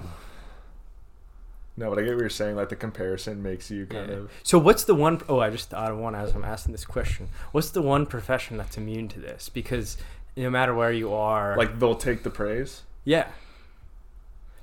[1.80, 2.58] No, but I get what you're saying.
[2.58, 4.16] Like the comparison makes you kind Yeah.
[4.18, 4.32] of.
[4.44, 7.30] So what's the one oh I just thought of one as I'm asking this question.
[7.54, 9.48] What's the one profession that's immune to this?
[9.48, 9.98] Because
[10.36, 12.82] no matter where you are Like they'll take the praise.
[13.06, 13.28] Yeah.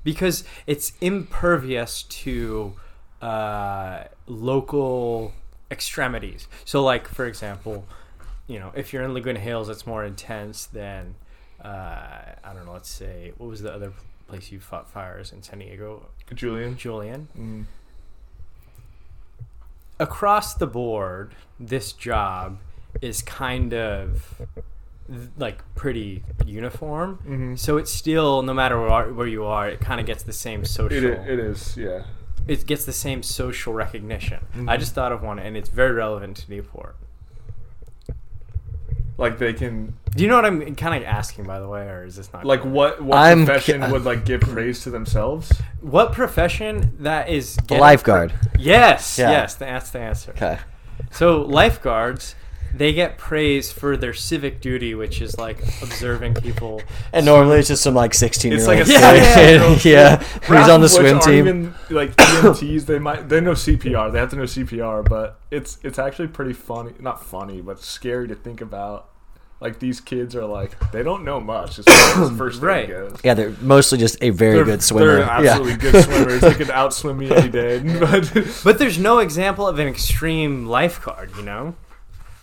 [0.04, 2.74] Because it's impervious to
[3.22, 5.32] uh, local
[5.70, 6.48] extremities.
[6.66, 7.86] So like for example,
[8.46, 11.14] you know, if you're in Laguna Hills it's more intense than
[11.64, 11.68] uh,
[12.44, 13.94] I don't know, let's say what was the other
[14.28, 16.08] place you fought fires in San Diego?
[16.34, 16.76] Julian.
[16.76, 17.28] Julian?
[17.38, 17.64] Mm.
[19.98, 22.58] across the board, this job
[23.00, 24.42] is kind of
[25.38, 27.18] like pretty uniform.
[27.26, 27.58] Mhm.
[27.58, 30.64] So it's still, no matter where, where you are, it kind of gets the same
[30.64, 31.04] social.
[31.04, 32.02] It, it is, yeah.
[32.46, 34.40] it gets the same social recognition.
[34.54, 34.68] Mm-hmm.
[34.68, 36.96] I just thought of one, and it's very relevant to Newport.
[39.18, 42.04] Like they can, Do you know what I'm kind of asking, by the way, or
[42.04, 45.50] is this not like what what I'm- profession would like give praise to themselves?
[45.80, 48.32] what profession that is A getting- lifeguard.
[48.58, 49.30] Yes, Yeah.
[49.30, 50.32] yes, that's the answer.
[50.32, 50.58] Okay.
[51.10, 52.34] So lifeguards,
[52.78, 56.82] they get praise for their civic duty, which is like observing people.
[57.12, 59.00] And normally it's just some like 16 year It's old like a kid.
[59.00, 60.44] seven-year-old yeah, kid.
[60.44, 61.34] who's on the of swim team.
[61.48, 64.12] Even, like EMTs, they might they know CPR.
[64.12, 66.92] They have to know CPR, but it's it's actually pretty funny.
[67.00, 69.10] Not funny, but scary to think about.
[69.58, 72.88] Like these kids are like they don't know much as far as first aid Right.
[72.88, 73.16] goes.
[73.24, 75.16] Yeah, they're mostly just a very They're, good swimmer.
[75.16, 75.92] They're absolutely yeah.
[75.92, 76.40] good swimmers.
[76.42, 77.78] They could outswim me any day.
[77.98, 78.30] But
[78.62, 81.74] But there's no example of an extreme lifeguard, you know,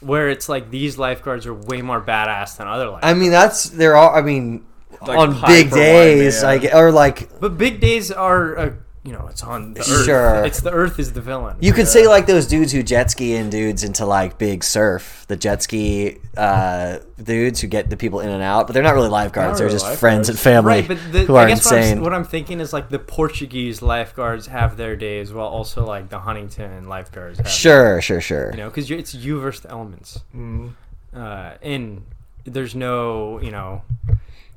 [0.03, 3.05] where it's like these lifeguards are way more badass than other lifeguards.
[3.05, 4.11] I mean, that's there are.
[4.11, 4.15] all.
[4.15, 4.65] I mean,
[5.01, 8.71] Like on big days, White, like or like but big days are, uh,
[9.03, 10.05] you know, it's on the earth.
[10.05, 10.45] Sure.
[10.45, 11.57] It's the earth is the villain.
[11.59, 15.25] you could say like those dudes who jet ski in dudes into like big surf,
[15.27, 18.95] the jet ski uh, dudes who get the people in and out, but they're not
[18.95, 19.51] really lifeguards.
[19.51, 21.73] Not they're really just friends and family Right, but the, who I are guess what
[21.73, 22.01] I'm, insane.
[22.01, 26.19] what I'm thinking is like the Portuguese lifeguards have their days, while also like the
[26.19, 27.49] Huntington lifeguards have.
[27.49, 28.51] Sure, sure, sure.
[28.51, 30.71] You know, because it's you versus the elements, mm,
[31.13, 32.05] uh, and
[32.45, 33.81] there's no you know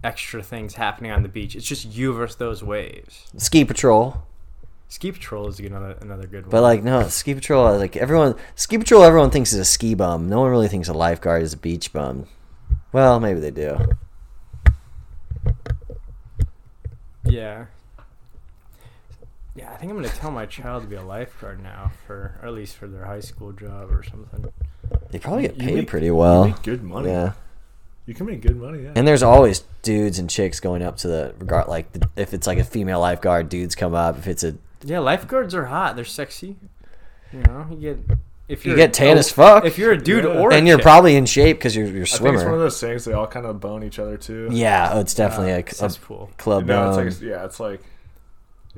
[0.04, 1.56] extra things happening on the beach.
[1.56, 3.28] It's just you versus those waves.
[3.36, 4.22] Ski patrol,
[4.88, 6.50] Ski patrol is another another good one.
[6.50, 7.76] but like no ski patrol.
[7.76, 9.02] Like everyone, ski patrol.
[9.02, 10.28] Everyone thinks is a ski bum.
[10.28, 12.26] No one really thinks a lifeguard is a beach bum.
[12.92, 13.76] Well, maybe they do.
[17.24, 17.66] yeah.
[19.54, 22.48] Yeah, I think I'm gonna tell my child to be a lifeguard now, for or
[22.48, 24.52] at least for their high school job or something.
[25.10, 26.44] They probably get paid make- pretty you well.
[26.46, 27.08] make good money.
[27.08, 27.32] Yeah.
[28.04, 28.84] You can make good money.
[28.84, 28.92] Yeah.
[28.94, 32.46] And there's always dudes and chicks going up to the regard like the, if it's
[32.46, 34.16] like a female lifeguard, dudes come up.
[34.18, 34.54] If it's a
[34.84, 35.96] Yeah, lifeguards are hot.
[35.96, 36.56] They're sexy.
[37.32, 40.24] You know, you get if you get tan oh, as fuck, If you're a dude
[40.24, 40.30] Yeah.
[40.40, 40.84] or a and you're chick.
[40.84, 43.12] probably in shape because you're you're a I think it's one of those things they
[43.12, 44.48] all kind of bone each other too.
[44.52, 46.30] Yeah, oh, it's definitely uh, a, a cesspool.
[46.38, 47.06] club No, it's bone.
[47.06, 47.82] like yeah, it's like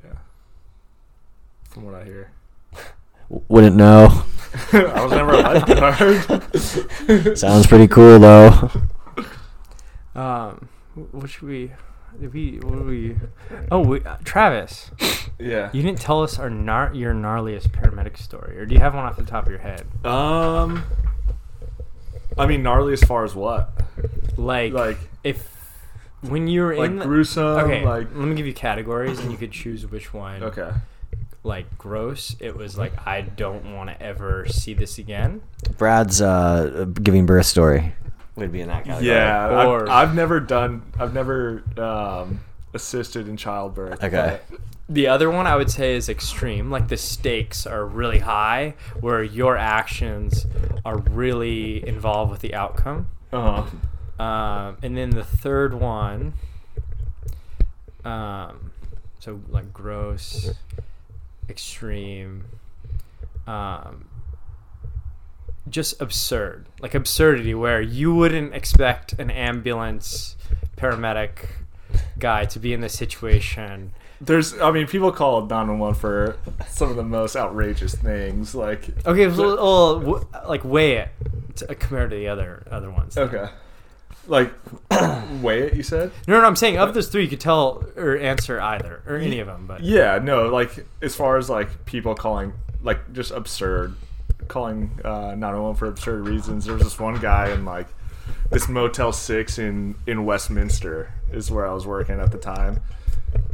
[0.02, 0.14] yeah.
[1.68, 2.30] From what I hear,
[3.28, 4.24] Wouldn't know.
[4.72, 7.38] I was never a lifeguard.
[7.38, 8.70] Sounds pretty cool though.
[10.14, 10.68] Um,
[11.12, 11.72] what should we?
[12.20, 12.58] Did we?
[12.62, 13.16] What do we?
[13.70, 14.90] Oh, we, uh, Travis,
[15.38, 15.70] yeah.
[15.72, 19.04] you didn't tell us our gnar- your gnarliest paramedic story, or do you have one
[19.04, 19.86] off the top of your head?
[20.04, 20.84] Um.
[22.36, 23.70] I mean, gnarly as far as what?
[24.36, 25.48] Like, Like, if
[26.20, 27.44] when you were like in the, gruesome.
[27.44, 30.42] okay, Like, let me give you categories, and you could choose which one.
[30.44, 30.70] okay.
[31.44, 35.40] Like gross, it was like I don't want to ever see this again.
[35.78, 37.94] Brad's uh, giving birth story
[38.38, 39.06] would be in that category.
[39.06, 40.82] Yeah, Or- I've, I've never done.
[40.98, 42.40] I've never um,
[42.74, 44.02] assisted in childbirth.
[44.02, 44.40] Okay.
[44.90, 46.70] The other one I would say is extreme.
[46.70, 50.46] Like the stakes are really high, where your actions
[50.84, 53.08] are really involved with the outcome.
[53.32, 53.66] Uh,
[54.18, 54.22] huh.
[54.24, 56.32] Um, and then the third one,
[58.04, 58.72] um,
[59.20, 60.50] so like gross,
[61.48, 62.44] extreme,
[63.46, 64.06] um,
[65.70, 70.36] just absurd, like absurdity, where you wouldn't expect an ambulance
[70.76, 71.46] paramedic
[72.18, 73.92] guy to be in this situation.
[74.20, 74.58] there's.
[74.60, 76.36] I mean, people call 911 for
[76.68, 78.54] some of the most outrageous things.
[78.54, 79.44] Like, Okay, it was a
[80.04, 81.08] w- like weigh it
[81.56, 83.16] to, uh, compared to the other other ones.
[83.16, 83.46] okay,
[84.26, 84.52] like
[85.42, 85.74] weigh it.
[85.74, 86.10] You said.
[86.26, 89.38] No, no, I'm saying of those three, you could tell or answer either or any
[89.40, 89.66] of them.
[89.66, 93.94] But Yeah, no, like as far as like people calling like just absurd,
[94.48, 96.64] calling uh, 911 for absurd reasons.
[96.64, 97.86] There was this one guy in like
[98.50, 102.80] this Motel Six in in Westminster is where I was working at the time,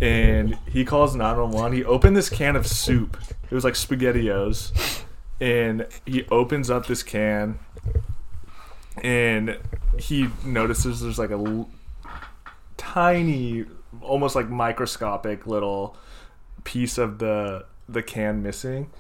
[0.00, 1.76] and he calls 911.
[1.76, 3.16] He opened this can of soup.
[3.50, 5.02] It was like SpaghettiOs,
[5.40, 7.58] and he opens up this can,
[9.02, 9.58] and
[9.98, 11.68] he notices there's like a l-
[12.76, 13.64] tiny,
[14.00, 15.96] almost like microscopic little
[16.64, 18.90] piece of the the can missing,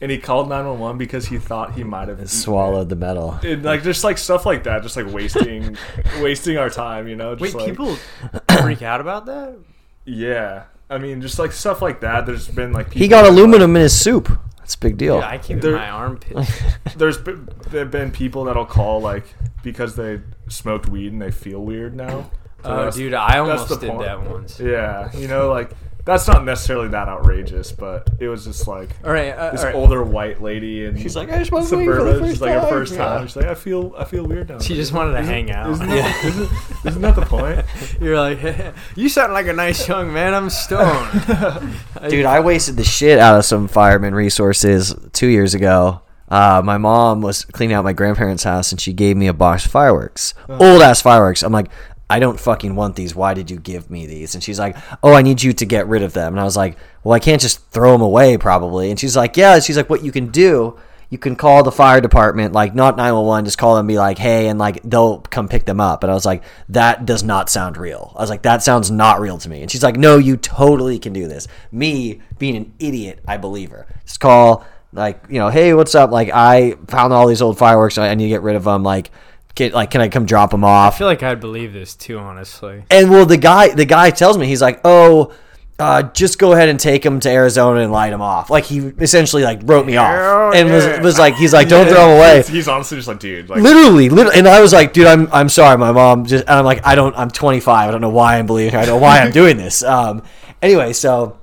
[0.00, 2.96] and he called nine one one because he thought he might have eaten Swallowed the
[2.96, 3.38] metal.
[3.42, 3.52] It.
[3.52, 5.76] And, like just like stuff like that, just like wasting
[6.20, 7.34] wasting our time, you know.
[7.34, 7.96] Just wait, like, people
[8.62, 9.56] freak out about that?
[10.04, 10.64] yeah.
[10.90, 12.24] I mean, just like stuff like that.
[12.24, 14.30] There's been like people He got that, like- aluminum in his soup.
[14.58, 15.18] That's a big deal.
[15.18, 16.46] Yeah, I keep in There- my armpit.
[16.96, 19.24] There's been, there've been people that'll call like
[19.62, 22.30] because they smoked weed and they feel weird now.
[22.62, 24.02] So Oh, dude, I almost the did point.
[24.02, 24.58] that once.
[24.60, 25.70] Yeah, you know, like
[26.08, 29.66] that's not necessarily that outrageous, but it was just like All right, uh, this all
[29.66, 29.74] right.
[29.74, 32.20] older white lady and She's like, I smoked weed for the suburban.
[32.20, 33.20] first She's like her first time.
[33.20, 33.26] Yeah.
[33.26, 34.58] She's like, I feel, I feel weird now.
[34.58, 35.68] She just wanted to hang out.
[35.68, 36.50] Isn't that, isn't,
[36.86, 37.62] isn't that the point?
[38.00, 38.40] You're like,
[38.96, 40.32] you sound like a nice young man.
[40.32, 41.76] I'm stoned.
[42.08, 46.00] Dude, I wasted the shit out of some fireman resources two years ago.
[46.30, 49.66] Uh, my mom was cleaning out my grandparents' house and she gave me a box
[49.66, 50.32] of fireworks.
[50.48, 51.42] Old ass fireworks.
[51.42, 51.70] I'm like,
[52.10, 53.14] I don't fucking want these.
[53.14, 54.34] Why did you give me these?
[54.34, 56.32] And she's like, Oh, I need you to get rid of them.
[56.32, 58.90] And I was like, Well, I can't just throw them away, probably.
[58.90, 59.58] And she's like, Yeah.
[59.60, 60.78] She's like, What you can do,
[61.10, 64.18] you can call the fire department, like not 911, just call them and be like,
[64.18, 66.02] hey, and like they'll come pick them up.
[66.02, 68.12] And I was like, that does not sound real.
[68.16, 69.62] I was like, that sounds not real to me.
[69.62, 71.48] And she's like, no, you totally can do this.
[71.72, 73.86] Me being an idiot, I believe her.
[74.04, 76.10] Just call, like, you know, hey, what's up?
[76.10, 77.96] Like, I found all these old fireworks.
[77.96, 78.82] I need to get rid of them.
[78.82, 79.10] Like,
[79.54, 80.94] get, like, can I come drop him off?
[80.94, 82.84] I feel like I'd believe this too, honestly.
[82.90, 85.32] And well, the guy, the guy tells me he's like, "Oh,
[85.78, 88.78] uh, just go ahead and take him to Arizona and light him off." Like he
[88.78, 92.42] essentially like wrote me off and was was like, he's like, "Don't throw him away."
[92.42, 95.48] He's honestly just like, dude, like, Literally, literally, and I was like, "Dude, I'm I'm
[95.48, 97.16] sorry, my mom just." And I'm like, "I don't.
[97.16, 97.88] I'm 25.
[97.88, 98.78] I don't know why I'm believing her.
[98.78, 100.22] I don't know why I'm doing this." Um.
[100.60, 101.38] Anyway, so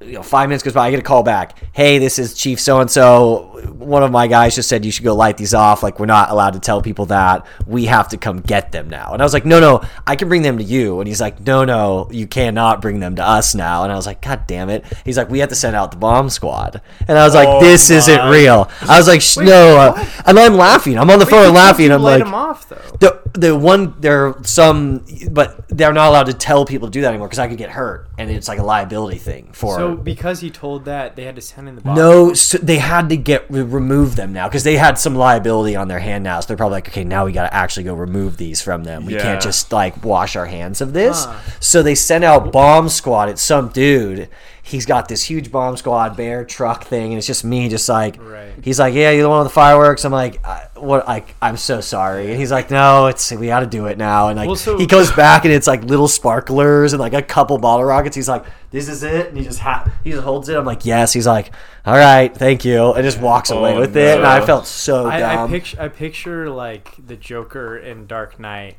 [0.00, 0.86] you know, five minutes goes by.
[0.86, 1.58] I get a call back.
[1.72, 3.52] Hey, this is Chief So and So.
[3.78, 5.82] One of my guys just said you should go light these off.
[5.82, 7.46] Like, we're not allowed to tell people that.
[7.66, 9.14] We have to come get them now.
[9.14, 11.00] And I was like, no, no, I can bring them to you.
[11.00, 13.84] And he's like, no, no, you cannot bring them to us now.
[13.84, 14.84] And I was like, God damn it.
[15.04, 16.82] He's like, we have to send out the bomb squad.
[17.08, 18.70] And I was like, Oh this isn't real.
[18.82, 19.78] I was like, "Sh- no.
[19.78, 20.98] uh," and I'm laughing.
[20.98, 21.90] I'm on the phone laughing.
[21.90, 22.76] I'm like, them off though.
[23.00, 27.00] the the one there are some, but they're not allowed to tell people to do
[27.02, 29.76] that anymore because I could get hurt, and it's like a liability thing for.
[29.76, 31.96] So because he told that, they had to send in the box.
[31.96, 35.88] no, so they had to get remove them now because they had some liability on
[35.88, 36.40] their hand now.
[36.40, 39.06] So they're probably like, okay, now we got to actually go remove these from them.
[39.06, 39.22] We Yeah.
[39.22, 41.26] can't just like wash our hands of this.
[41.60, 43.28] So they sent out bomb squad.
[43.28, 44.28] It's some dude.
[44.68, 48.16] He's got this huge bomb squad bear truck thing, and it's just me, just like
[48.20, 48.52] Right.
[48.64, 50.04] he's like, yeah, you're the one with the fireworks.
[50.04, 51.06] I'm like, I, what?
[51.06, 52.30] Like, I'm so sorry.
[52.32, 54.26] And he's like, no, it's we got to do it now.
[54.28, 57.22] And like, Well, so- he goes back, and it's like little sparklers and like a
[57.22, 58.16] couple bottle rockets.
[58.16, 60.56] He's like, this is it, and he just ha- he just holds it.
[60.56, 61.12] I'm like, yes.
[61.12, 61.52] He's like,
[61.84, 64.16] all right, thank you, and just walks away Oh, with it.
[64.18, 65.50] And I felt so I, I dumb.
[65.50, 68.78] picture I picture like the Joker in Dark Knight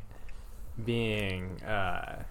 [0.84, 2.24] being uh,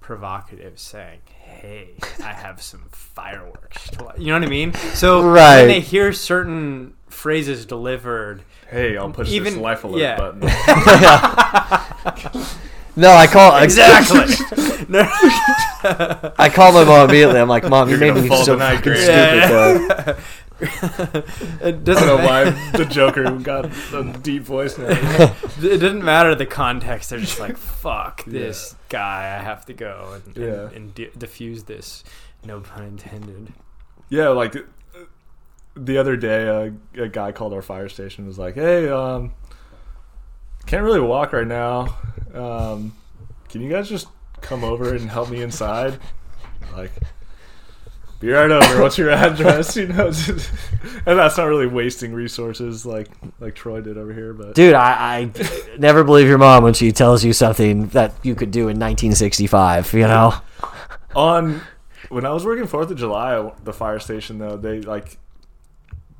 [0.00, 1.20] provocative, saying,
[1.60, 1.90] "Hey,
[2.24, 4.74] I have some fireworks." To light." You know what I mean?
[4.94, 5.58] So Right.
[5.58, 10.16] when they hear certain phrases delivered, hey, I'll push Even- this life alert yeah.
[10.16, 10.40] button.
[12.96, 14.34] no, I call exactly.
[16.38, 17.40] I call my mom immediately.
[17.40, 19.08] I'm like, mom, you You're made me so tonight, fucking stupid.
[19.08, 20.16] Yeah, though.
[20.60, 21.24] it
[21.62, 24.86] I doesn't don't know why the Joker got a deep voice now.
[24.88, 27.10] It doesn't matter the context.
[27.10, 29.36] They're just like, "Fuck this guy!
[29.38, 30.68] I have to go and, and, Yeah.
[30.76, 32.02] and di- diffuse this."
[32.44, 33.52] No pun intended.
[34.08, 34.64] Yeah, like the,
[35.76, 39.32] the other day, uh, a guy called our fire station and was like, "Hey, um,
[40.66, 41.96] can't really walk right now.
[42.34, 42.94] Um,
[43.48, 44.08] can you guys just
[44.40, 45.98] come over and help me inside?"
[46.76, 46.92] Like,
[48.20, 48.82] be right over.
[48.82, 49.76] What's your address?
[49.76, 53.08] You know, and that's not really wasting resources like
[53.38, 56.90] like Troy did over here, but Dude, I, I never believe your mom when she
[56.92, 59.92] tells you something that you could do in 1965.
[59.92, 60.34] You know,
[61.14, 61.60] on
[62.08, 65.18] when I was working Fourth of July, the fire station though they like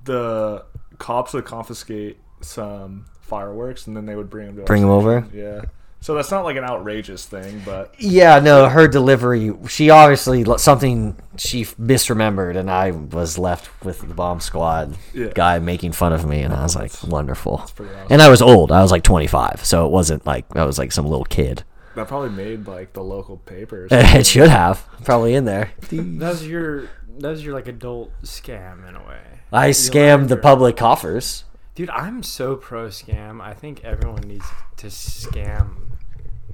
[0.05, 0.65] the
[0.99, 5.27] cops would confiscate some fireworks and then they would bring them to Bring 'em over?
[5.33, 5.63] Yeah,
[6.01, 9.53] so that's not like an outrageous thing, but Yeah, no, her delivery.
[9.69, 15.29] She obviously something she misremembered, and I was left with the bomb squad Yeah.
[15.35, 17.65] guy making fun of me, and I was like, wonderful.
[17.75, 18.07] pretty awesome.
[18.11, 18.71] And I was old.
[18.73, 21.65] I was like 25, so it wasn't like I was like some little kid.
[21.97, 23.91] that probably made like the local papers.
[23.93, 25.73] it should have probably in there.
[25.91, 26.89] That's your
[27.19, 29.21] that's your like adult scam in a way.
[29.53, 31.43] I You scammed the public coffers.
[31.75, 33.41] Dude, I'm so pro scam.
[33.41, 34.45] I think everyone needs
[34.79, 35.88] to scam,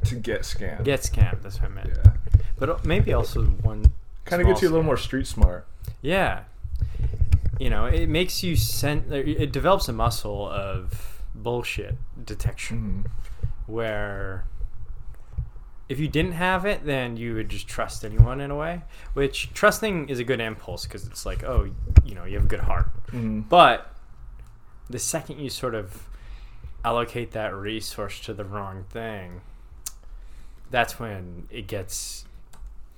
[0.06, 0.85] to get scammed.
[0.85, 1.43] get scammed.
[1.43, 1.90] That's what I meant.
[2.05, 2.12] yeah,
[2.59, 3.93] But uh, maybe also one
[4.24, 4.86] kind of gets you a little scam.
[4.86, 5.66] more street smart.
[6.02, 6.44] Yeah.
[7.60, 9.12] You know, it makes you send.
[9.12, 13.06] It develops a muscle of bullshit detection,
[13.66, 14.44] where
[15.89, 18.82] if you didn't have it, then you would just trust anyone in a way.
[19.12, 21.70] Which trusting is a good impulse because it's like, oh,
[22.05, 22.90] you know, you have a good heart.
[23.12, 23.90] But
[24.90, 26.09] the second you sort of
[26.85, 29.40] allocate that resource to the wrong thing,
[30.70, 32.24] that's when it gets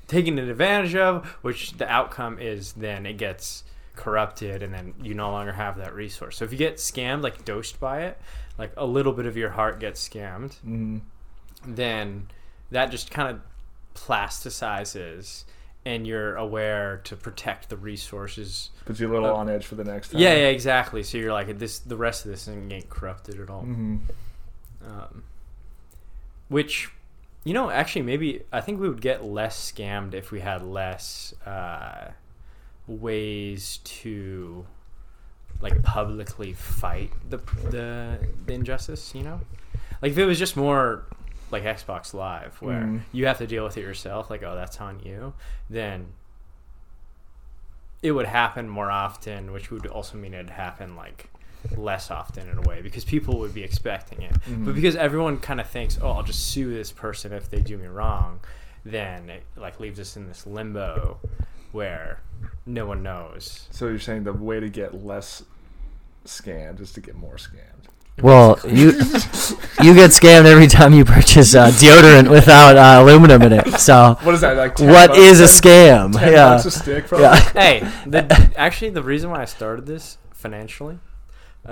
[0.06, 3.64] taken advantage of, which the outcome is then it gets
[3.97, 6.36] corrupted and then you no longer have that resource.
[6.36, 8.18] So if you get scammed, like dosed by it,
[8.59, 11.01] like a little bit of your heart gets scammed,
[11.66, 12.28] then
[12.70, 13.40] that just kind of
[13.94, 15.44] plasticizes
[15.84, 18.70] and you're aware to protect the resources.
[18.84, 20.20] Puts you a little on edge for the next time.
[20.20, 21.02] Yeah, yeah, exactly.
[21.05, 21.78] So you're like this.
[21.78, 23.62] The rest of this thing ain't corrupted at all.
[23.62, 24.01] Mhm.
[24.84, 25.22] Um,
[26.48, 26.90] which,
[27.47, 31.32] you know, actually, maybe I think we would get less scammed if we had less
[31.47, 32.10] uh,
[32.89, 34.66] ways to
[35.60, 37.39] like publicly fight the,
[37.70, 39.14] the the injustice.
[39.14, 39.40] You know,
[40.02, 41.05] like if it was just more
[41.52, 43.02] like Xbox Live, where Mhm.
[43.12, 44.28] you have to deal with it yourself.
[44.28, 45.32] Like, oh, that's on you.
[45.70, 46.09] Then
[48.02, 51.31] it would happen more often, which would also mean it'd happen like
[51.76, 54.32] less often in a way because people would be expecting it.
[54.48, 57.76] But because everyone kind of thinks, oh, I'll just sue this person if they do
[57.78, 58.40] me wrong,
[58.84, 61.18] then it like leaves us in this limbo
[61.72, 62.20] where
[62.64, 63.68] no one knows.
[63.70, 65.43] So you're saying the way to get less
[66.24, 67.62] scammed is to get more scammed.
[68.22, 68.93] Well, you
[69.82, 73.68] you get scammed every time you purchase uh, deodorant without uh, aluminum in it.
[73.78, 74.74] So What is that like?
[74.74, 76.18] 10 what bucks- is a scam?
[76.18, 77.20] 10 Yeah, bucks a stick, bro.
[77.20, 77.36] yeah.
[77.51, 80.98] Hey, the, actually, the reason why I started this financially.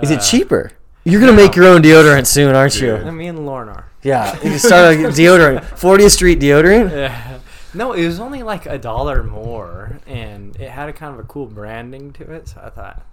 [0.01, 0.71] Is it uh, cheaper?
[1.03, 2.97] You're gonna make your own deodorant soon, aren't you?
[3.11, 3.85] Me and Lauren are.
[4.01, 5.61] Yeah, you can start a deodorant.
[5.61, 6.91] 40th Street deodorant.
[6.91, 7.39] Yeah.
[7.73, 11.23] No, it was only like a dollar more, and it had a kind of a
[11.27, 12.47] cool branding to it.
[12.47, 13.05] So I thought,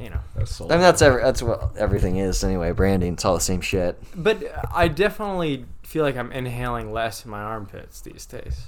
[0.00, 0.60] you know, That's.
[0.60, 2.72] I mean, that's every, that's what everything is anyway.
[2.72, 4.00] Branding, it's all the same shit.
[4.14, 8.66] but I definitely feel like I'm inhaling less in my armpits these days.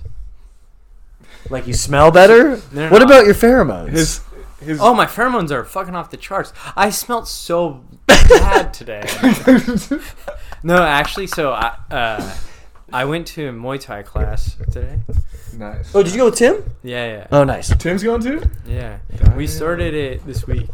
[1.50, 2.56] Like you smell better.
[2.72, 3.04] No, no, what no.
[3.04, 3.90] about your pheromones?
[3.90, 4.20] his
[4.60, 6.52] his Oh, my pheromones are fucking off the charts.
[6.76, 9.04] I smelled so bad today.
[10.62, 12.36] no, actually, so I uh,
[12.92, 14.98] I went to a Muay Thai class today.
[15.56, 15.94] nice.
[15.94, 16.62] oh, did you go with Tim?
[16.82, 18.42] Yeah, yeah, Oh, nice, Tim's going too.
[18.66, 18.98] yeah.
[19.36, 20.68] We started it this week.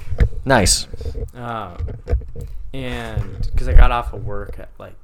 [0.45, 0.87] nice.
[1.35, 1.77] Um,
[2.73, 4.95] and because I got off of work at like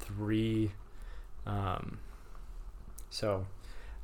[0.00, 0.70] three,
[1.46, 1.98] um,
[3.10, 3.46] so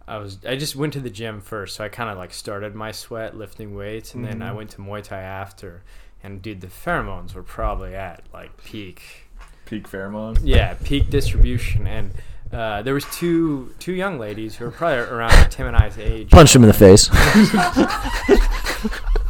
[0.09, 1.77] I was I just went to the gym first.
[1.77, 4.79] So I kind of like started my sweat lifting weights, and then I went to
[4.79, 5.83] Muay Thai after.
[6.23, 9.29] And dude, the pheromones were probably at like peak,
[9.67, 10.41] Peak pheromones.
[10.43, 11.87] yeah, peak distribution.
[11.87, 12.11] And
[12.53, 16.31] uh, there was two two young ladies who were probably around Tim and I's age.
[16.31, 17.09] Punch him in the face.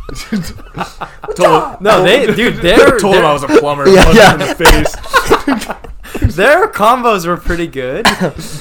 [1.37, 3.89] told, No, they dude, they're, Told him I was a plumber.
[3.89, 4.35] Yeah, punched yeah.
[4.35, 4.55] him in the
[5.75, 5.88] face.
[6.23, 8.05] their combos were pretty good,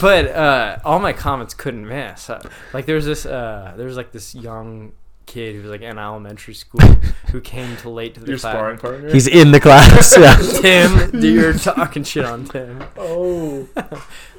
[0.02, 2.30] but uh, all my comments couldn't miss.
[2.30, 2.42] Uh,
[2.74, 4.94] like there was this, uh, there was like this young
[5.28, 6.82] kid who was like in elementary school
[7.32, 8.54] who came to late to the Your class.
[8.54, 9.12] sparring partner.
[9.12, 10.18] He's in the class.
[10.18, 10.36] Yeah.
[10.62, 12.84] Tim, you're talking shit on Tim.
[12.98, 13.68] oh.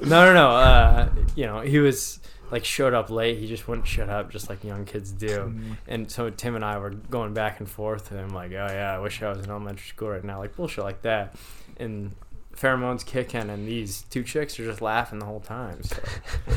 [0.01, 0.49] No, no, no.
[0.49, 2.19] Uh, you know, he was
[2.51, 3.37] like showed up late.
[3.37, 5.27] He just wouldn't shut up, just like young kids do.
[5.27, 5.73] Mm-hmm.
[5.87, 8.93] And so Tim and I were going back and forth, and I'm like, oh yeah,
[8.93, 11.35] I wish I was in elementary school right now, like bullshit like that.
[11.77, 12.15] And
[12.59, 15.83] pheromones kicking, and these two chicks are just laughing the whole time.
[15.83, 15.97] So.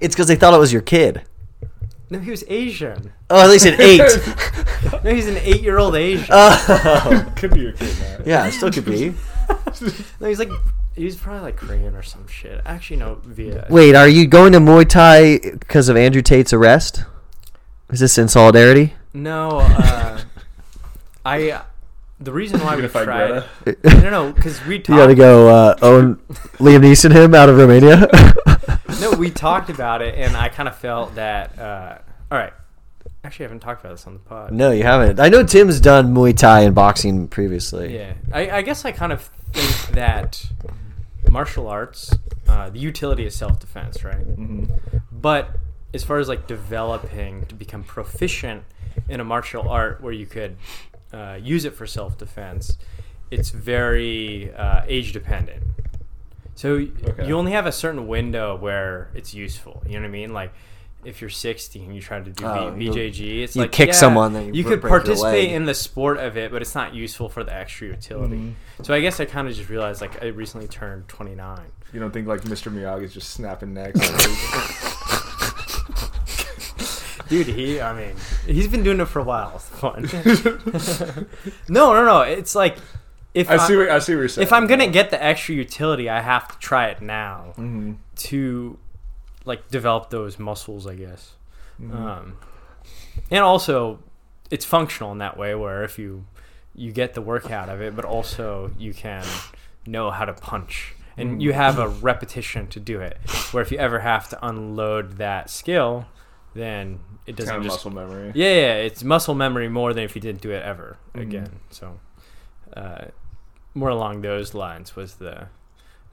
[0.00, 1.22] It's because they thought it was your kid.
[2.10, 3.12] No, he was Asian.
[3.30, 4.02] Oh, at least an eight.
[5.02, 6.26] No, he's an eight-year-old Asian.
[6.30, 7.32] oh.
[7.36, 8.22] Could be your kid, man.
[8.26, 9.14] Yeah, it still could be.
[10.20, 10.50] no, he's like,
[10.94, 12.60] he's probably like Korean or some shit.
[12.66, 13.66] Actually, no, via.
[13.70, 17.04] Wait, are you going to Muay Thai because of Andrew Tate's arrest?
[17.90, 18.94] Is this in solidarity?
[19.14, 20.20] No, uh,
[21.24, 21.62] I.
[22.22, 23.44] The reason why You we gonna fight tried.
[23.64, 24.00] Greta?
[24.02, 24.88] No, no, because we talked.
[24.90, 26.16] You gotta go uh, own
[26.58, 28.08] Liam Neeson him out of Romania.
[29.00, 31.58] No, we talked about it, and I kind of felt that.
[31.58, 31.98] Uh,
[32.30, 32.52] all right,
[33.24, 34.52] actually, I haven't talked about this on the pod.
[34.52, 35.18] no, you haven't.
[35.18, 37.96] I know Tim's done Muay Thai and boxing previously.
[37.96, 39.22] Yeah, I, I guess I kind of
[39.52, 40.44] think that
[41.28, 42.14] martial arts,
[42.46, 44.18] uh, the utility is self defense, right?
[44.18, 44.66] Mm-hmm.
[45.10, 45.48] But
[45.92, 48.62] as far as like developing to become proficient
[49.08, 50.56] in a martial art where you could
[51.12, 52.78] uh, use it for self defense,
[53.30, 55.62] it's very uh, age dependent.
[56.54, 56.74] So
[57.08, 57.26] Okay.
[57.26, 59.82] you only have a certain window where it's useful.
[59.86, 60.32] You know what I mean?
[60.32, 60.52] Like
[61.04, 63.94] if you're 60 and you try to do Oh, you- it's you like kick yeah,
[63.94, 67.28] someone, then you you could participate in the sport of it, but it's not useful
[67.28, 68.36] for the extra utility.
[68.36, 68.82] Mm-hmm.
[68.84, 71.58] So I guess I kind of just realized like I recently turned 29.
[71.92, 72.72] You don't think like Mr.
[72.72, 73.98] Miyagi's just snapping necks?
[77.32, 78.14] Dude, he, I mean,
[78.46, 79.52] he's been doing it for a while.
[79.54, 81.26] It's fun.
[81.68, 82.20] no, no, no.
[82.20, 82.76] It's like
[83.32, 84.46] if I see what I see what you're saying.
[84.46, 87.92] if I'm gonna get the extra utility, I have to try it now Mm-hmm.
[88.16, 88.78] to
[89.46, 91.32] like develop those muscles, I guess.
[91.80, 91.96] Mm-hmm.
[91.96, 92.36] Um,
[93.30, 94.00] and also,
[94.50, 96.26] it's functional in that way where if you
[96.74, 99.24] you get the work out of it, but also you can
[99.86, 100.94] know how to punch.
[101.16, 103.18] And you have a repetition to do it.
[103.52, 106.06] Where if you ever have to unload that skill,
[106.54, 108.32] then it doesn't kind of just muscle memory.
[108.34, 111.22] yeah, yeah, it's muscle memory more than if you didn't do it ever Mhm.
[111.22, 111.60] again.
[111.70, 112.00] So,
[112.76, 113.06] uh,
[113.74, 115.48] more along those lines was the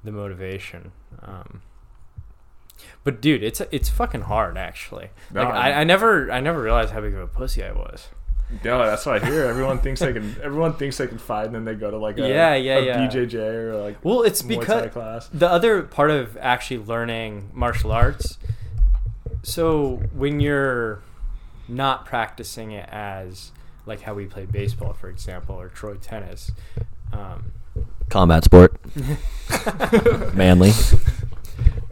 [0.04, 0.92] the motivation.
[1.22, 1.62] Um,
[3.04, 5.10] but dude, it's it's fucking hard actually.
[5.34, 8.08] Like I, I never I never realized how big of a pussy I was.
[8.64, 9.46] No, that's what I hear.
[9.46, 10.36] Everyone thinks they can.
[10.42, 12.86] Everyone thinks they can fight, and then they go to like a Yeah, yeah, a
[12.86, 13.08] yeah.
[13.08, 15.30] BJJ or like Well, it's because class.
[15.32, 18.40] the other part of actually learning martial arts.
[19.50, 21.02] So when you're
[21.68, 23.52] not practicing it as
[23.86, 26.52] like how we play baseball, for example, or Troy tennis.
[27.12, 27.54] Um,
[28.10, 28.80] Combat sport.
[30.36, 30.72] Manly.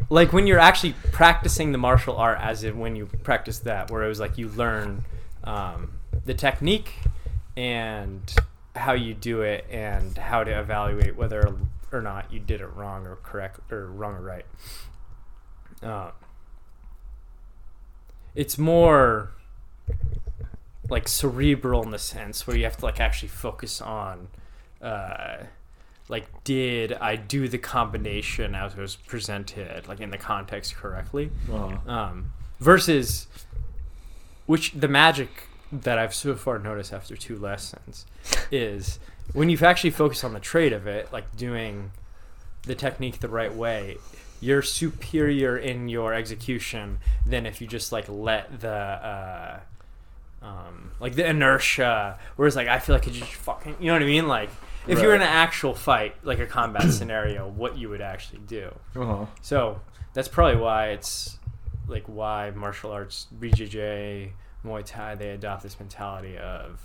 [0.10, 4.04] like when you're actually practicing the martial art as if when you practice that where
[4.04, 5.04] it was like you learn
[5.44, 5.94] um,
[6.26, 6.94] the technique
[7.56, 8.36] and
[8.76, 11.58] how you do it and how to evaluate whether
[11.92, 14.46] or not you did it wrong or correct or wrong or right.
[15.82, 16.12] Uh,
[18.38, 19.32] it's more
[20.90, 24.28] like cerebral in the sense where you have to like actually focus on
[24.82, 25.38] uh,
[26.08, 31.32] like did I do the combination as it was presented like in the context correctly
[31.52, 31.92] Uh-huh.
[31.92, 33.28] um, versus
[34.46, 35.30] which the magic
[35.72, 38.06] that I've so far noticed after two lessons
[38.52, 39.00] is
[39.34, 41.92] when you've actually focused on the trade of it, like doing
[42.64, 43.98] the technique the right way,
[44.40, 49.60] you're superior in your execution than if you just like let the uh,
[50.42, 52.20] um, like the inertia.
[52.36, 54.28] Whereas like I feel like it just fucking, you know what I mean?
[54.28, 54.50] Like
[54.88, 58.74] if you're in an actual fight, like a combat scenario, what you would actually do.
[58.96, 59.26] Uh-huh.
[59.42, 59.82] So
[60.14, 61.38] that's probably why it's
[61.88, 64.32] like why martial arts, BJJ,
[64.66, 66.80] Muay Thai, they adopt this mentality of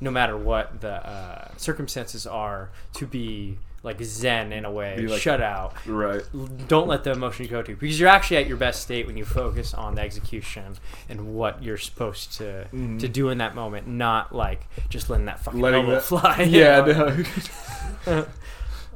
[0.00, 5.20] no matter what the uh, circumstances are, to be like zen in a way, like-
[5.20, 5.74] shut out.
[5.86, 6.22] Right.
[6.68, 9.16] Don't let the emotion go to you because you're actually at your best state when
[9.16, 10.76] you focus on the execution
[11.08, 15.40] and what you're supposed to to do in that moment, not like just letting that
[15.40, 16.42] fucking Letting elbow that- fly.
[16.48, 17.24] you Yeah, know?
[18.06, 18.26] no.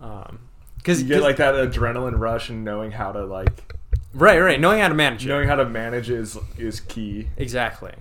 [0.00, 0.40] Um,
[0.76, 3.74] because you get like that adrenaline rush and knowing how to like
[4.14, 5.28] right, right, knowing how to manage it.
[5.28, 7.28] knowing how to manage is is key.
[7.36, 7.92] Exactly.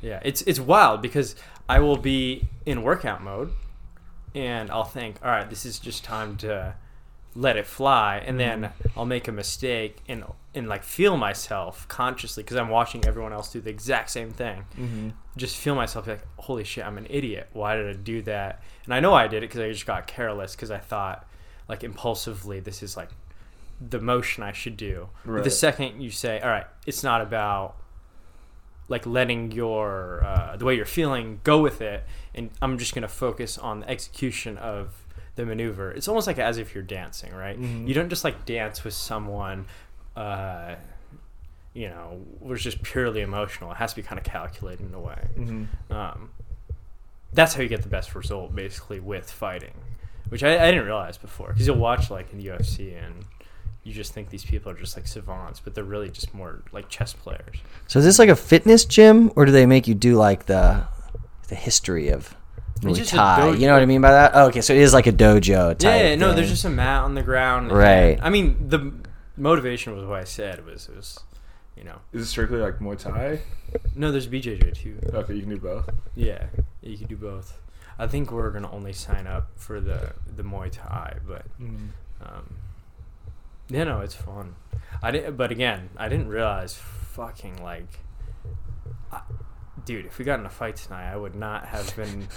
[0.00, 1.36] Yeah, it's it's wild because
[1.68, 3.52] I will be in workout mode,
[4.34, 6.74] and I'll think, all right, this is just time to
[7.34, 12.42] let it fly, and then I'll make a mistake and and like feel myself consciously
[12.42, 14.66] because I'm watching everyone else do the exact same thing.
[14.78, 15.08] Mm-hmm.
[15.36, 17.48] Just feel myself like, holy shit, I'm an idiot.
[17.52, 18.62] Why did I do that?
[18.84, 21.26] And I know I did it because I just got careless because I thought
[21.68, 23.08] like impulsively this is like
[23.80, 25.08] the motion I should do.
[25.24, 27.76] But the second you say, all right, it's not about
[28.92, 32.04] like letting your uh, the way you're feeling go with it
[32.34, 35.02] and i'm just going to focus on the execution of
[35.34, 35.90] the maneuver.
[35.90, 37.58] It's almost like as if you're dancing right?
[37.58, 39.64] You don't just like dance with someone
[40.14, 40.74] uh,
[41.72, 43.70] you know was just purely emotional.
[43.72, 45.22] It has to be kind of calculated in a way.
[45.36, 45.92] Mm-hmm.
[45.92, 46.30] um,
[47.32, 49.72] that's how you get the best result basically with fighting
[50.28, 53.24] which i, I didn't realize before because you'll watch like in the ufc and
[53.84, 56.88] you just think these people are just like savants but they're really just more like
[56.88, 57.56] chess players
[57.88, 60.84] So is this like a fitness gym, or do they make you do like the
[61.48, 62.34] the history of
[62.80, 63.50] Muay Thai?
[63.54, 64.32] You know what I mean by that?
[64.34, 65.82] Oh, okay, so it is like a dojo type.
[65.82, 67.70] Yeah, no, there's just a mat on the ground.
[67.70, 68.18] Right.
[68.22, 68.92] I mean, the
[69.36, 71.20] motivation was what I said was it was,
[71.76, 73.40] you know, Is it strictly like Muay Thai?
[73.94, 74.98] no, there's BJJ too.
[75.12, 75.90] Okay, you can do both.
[76.14, 76.46] Yeah,
[76.82, 77.58] you can do both.
[77.98, 81.44] I think we're gonna only sign up for the the Muay Thai, but
[82.24, 82.56] um,
[83.72, 84.56] yeah, no, it's fun.
[85.02, 88.00] I didn't, but again, I didn't realize fucking like,
[89.10, 89.20] I,
[89.84, 92.28] dude, if we got in a fight tonight, I would not have been.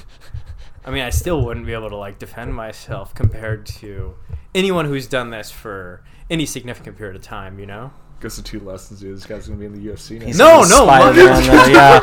[0.86, 4.16] I mean, I still wouldn't be able to like defend myself compared to
[4.54, 7.60] anyone who's done this for any significant period of time.
[7.60, 7.92] You know?
[8.20, 9.16] Goes to two lessons, dude.
[9.18, 10.26] This guy's gonna be in the UFC next.
[10.26, 12.00] He's No, no, Spider-Man, yeah.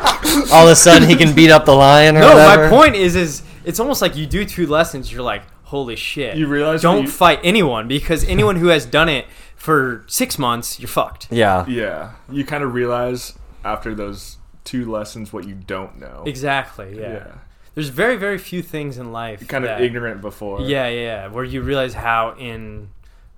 [0.53, 2.65] All of a sudden, he can beat up the lion or No, whatever.
[2.65, 5.43] my point is, is it's almost like you do two lessons, you're like,
[5.73, 6.37] holy shit.
[6.37, 9.25] You realize don't you- fight anyone because anyone who has done it
[9.57, 11.29] for six months, you're fucked.
[11.33, 11.67] Yeah.
[11.67, 16.23] Yeah, you kind of realize after those two lessons what you don't know.
[16.27, 16.97] Exactly.
[17.01, 17.13] Yeah.
[17.15, 17.33] Yeah.
[17.75, 19.41] There's very, very few things in life.
[19.41, 20.61] You're kind of ignorant before.
[20.61, 21.27] Yeah, yeah, yeah.
[21.29, 22.91] Where you realize how in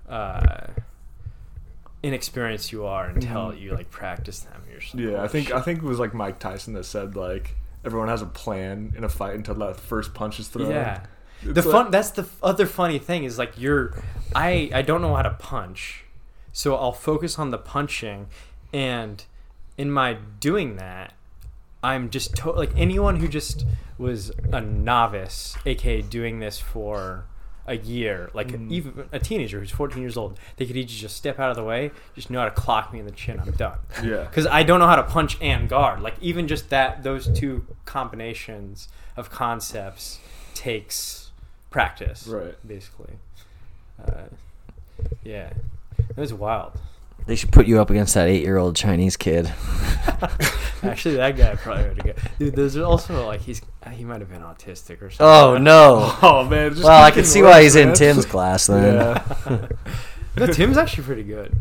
[0.09, 0.67] uh,
[2.03, 4.61] inexperienced you are until you like practice them.
[4.69, 5.13] You're just like, Mm-hmm.
[5.15, 7.55] Yeah, I think shit." I think it was like Mike Tyson that said like
[7.85, 10.69] everyone has a plan in a fight until that first punch is thrown.
[10.71, 11.05] Yeah.
[11.53, 13.93] The like- fun that's the other funny thing is like you're
[14.33, 16.03] I I don't know how to punch.
[16.51, 18.27] So I'll focus on the punching
[18.73, 19.23] and
[19.77, 21.13] in my doing that
[21.83, 23.65] I'm just to- like anyone who just
[23.97, 27.25] was a novice, aka doing this for
[27.67, 28.71] a year, like mm.
[28.71, 31.63] even a teenager who's 14 years old, they could easily just step out of the
[31.63, 33.39] way, just know how to clock me in the chin.
[33.39, 34.23] I'm done Yeah.
[34.23, 36.01] because I don't know how to punch and guard.
[36.01, 40.19] Like even just that, those two combinations of concepts
[40.53, 41.24] takes
[41.75, 42.25] practice.
[42.25, 42.55] Right.
[42.65, 43.15] Basically.
[44.01, 44.23] Uh,
[45.25, 45.51] yeah,
[45.99, 46.71] it was wild.
[47.25, 49.47] They should put you up against that eight-year-old Chinese kid.
[50.83, 52.39] Actually, that guy probably would have got.
[52.39, 53.61] Dude, there's also like he's
[53.91, 55.27] he might have been autistic or something.
[55.27, 56.15] Oh no.
[56.21, 56.71] Oh man.
[56.71, 57.93] just Well, I can getting see why worse, he's in.
[57.93, 58.95] Tim's class then.
[58.95, 59.67] Yeah.
[60.37, 61.55] No, Tim's actually pretty good.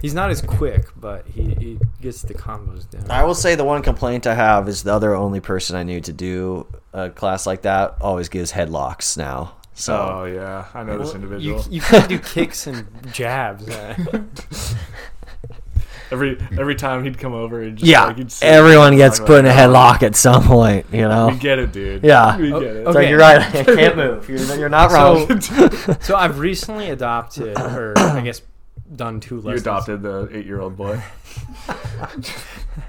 [0.00, 3.10] He's not as quick, but he, he gets the combos down.
[3.10, 6.00] I will say the one complaint I have is the other only person I knew
[6.02, 9.56] to do a class like that always gives headlocks now.
[9.74, 11.62] So Oh yeah, I know this individual.
[11.62, 13.68] You, you can't do kicks and jabs.
[16.10, 19.26] Every every time he'd come over, and just, Yeah, like, he'd sit everyone gets talk
[19.26, 21.28] put in a headlock at some point, you know.
[21.28, 22.02] We get it, dude.
[22.02, 22.38] Yeah.
[22.38, 22.86] we get it.
[22.86, 23.42] It's like you're right.
[23.42, 24.26] I can't move.
[24.26, 25.38] You're, you're not wrong.
[25.38, 25.68] So,
[26.00, 28.40] so I've recently adopted, or I guess
[28.94, 31.02] done two You adopted the eight-year-old boy.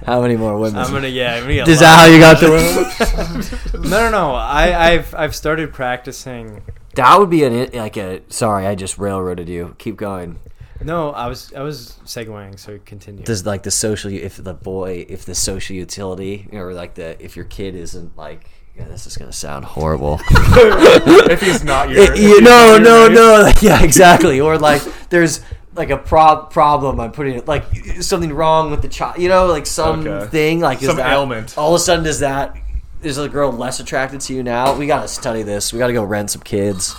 [0.06, 0.80] How many more women?
[0.80, 1.36] I'm gonna yeah.
[1.36, 3.70] I'm gonna get Is that how you got the?
[3.90, 4.32] No, no, no.
[4.36, 6.62] I, I've I've started practicing.
[6.96, 8.22] that would be an like a.
[8.30, 9.76] Sorry, I just railroaded you.
[9.78, 10.40] Keep going.
[10.82, 13.24] No, I was I was segueing, so continue.
[13.24, 17.36] Does like the social if the boy if the social utility or like the if
[17.36, 20.20] your kid isn't like yeah, this is gonna sound horrible.
[20.30, 23.16] if he's not your, It- you- he's no, no, mate.
[23.16, 23.52] no.
[23.62, 24.40] yeah, exactly.
[24.40, 25.42] Or like there's
[25.80, 26.99] like a prob problem.
[26.99, 27.64] I'm putting it like
[28.01, 29.18] something wrong with the child.
[29.18, 30.30] You know, like something Okay.
[30.30, 31.57] thing like is Some that- ailment.
[31.57, 32.56] All of a sudden, does that
[33.01, 34.76] is a girl less attracted to you now?
[34.76, 35.72] We gotta study this.
[35.73, 36.93] We gotta go rent some kids.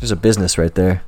[0.00, 1.02] There's a business right there.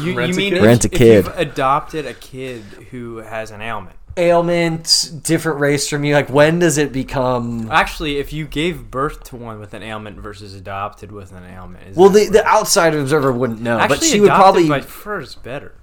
[0.00, 0.62] You, Rent you a mean kid?
[0.62, 1.24] Rent a if kid.
[1.24, 3.96] you've adopted a kid who has an ailment?
[4.18, 6.14] Ailment, different race from you.
[6.14, 7.70] Like when does it become?
[7.70, 11.86] Actually, if you gave birth to one with an ailment versus adopted with an ailment,
[11.88, 14.68] is Well, the the outside observer wouldn't know, Actually, but she would probably.
[14.68, 15.74] by fur is better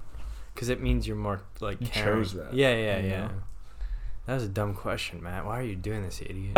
[0.53, 2.23] because it means you're more like You caring.
[2.23, 3.29] chose that, Yeah, yeah, you yeah.
[4.27, 5.45] That was a dumb question, Matt.
[5.45, 6.57] Why are you doing this, idiot?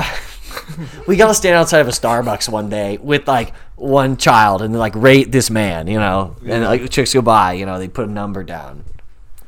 [1.07, 4.95] we gotta stand outside of a Starbucks one day with like one child and like
[4.95, 8.11] rate this man, you know, and like chicks go by, you know, they put a
[8.11, 8.83] number down.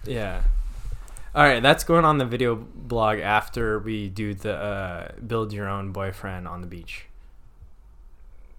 [0.05, 0.43] yeah.
[1.35, 5.67] All right, that's going on the video blog after we do the uh, build your
[5.69, 7.05] own boyfriend on the beach.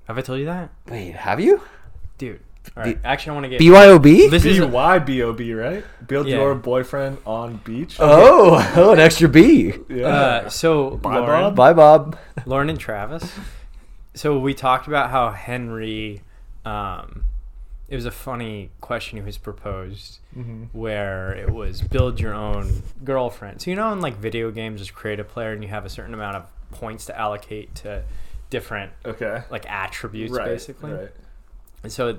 [0.07, 1.61] Have I told you that, Wait, have you?
[2.19, 2.41] dude?
[2.77, 4.31] All right, actually, I want to get BYOB?
[4.31, 5.85] This is B-Y-B-O-B, right?
[6.07, 6.37] Build Yeah.
[6.37, 7.97] your boyfriend on beach.
[7.99, 9.73] Oh, oh, an extra B.
[9.89, 10.07] yeah.
[10.07, 11.57] uh, so Bye, Lauren, Bob.
[11.57, 12.19] Bye, Bob.
[12.47, 13.33] Lauren and Travis.
[14.15, 16.23] So we talked about how Henry.
[16.65, 17.25] Um,
[17.91, 20.65] it was a funny question he was proposed, mm-hmm.
[20.73, 23.61] where it was build your own girlfriend.
[23.61, 25.91] So you know, in like video games, just create a player, and you have a
[25.91, 28.05] certain amount of points to allocate to
[28.49, 29.43] different okay.
[29.51, 30.47] like attributes, Right.
[30.47, 30.93] basically.
[30.93, 31.11] Right.
[31.83, 32.19] And so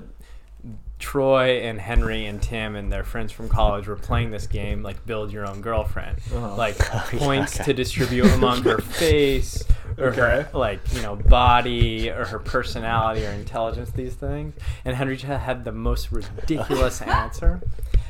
[1.02, 5.04] Troy and Henry and Tim and their friends from college were playing this game, like
[5.04, 6.54] build your own girlfriend, Uh-huh.
[6.56, 7.64] like Oh, yeah, points okay.
[7.64, 9.64] to distribute among her face
[9.98, 10.46] or her Okay.
[10.56, 13.90] like you know body or her personality or intelligence.
[13.90, 14.54] These things,
[14.84, 17.60] and Henry had the most ridiculous answer.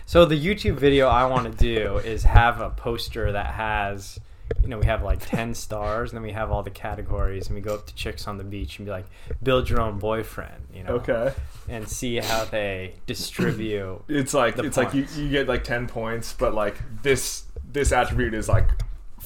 [0.04, 4.20] So the YouTube video I want to do is have a poster that has.
[4.62, 7.54] You know, we have like 10 stars, and then we have all the categories, and
[7.54, 9.06] we go up to chicks on the beach and be like,
[9.42, 10.94] build your own boyfriend, you know?
[10.94, 11.32] Okay.
[11.68, 14.02] and see how they distribute.
[14.08, 17.92] It's like The it's like you, you get like ten points, but like this this
[17.92, 18.68] attribute is like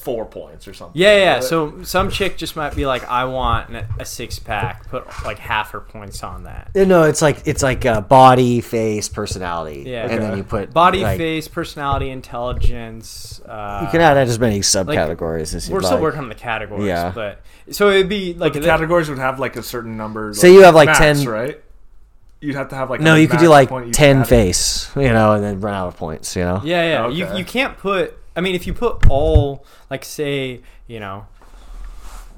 [0.07, 0.99] four points or something.
[0.99, 1.33] Yeah, yeah.
[1.33, 1.43] Right?
[1.43, 4.87] So some chick just might be like, I want a six pack.
[4.87, 6.71] Put like half her points on that.
[6.73, 9.83] Uh, No, it's like it's like uh, body, face, personality.
[9.85, 10.07] Yeah.
[10.09, 13.41] and then you put Body, like, face, personality, intelligence.
[13.45, 15.87] Uh, You can add as many subcategories as you We're like.
[15.87, 17.11] still working on the categories, Yeah.
[17.13, 20.33] but so it'd be like the the- categories would have like a certain number.
[20.33, 21.61] Say you have, like, max, 10 right?
[22.39, 25.33] You'd have to have like No, a you could do like ten face, you know,
[25.33, 26.35] and then run out of points.
[26.35, 26.61] You know.
[26.63, 27.07] Yeah, yeah.
[27.09, 28.15] You you can't put.
[28.37, 31.25] I mean, if you put all like say you know.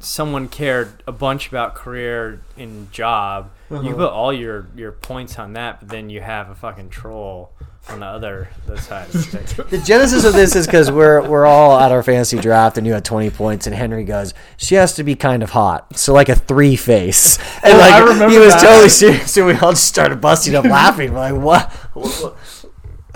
[0.01, 3.51] Someone cared a bunch about career and job.
[3.69, 3.81] Uh-huh.
[3.81, 7.51] You put all your your points on that, but then you have a fucking troll
[7.89, 9.09] on the other the side.
[9.69, 12.93] The genesis of this is because we're we're all at our fantasy draft, and you
[12.93, 16.30] had twenty points, and Henry goes, "She has to be kind of hot, so like
[16.30, 18.61] a three face." And Oh, like I remember he was that.
[18.63, 21.11] totally serious, and we all just started busting up laughing.
[21.11, 22.59] We're like, "What?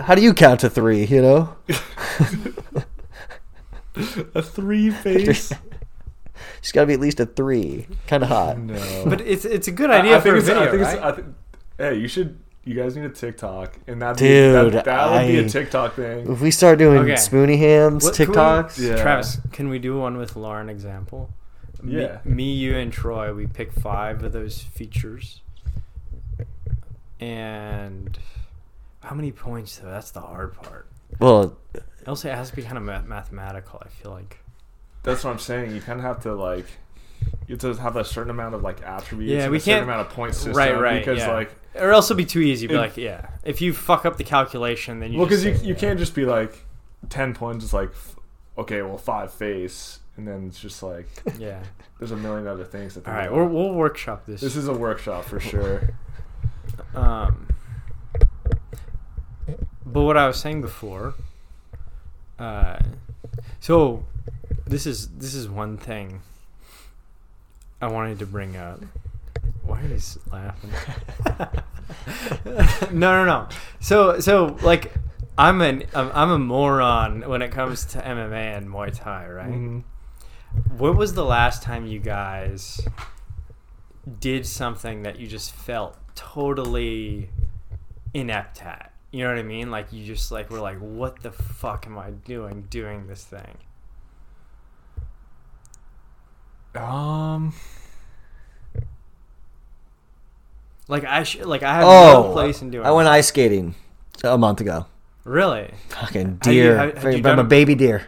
[0.03, 1.05] How do you count to three?
[1.05, 1.55] You know?"
[4.35, 5.53] A three face.
[6.61, 8.57] She's got to be at least a three, kind of hot.
[8.57, 9.03] no.
[9.05, 10.95] But it's it's a good idea I for think a video, I think right?
[10.95, 11.27] it's, I think,
[11.77, 12.39] hey, you should.
[12.65, 16.31] You guys need a TikTok, and that Dude, that, that would be a TikTok thing.
[16.31, 17.17] If we start doing Okay.
[17.17, 18.95] spoony hands What- can we- TikToks, Yeah.
[19.01, 21.29] Travis, can we do one with Lauren example?
[21.81, 22.19] Me- Yeah.
[22.23, 25.41] Me, you, and Troy, we pick five of those features.
[27.19, 28.17] And
[29.03, 29.89] how many points though?
[29.89, 30.87] That's the hard part.
[31.19, 31.57] well,
[32.07, 33.81] Also, it has to be kind of ma- mathematical.
[33.83, 34.39] I feel like.
[35.03, 35.75] That's what I'm saying.
[35.75, 36.65] You kind of have to like.
[37.47, 39.31] You have to have a certain amount of like attributes.
[39.31, 40.37] Yeah, and we a certain can't- amount of points.
[40.37, 40.53] system.
[40.55, 40.99] right, right.
[41.05, 41.31] Because yeah.
[41.33, 42.67] like, or else it'll be too easy.
[42.67, 45.17] But If- like, yeah, if you fuck up the calculation, then you.
[45.19, 45.75] well, because you you yeah.
[45.75, 46.65] can't just be like,
[47.09, 47.91] ten points is like,
[48.57, 51.07] okay, well, five face, and then it's just like
[51.37, 51.61] Yeah.
[51.99, 52.93] there's a million other things.
[52.95, 54.41] To All think right, we'll, we'll workshop this.
[54.41, 55.89] This is a workshop for sure.
[56.95, 57.47] Um,
[59.85, 61.15] but what I was saying before,
[62.39, 62.79] uh,
[63.59, 64.05] so
[64.65, 66.21] this is this is one thing
[67.81, 68.81] I wanted to bring up.
[69.63, 69.99] Why are you
[70.31, 70.71] laughing?
[72.91, 73.47] no, no, no.
[73.79, 74.93] So, so like
[75.37, 79.49] I'm an I'm, I'm a moron when it comes to MMA and Muay Thai, right?
[79.51, 79.83] Mhm.
[80.77, 82.79] When was the last time you guys
[84.19, 87.29] did something that you just felt totally
[88.13, 88.92] inept at?
[89.13, 89.69] You know what I mean?
[89.69, 93.57] Like you just like were like, what the fuck am I doing doing this thing?
[96.75, 97.53] Um.
[100.87, 102.85] Like I sh- like I have Oh, no place in doing.
[102.87, 103.11] I went that.
[103.13, 103.75] ice skating
[104.23, 104.87] a month ago.
[105.25, 105.71] Really?
[105.89, 106.77] Fucking Have you- deer.
[106.77, 108.07] have- have I'm a baby deer.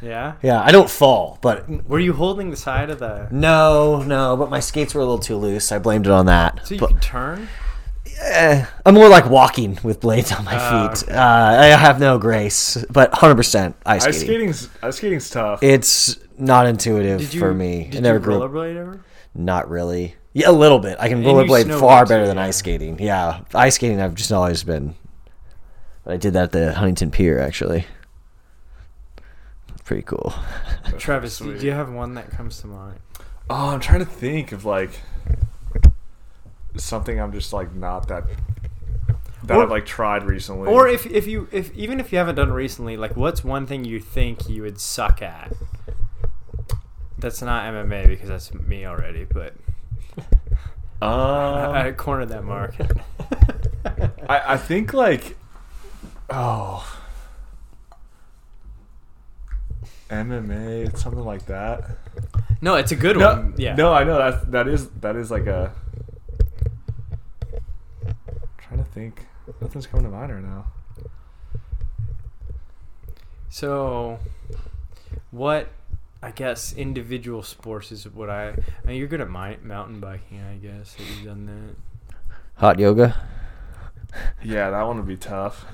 [0.00, 0.34] Yeah.
[0.42, 3.26] Yeah, I don't fall, but Were you holding the side of the?
[3.32, 4.36] no, no.
[4.36, 5.72] But my skates were a little too loose.
[5.72, 6.60] I blamed it on that.
[6.64, 7.48] So you But- could turn.
[8.20, 11.08] Eh, I'm more like walking with blades on my Ah, feet.
[11.10, 11.14] Uh,
[11.60, 14.52] I have no grace, but 100% ice Ice skating.
[14.52, 15.62] skating's ice skating's tough.
[15.62, 17.84] It's not intuitive Did you for me.
[17.90, 18.50] Did I never you grew up.
[18.50, 19.00] rollerblade ever?
[19.34, 20.16] Not really.
[20.32, 20.96] Yeah, a little bit.
[21.00, 22.44] I can you rollerblade far snowboard better too, than yeah.
[22.44, 22.98] ice skating.
[22.98, 24.94] Yeah, ice skating I've just always been.
[26.04, 27.86] But I did that at the Huntington Pier actually.
[29.84, 30.34] Pretty cool.
[30.98, 31.62] Travis, do Sweet.
[31.62, 32.98] you have one that comes to mind?
[33.48, 34.90] Oh, I'm trying to think of like
[36.78, 38.24] something I'm just like not that
[39.44, 40.68] that Or- I've like tried recently.
[40.68, 43.84] Or if if you if even if you haven't done recently, like what's one thing
[43.84, 45.52] you think you would suck at?
[47.18, 49.54] That's not MMA because that's me already, but
[51.02, 52.90] I, I um, cornered that market.
[54.28, 55.36] I, I think like
[56.30, 56.84] oh
[60.10, 61.84] MMA, something like that.
[62.60, 63.54] no, it's a good No, one.
[63.56, 63.74] Yeah.
[63.74, 65.72] no, I know that that is that is like a.
[68.68, 69.26] trying to think,
[69.60, 70.66] nothing's coming to mind right now.
[73.48, 74.18] So,
[75.30, 75.68] what?
[76.22, 78.48] I guess individual sports is what I.
[78.50, 78.54] I
[78.86, 80.94] mean, you're good at mi- mountain biking, I guess.
[80.94, 82.18] That you've done that.
[82.60, 83.14] Hot yoga.
[84.42, 85.64] Yeah, that one would be tough.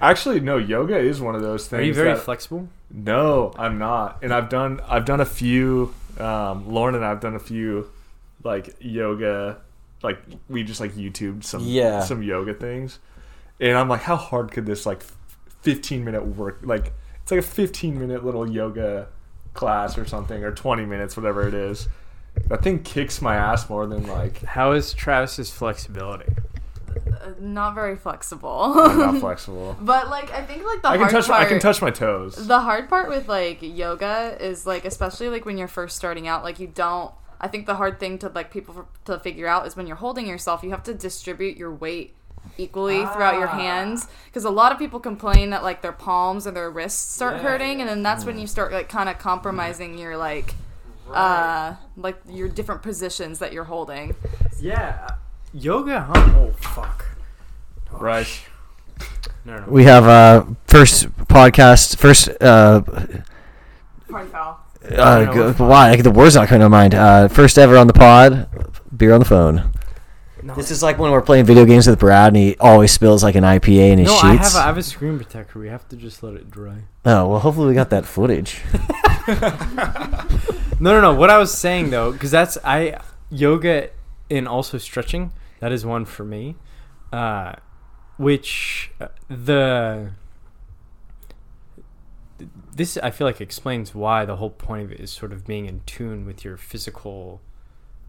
[0.00, 0.58] Actually, no.
[0.58, 1.80] Yoga is one of those things.
[1.80, 2.68] Are you very that- flexible?
[2.90, 4.18] No, I'm not.
[4.22, 7.90] And I've done I've done a few um Lauren and I've done a few
[8.42, 9.58] like yoga
[10.02, 10.18] like
[10.48, 12.00] we just like YouTube some Yeah.
[12.00, 12.98] some yoga things.
[13.60, 15.02] And I'm like how hard could this like
[15.62, 16.92] 15 minute work like
[17.22, 19.08] it's like a 15 minute little yoga
[19.54, 21.88] class or something or 20 minutes whatever it is.
[22.48, 26.32] That thing kicks my ass more than like How is Travis's flexibility?
[27.20, 28.72] Uh, not very flexible.
[28.76, 29.76] I'm not flexible.
[29.80, 31.40] but like I think like the I can hard touch part.
[31.42, 32.46] I can touch my toes.
[32.46, 36.44] The hard part with like yoga is like especially like when you're first starting out,
[36.44, 37.12] like you don't.
[37.40, 39.96] I think the hard thing to like people f- to figure out is when you're
[39.96, 42.14] holding yourself, you have to distribute your weight
[42.56, 44.08] equally throughout your hands.
[44.26, 47.80] Because a lot of people complain that like their palms or their wrists start hurting
[47.80, 50.54] and then that's when you start like kind of compromising your like
[51.12, 54.14] uh like your different positions that you're holding.
[54.60, 55.08] Yeah,
[55.54, 56.32] yoga, huh?
[56.36, 57.06] Oh fuck.
[57.90, 58.28] Right.
[59.44, 59.66] No, no.
[59.68, 62.82] We have uh first podcast first uh
[64.10, 64.57] party foul
[64.96, 66.94] uh go- why like the words not coming to mind.
[66.94, 68.48] Uh first ever on the pod,
[68.96, 69.70] beer on the phone.
[70.42, 70.54] No.
[70.54, 73.34] This is like when we're playing video games with Brad and he always spills like
[73.34, 74.54] an IPA in his no, I have sheets.
[74.56, 75.58] a, I have a screen protector.
[75.58, 76.84] We have to just let it dry.
[77.04, 78.60] oh well, hopefully we got that footage.
[80.80, 81.14] No, no, no.
[81.14, 83.00] What I was saying though, because that's I
[83.30, 83.90] yoga
[84.30, 85.32] and also stretching.
[85.60, 86.54] That is one for me.
[87.12, 87.54] Uh,
[88.16, 90.12] which uh, the
[92.78, 95.66] this I feel like explains why the whole point of it is sort of being
[95.66, 97.40] in tune with your physical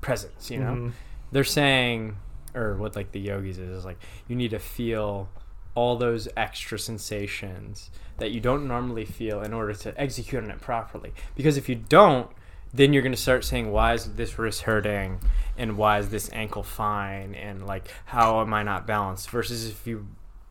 [0.01, 0.49] presence.
[0.49, 0.91] You know, Mhm.
[1.31, 2.15] they're saying,
[2.55, 5.29] or what like the yogis is, is like you need to feel
[5.75, 10.59] all those extra sensations that you don't normally feel in order to execute on it
[10.61, 11.13] properly.
[11.35, 12.29] Because if you don't,
[12.73, 15.19] then you're going to start saying, why is this wrist hurting?
[15.57, 17.33] And why is this ankle fine?
[17.33, 19.29] And like, how am I not balanced?
[19.29, 20.07] Versus if you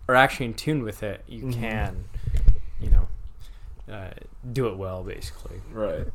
[0.09, 1.53] are actually in tune with it, you Mhm.
[1.61, 2.05] can,
[2.81, 3.09] you know,
[3.91, 4.11] uh,
[4.53, 5.61] do it well, basically.
[5.73, 6.07] Right.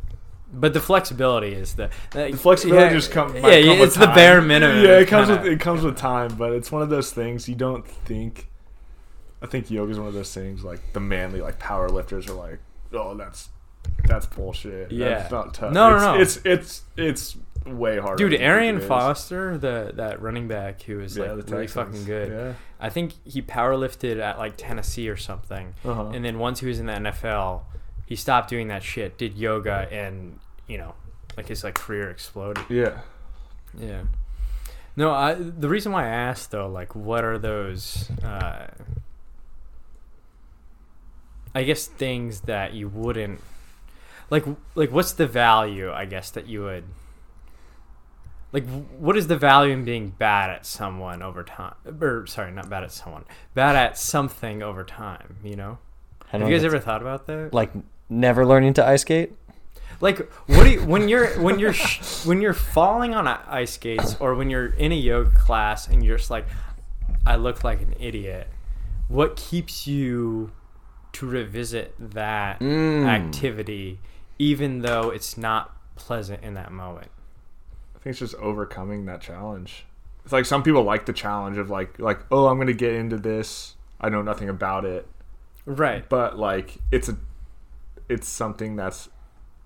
[0.53, 3.35] But the flexibility is the The flexibility yeah, just come.
[3.35, 4.83] Yeah, yeah, it's the bare minimum.
[4.83, 5.43] Yeah, it comes kinda.
[5.43, 8.49] with it comes with time, but it's one of those things you don't think.
[9.41, 12.35] I think yoga is one of those things like the manly like power lifters are
[12.35, 12.59] like,
[12.93, 13.49] oh, that's
[14.05, 14.91] that's bullshit.
[14.91, 15.09] Yeah.
[15.09, 15.73] that's not tough.
[15.73, 16.51] No, no, it's, no.
[16.51, 18.29] It's it's it's way harder.
[18.29, 18.79] Dude, Arian.
[18.81, 22.31] Foster, the that running back who is Yeah, like really fucking good.
[22.31, 22.53] Yeah.
[22.79, 25.73] I think he powerlifted at like Tennessee or something.
[25.85, 26.07] Uh-huh.
[26.07, 27.61] And then once he was in the NFL,
[28.05, 30.95] he stopped doing that shit, did yoga, and you know,
[31.37, 32.63] like his like career exploded.
[32.69, 32.99] yeah.
[33.77, 34.03] Yeah.
[34.95, 38.11] No, I the reason why I asked though, like, what are those?
[38.23, 38.67] Uh,
[41.55, 43.41] I guess things that you wouldn't
[44.29, 44.45] like.
[44.75, 45.91] Like, what's the value?
[45.91, 46.83] I guess that you would
[48.53, 48.65] like
[48.99, 51.75] what is the value in being bad at someone over time?
[52.01, 53.25] Or sorry not bad at someone.
[53.53, 55.79] Bad at something over time you know?
[56.27, 57.53] Have you guys ever thought about that?
[57.53, 57.71] Like
[58.09, 59.33] never learning to ice skate?
[60.01, 60.17] like
[60.47, 64.33] what do you when you're when you're sh- when you're falling on ice skates or
[64.35, 66.45] when you're in a yoga class and you're just like
[67.27, 68.47] i look like an idiot
[69.07, 70.51] what keeps you
[71.13, 73.05] to revisit that Mm.
[73.05, 73.99] activity
[74.39, 77.11] even though it's not pleasant in that moment
[78.03, 79.85] think it's just overcoming that challenge.
[80.23, 83.17] It's like some people like the challenge of like like oh I'm gonna get into
[83.17, 83.75] this.
[83.99, 85.07] I know nothing about it,
[85.65, 87.17] right but like it's a
[88.09, 89.09] it's something that's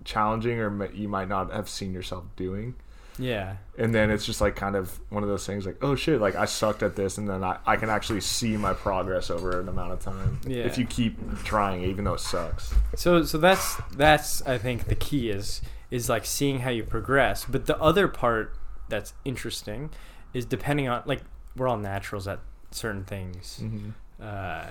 [0.04, 2.74] challenging or you might not have seen yourself doing.
[3.18, 6.20] yeah And then it's just like kind of one of those things like oh shit
[6.20, 9.58] like I sucked at this and then I, I can actually see my progress over
[9.60, 10.62] an amount of time Yeah.
[10.64, 12.72] if you keep trying even though it sucks.
[12.96, 15.60] So so that's that's I think the key is
[15.90, 17.44] is like seeing how you progress.
[17.48, 18.54] But the other part
[18.88, 19.90] that's interesting
[20.34, 21.22] is depending on like
[21.56, 22.40] we're all naturals at
[22.70, 23.62] certain things
[24.22, 24.66] uh,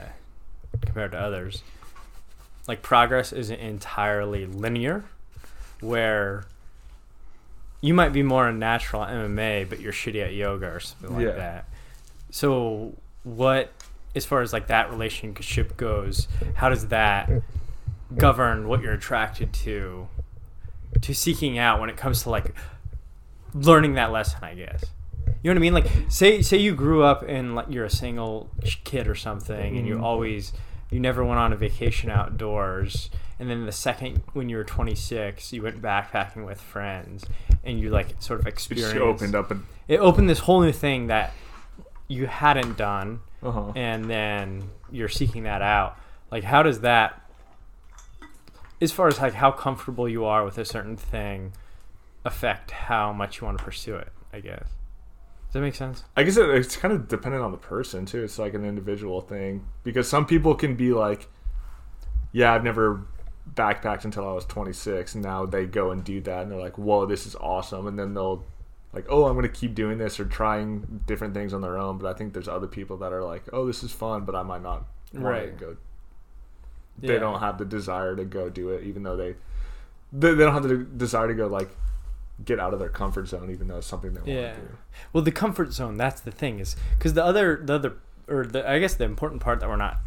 [0.82, 1.64] compared to others.
[2.68, 5.06] Like progress isn't entirely linear,
[5.80, 6.46] where
[7.82, 11.16] you might be more a natural at MMA, but you're shitty at yoga or something
[11.16, 11.32] like Yeah.
[11.34, 11.66] that.
[12.32, 13.72] So what,
[14.16, 17.30] as far as like that relationship goes, how does that
[18.18, 20.08] govern what you're attracted to,
[21.02, 22.54] to seeking out when it comes to like
[23.54, 24.40] learning that lesson?
[24.44, 24.84] I guess.
[25.44, 25.74] You know what I mean?
[25.74, 28.50] Like, say say you grew up and like you're a single
[28.84, 30.54] kid or something, and you always
[30.90, 33.10] you never went on a vacation outdoors,
[33.40, 37.26] and then the second when you were 26, you went backpacking with friends,
[37.64, 38.96] and you like sort of experienced.
[38.96, 41.34] It opened up a It opened this whole new thing that
[42.08, 43.74] you hadn't done, uh-huh.
[43.76, 45.98] and then you're seeking that out.
[46.32, 47.27] Like, how does that,
[48.82, 51.54] as far as like how comfortable you are with a certain thing,
[52.26, 54.12] affect how much you want to pursue it?
[54.34, 54.64] I guess.
[55.48, 56.04] Does that make sense?
[56.16, 58.24] I guess it, it's kind of dependent on the person too.
[58.24, 61.30] It's like an individual thing because some people can be like,
[62.34, 63.06] "Yeah, I've never
[63.56, 66.78] backpacked until I was 26," and now they go and do that, and they're like,
[66.78, 68.46] "Whoa, this is awesome!" And then they'll
[68.94, 72.14] like, "Oh, I'm gonna keep doing this or trying different things on their own." But
[72.14, 74.62] I think there's other people that are like, "Oh, this is fun," but I might
[74.62, 75.58] not want Right.
[75.58, 75.66] to
[77.02, 77.08] go.
[77.08, 77.20] They Yeah.
[77.20, 79.36] don't have the desire to go do it, even though they
[80.14, 81.70] they, they don't have the desire to go like
[82.46, 84.44] get out of their comfort zone, even though it's something they Yeah.
[84.44, 84.68] want to do.
[85.14, 85.98] Well, the comfort zone.
[85.98, 87.94] That's the thing is because the other the other
[88.28, 89.98] or the I guess the important part that we're not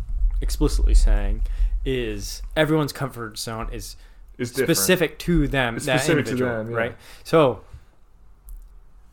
[0.41, 1.43] explicitly saying
[1.85, 3.97] is everyone's comfort zone is
[4.37, 4.57] different.
[4.57, 6.77] specific to them, It's that specific to individual, them, yeah.
[6.77, 6.97] right?
[7.25, 7.61] So,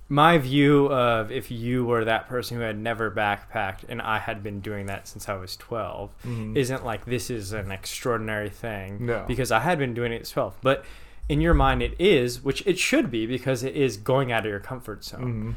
[0.09, 4.41] my view of if you were that person who had never backpacked and I had
[4.41, 6.11] been doing that since I was 12
[6.55, 9.05] isn't like this is an extraordinary thing Mm-hmm.
[9.05, 9.25] No.
[9.27, 10.57] because I had been doing it at 12.
[10.61, 10.85] But
[11.27, 14.49] in your mind, it is, which it should be because it is going out of
[14.49, 15.51] your comfort zone Mm-hmm.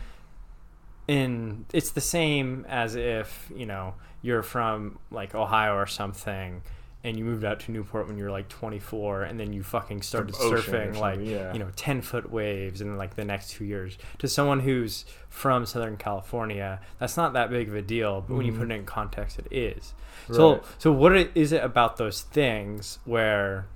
[1.08, 6.62] and it's the same as if you know you're from like Ohio or something
[7.02, 10.02] and you moved out to Newport when you were like 24 and then you fucking
[10.02, 11.52] started ocean or surfing like yeah.
[11.52, 15.64] you know 10 foot waves in like the next two years to someone who's from
[15.64, 18.84] Southern California that's not that big of a deal but when you put it in
[18.84, 19.94] context it is
[20.30, 20.60] so Mm-hmm.
[20.60, 20.74] Right.
[20.78, 23.66] so what it, is it about those things where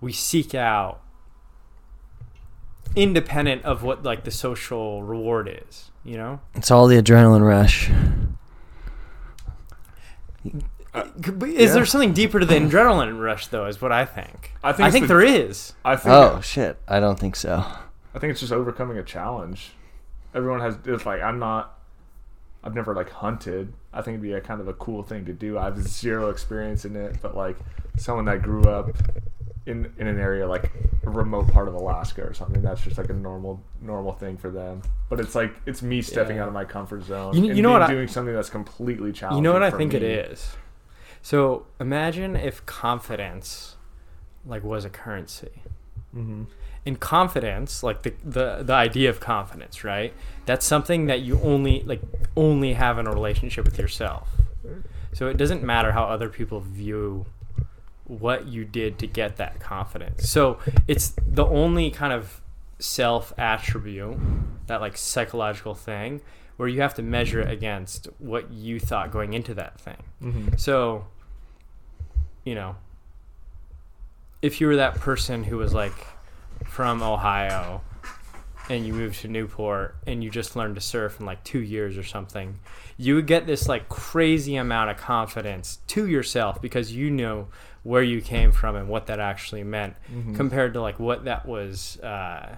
[0.00, 1.00] we seek out
[2.94, 7.90] independent of what like the social reward is you know It's all the adrenaline rush.
[10.92, 11.74] But Is Yeah.
[11.74, 13.66] there something deeper to the adrenaline rush, though?
[13.66, 14.52] Is what I think.
[14.62, 15.72] I think I think the- there is.
[15.84, 16.78] I think Oh shit!
[16.86, 17.64] I don't think so.
[18.14, 19.72] I think it's just overcoming a challenge.
[20.34, 21.78] Everyone has it's like I'm not
[22.64, 23.72] I've never like hunted.
[23.92, 25.58] I think it'd be a kind of a cool thing to do.
[25.58, 27.56] I have zero experience in it, but like
[27.96, 28.90] someone that grew up
[29.66, 30.70] in in an area like
[31.04, 34.50] a remote part of Alaska or something, that's just like a normal normal thing for
[34.50, 34.82] them.
[35.08, 36.42] But it's like it's me stepping Yeah.
[36.42, 37.34] out of my comfort zone.
[37.34, 39.38] You- and you know being- what I- doing something that's completely challenging.
[39.38, 40.08] You know what I think it me.
[40.08, 40.54] is.
[41.22, 43.76] So imagine if confidence,
[44.44, 45.62] like, was a currency.
[46.14, 46.44] Mm-hmm.
[46.84, 50.12] In confidence, like the, the the idea of confidence, right?
[50.46, 52.02] That's something that you only like
[52.36, 54.28] only have in a relationship with yourself.
[55.12, 57.26] So it doesn't matter how other people view
[58.04, 60.28] what you did to get that confidence.
[60.28, 60.58] So
[60.88, 62.40] it's the only kind of
[62.78, 64.18] self attribute,
[64.66, 66.20] that like psychological thing,
[66.62, 69.96] where you have to measure it against what you thought going into that thing.
[70.22, 70.56] Mm-hmm.
[70.58, 71.04] So,
[72.44, 72.76] you know,
[74.42, 76.06] if you were that person who was like
[76.64, 77.80] from Ohio
[78.70, 81.98] and you moved to Newport and you just learned to surf in like two years
[81.98, 82.60] or something,
[82.96, 87.48] you would get this like crazy amount of confidence to yourself because you know
[87.82, 89.96] where you came from and what that actually meant
[90.36, 92.54] compared to like what that was uh,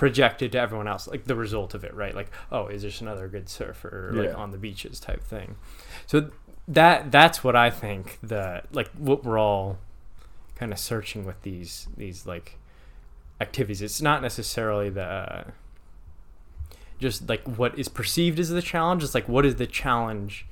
[0.00, 2.14] projected to everyone else, like the result of it, right?
[2.14, 4.34] Like, oh, is this another good surfer like Yeah.
[4.34, 5.56] on the beaches type thing?
[6.06, 6.30] So
[6.66, 9.76] that that's what I think the like what we're all
[10.54, 12.56] kind of searching with these these like
[13.42, 13.82] activities.
[13.82, 15.44] It's not necessarily the uh,
[16.98, 19.04] just like what is perceived as the challenge.
[19.04, 20.46] It's like what is the challenge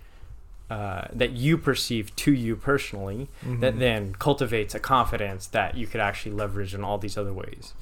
[0.68, 3.28] uh, that you perceive to you personally
[3.60, 7.72] that then cultivates a confidence that you could actually leverage in all these other ways.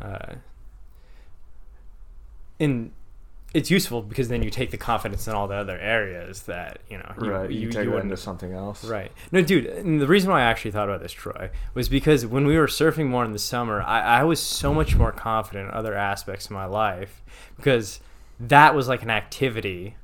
[0.00, 0.34] Uh,
[2.60, 2.92] and
[3.52, 6.96] it's useful because then you take the confidence in all the other areas that you
[6.98, 7.50] know you, right.
[7.50, 8.84] You, you, take you that wouldn't- into something else.
[8.84, 9.10] Right.
[9.32, 9.66] No, dude.
[9.66, 12.68] And the reason why I actually thought about this, Troy, was because when we were
[12.68, 16.44] surfing more in the summer, I, I was so much more confident in other aspects
[16.44, 17.22] of my life
[17.56, 17.98] because
[18.38, 19.96] that was like an activity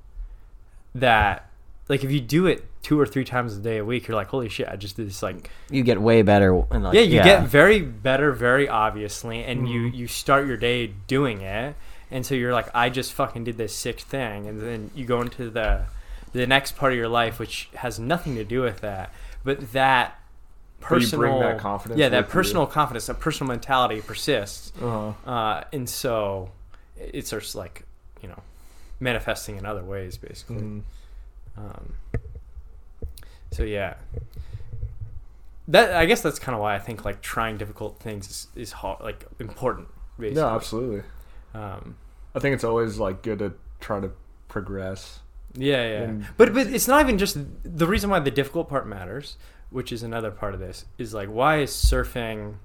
[0.95, 1.49] that,
[1.89, 4.29] like, if you do it two or three times a day a week, you're like,
[4.29, 5.23] holy shit, I just did this.
[5.23, 6.53] Like, You get way better.
[6.71, 9.95] And like, yeah, you get very better, very obviously, and you Mm-hmm.
[9.97, 11.77] you start your day doing it,
[12.11, 15.21] and so you're like, I just fucking did this sick thing, and then you go
[15.21, 15.87] into the
[16.33, 19.13] the next part of your life, which has nothing to do with that,
[19.45, 20.19] but that
[20.81, 22.33] personal, bring that confidence yeah, that with you.
[22.33, 25.13] personal confidence, that personal mentality persists, Uh-huh.
[25.31, 26.51] uh, and so
[26.99, 27.85] it starts like
[28.23, 28.41] you know
[29.01, 30.57] manifesting in other ways, basically.
[30.63, 30.83] Mhm.
[31.57, 31.93] Um,
[33.51, 33.95] so yeah,
[35.69, 38.73] that I guess that's kind of why I think like trying difficult things is, is
[38.73, 39.89] hard, like important.
[40.19, 40.41] Basically.
[40.43, 41.03] Yeah, absolutely.
[41.57, 41.97] Um,
[42.35, 44.11] I think it's always like good to try to
[44.49, 45.21] progress.
[45.55, 46.03] yeah, yeah.
[46.03, 49.39] And- but but it's not even just the reason why the difficult part matters,
[49.71, 50.85] which is another part of this.
[50.99, 52.57] Is like why is surfing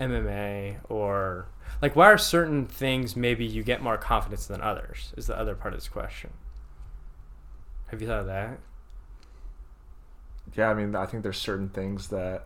[0.00, 1.48] MMA or
[1.82, 5.12] like why are certain things maybe you get more confidence than others?
[5.16, 6.30] Is the other part of this question.
[7.88, 8.58] Have you thought of that?
[10.56, 12.44] Yeah, I mean, I think there's certain things that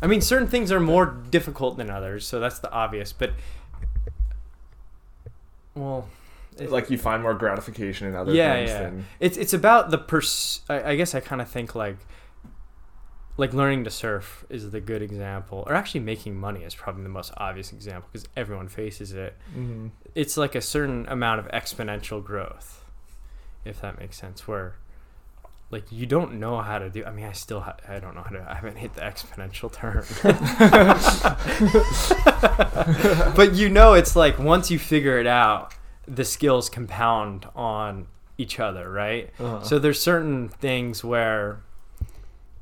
[0.00, 3.12] I mean, certain things are more difficult than others, so that's the obvious.
[3.12, 3.32] But
[5.74, 6.08] well,
[6.56, 8.80] it- like you find more gratification in other yeah, things yeah.
[8.82, 10.60] than It's it's about the pers.
[10.68, 11.96] I, I guess I kind of think like
[13.36, 17.08] like learning to surf is the good example, or actually making money is probably the
[17.08, 19.36] most obvious example because everyone faces it.
[19.56, 19.90] Mhm.
[20.14, 22.84] It's like a certain amount of exponential growth,
[23.64, 24.48] if that makes sense.
[24.48, 24.74] Where
[25.70, 27.04] like you don't know how to do.
[27.04, 28.46] I mean, I still ha- I don't know how to.
[28.50, 30.04] I haven't hit the exponential term.
[33.36, 35.74] but you know, it's like once you figure it out,
[36.06, 38.06] the skills compound on
[38.38, 39.30] each other, right?
[39.38, 39.62] Uh-huh.
[39.62, 41.60] So there's certain things where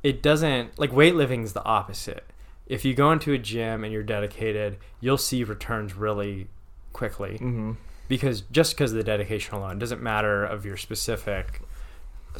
[0.03, 2.24] it doesn't like weightlifting is the opposite.
[2.66, 6.49] If you go into a gym and you're dedicated, you'll see returns really
[6.93, 7.77] quickly Mhm.
[8.09, 11.61] because just because of the dedication alone it doesn't matter of your specific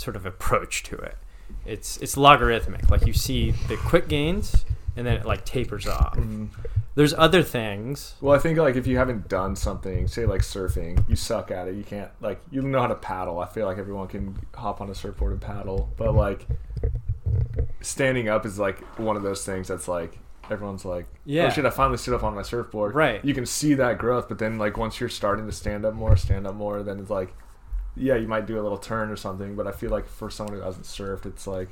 [0.01, 1.16] sort of approach to it.
[1.64, 2.90] It's it's logarithmic.
[2.90, 4.64] Like you see the quick gains
[4.97, 6.16] and then it like tapers off.
[6.16, 6.48] Mhm.
[6.94, 8.14] There's other things.
[8.23, 11.68] Well, I think like if you haven't done something, say like surfing, you suck at
[11.68, 11.74] it.
[11.74, 13.39] You can't like you know how to paddle.
[13.39, 16.47] I feel like everyone can hop on a surfboard and paddle, but like
[17.81, 20.18] standing up is like one of those things that's like
[20.51, 21.47] everyone's like, Yeah.
[21.47, 22.94] oh shit, I finally stood up on my surfboard.
[22.94, 23.24] Right.
[23.24, 26.16] You can see that growth, but then like once you're starting to stand up more,
[26.16, 27.35] stand up more, then it's like,
[27.97, 29.56] yeah, you might do a little turn or something.
[29.56, 31.68] But I feel like for someone who hasn't surfed, it's like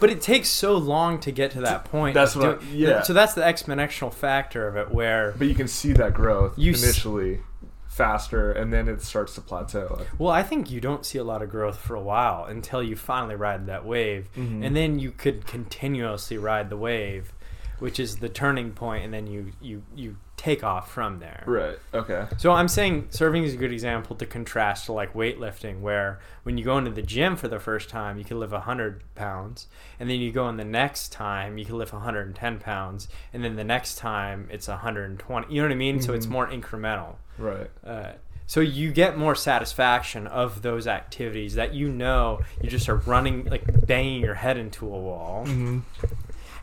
[0.00, 2.14] But it takes so long to get to that point.
[2.14, 3.02] That's what I- yeah.
[3.02, 6.72] So that's the exponential factor of it where but you can see that growth You
[6.72, 7.40] s- initially
[7.88, 10.02] faster, and then it starts to plateau.
[10.18, 12.94] Well, I think you don't see a lot of growth for a while until you
[12.94, 14.62] finally ride that wave, Mhm.
[14.66, 17.32] and then you could continuously ride the wave,
[17.78, 21.42] which is the turning point, and then you you you take off from there.
[21.46, 21.78] Right.
[21.94, 22.26] Okay.
[22.36, 26.58] So I'm saying serving is a good example to contrast to like weightlifting, where when
[26.58, 29.66] you go into the gym for the first time, you can lift 100 pounds,
[29.98, 33.56] and then you go in the next time, you can lift 110 pounds, and then
[33.56, 35.52] the next time it's 120.
[35.52, 36.00] You know what I mean?
[36.00, 36.30] So it's Mhm.
[36.30, 37.14] more incremental.
[37.38, 37.70] Right.
[37.84, 38.12] Uh,
[38.48, 43.46] so you get more satisfaction of those activities that you know you just are running
[43.46, 45.78] like banging your head into a wall Mm-hmm.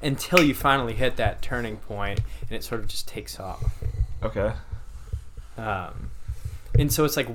[0.04, 3.64] Until you finally hit that turning point and it sort of just takes off
[4.22, 4.52] Okay.
[5.58, 6.12] um,
[6.78, 7.28] and so it's like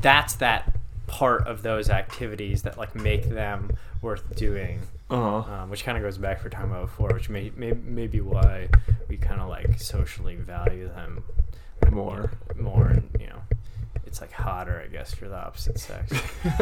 [0.00, 3.70] that's that part of those activities that like make them
[4.02, 5.52] worth doing Uh huh.
[5.62, 8.20] um, which kind of goes back for time out before which may, may, may be
[8.20, 8.68] why
[9.08, 11.22] we kind of like socially value them
[11.90, 12.32] More.
[12.56, 13.40] more and you know
[14.04, 16.12] it's like hotter i guess for the opposite sex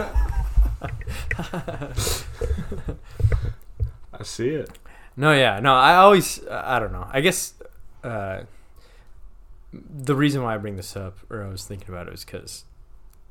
[4.16, 4.70] I see it.
[5.16, 7.54] No yeah no i always i don't know i guess
[8.02, 8.42] uh
[9.72, 12.64] the reason why i bring this up or i was thinking about it was because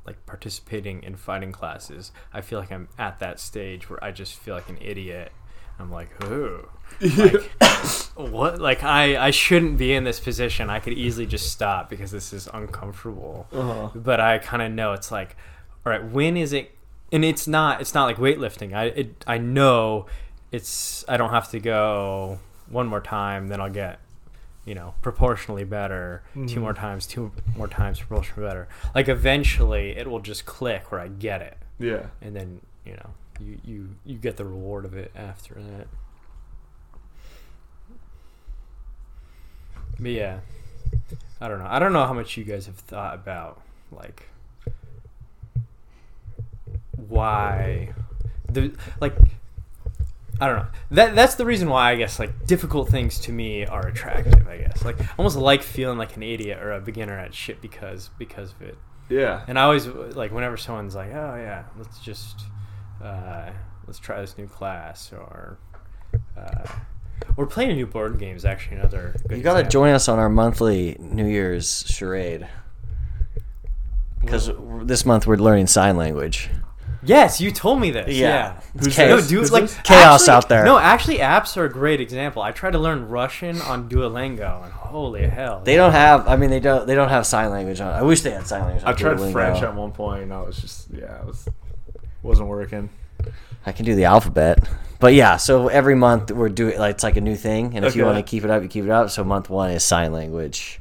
[0.06, 4.34] like participating in fighting classes i feel like i'm at that stage where i just
[4.36, 5.32] feel like an idiot
[5.78, 6.68] i'm like ooh
[7.00, 7.50] like
[8.14, 10.70] what like I I shouldn't be in this position.
[10.70, 13.46] I could easily just stop because this is uncomfortable.
[13.52, 13.90] Uh-huh.
[13.94, 15.36] But I kind of know it's like,
[15.84, 16.70] all right, when is it?
[17.12, 18.74] And it's not it's not like weightlifting.
[18.74, 20.06] I it, I know
[20.54, 23.98] it's I don't have to go one more time, then I'll get
[24.64, 26.22] you know proportionally better.
[26.46, 26.78] Two more mm.
[26.78, 28.68] times, two more times proportionally better.
[28.94, 32.06] Like eventually, it will just click where I get it, Yeah.
[32.22, 33.10] and then you know
[33.40, 35.88] you you you get the reward of it after that.
[39.98, 40.40] But yeah,
[41.40, 41.68] I don't know.
[41.68, 43.60] I don't know how much you guys have thought about
[43.90, 44.28] like
[46.96, 47.92] why
[48.48, 49.16] the like
[50.40, 50.66] I don't know.
[50.90, 54.46] That that's the reason why I guess like difficult things to me are attractive.
[54.48, 57.60] I guess like I almost like feeling like an idiot or a beginner at shit
[57.62, 58.76] because because of it.
[59.08, 59.44] Yeah.
[59.46, 62.40] And I always like whenever someone's like, "Oh yeah, let's just
[63.02, 63.50] uh,
[63.86, 65.58] let's try this new class," or
[66.36, 66.64] uh,
[67.36, 69.14] or playing a new board game is actually another.
[69.28, 69.70] Good You gotta example.
[69.70, 72.48] join us on our monthly New Year's charade.
[74.20, 74.50] Because
[74.84, 76.48] this month we're learning sign language.
[77.06, 78.14] Yes, you told me this.
[78.16, 78.28] Yeah.
[78.28, 78.60] Yeah.
[78.76, 79.28] It's No, chaos.
[79.28, 79.84] dude, like?
[79.84, 80.64] Chaos actually- out there.
[80.64, 82.42] No, actually, apps are a great example.
[82.42, 86.26] I tried to learn Russian on Duolingo, and holy hell, They don't have.
[86.28, 86.86] I mean, they don't.
[86.86, 87.92] They don't have sign language on.
[87.92, 88.82] I wish they had sign language.
[88.84, 89.32] On I tried Duolingo.
[89.32, 91.48] French at one point, and I was just yeah, it was
[92.22, 92.90] wasn't working.
[93.66, 94.68] I can do the alphabet,
[95.00, 95.36] but yeah.
[95.36, 98.18] So every month we're doing like it's like a new thing, and if you want
[98.18, 99.10] to keep it up, you keep it up.
[99.10, 100.80] So month one is sign language.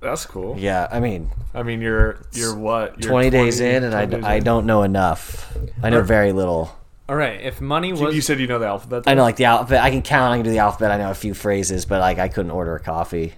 [0.00, 0.58] That's cool.
[0.58, 3.02] Yeah, I mean, I mean, you're you're what?
[3.02, 5.54] You're 20 days in, and 20 I, don't know enough.
[5.82, 6.76] I know very little.
[7.08, 9.04] All right, if money was you said you know the alphabet.
[9.06, 9.82] I know like the alphabet.
[9.82, 10.32] I can count.
[10.32, 10.90] I can do the alphabet.
[10.90, 13.34] I know a few phrases, but like I couldn't order a coffee.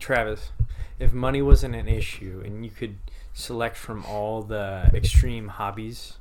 [0.00, 0.50] Travis,
[0.98, 2.96] if money wasn't an issue and you could
[3.34, 6.14] select from all the extreme hobbies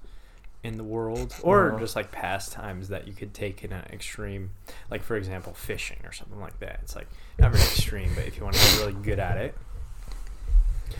[0.64, 1.80] in the world or Uh-huh.
[1.80, 4.52] just like pastimes that you could take in an extreme
[4.92, 7.08] like for example fishing or something like that it's like
[7.40, 9.56] not very extreme but if you want to get really good at it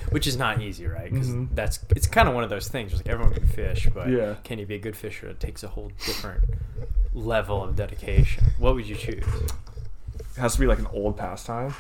[0.10, 1.50] which is not easy right because Mhm.
[1.54, 4.36] that's it's kind of one of those things just like everyone can fish but Yeah.
[4.44, 6.44] can you be a good fisher it takes a whole different
[7.14, 9.26] level of dedication what would you choose
[10.36, 11.74] It has to be like an old pastime.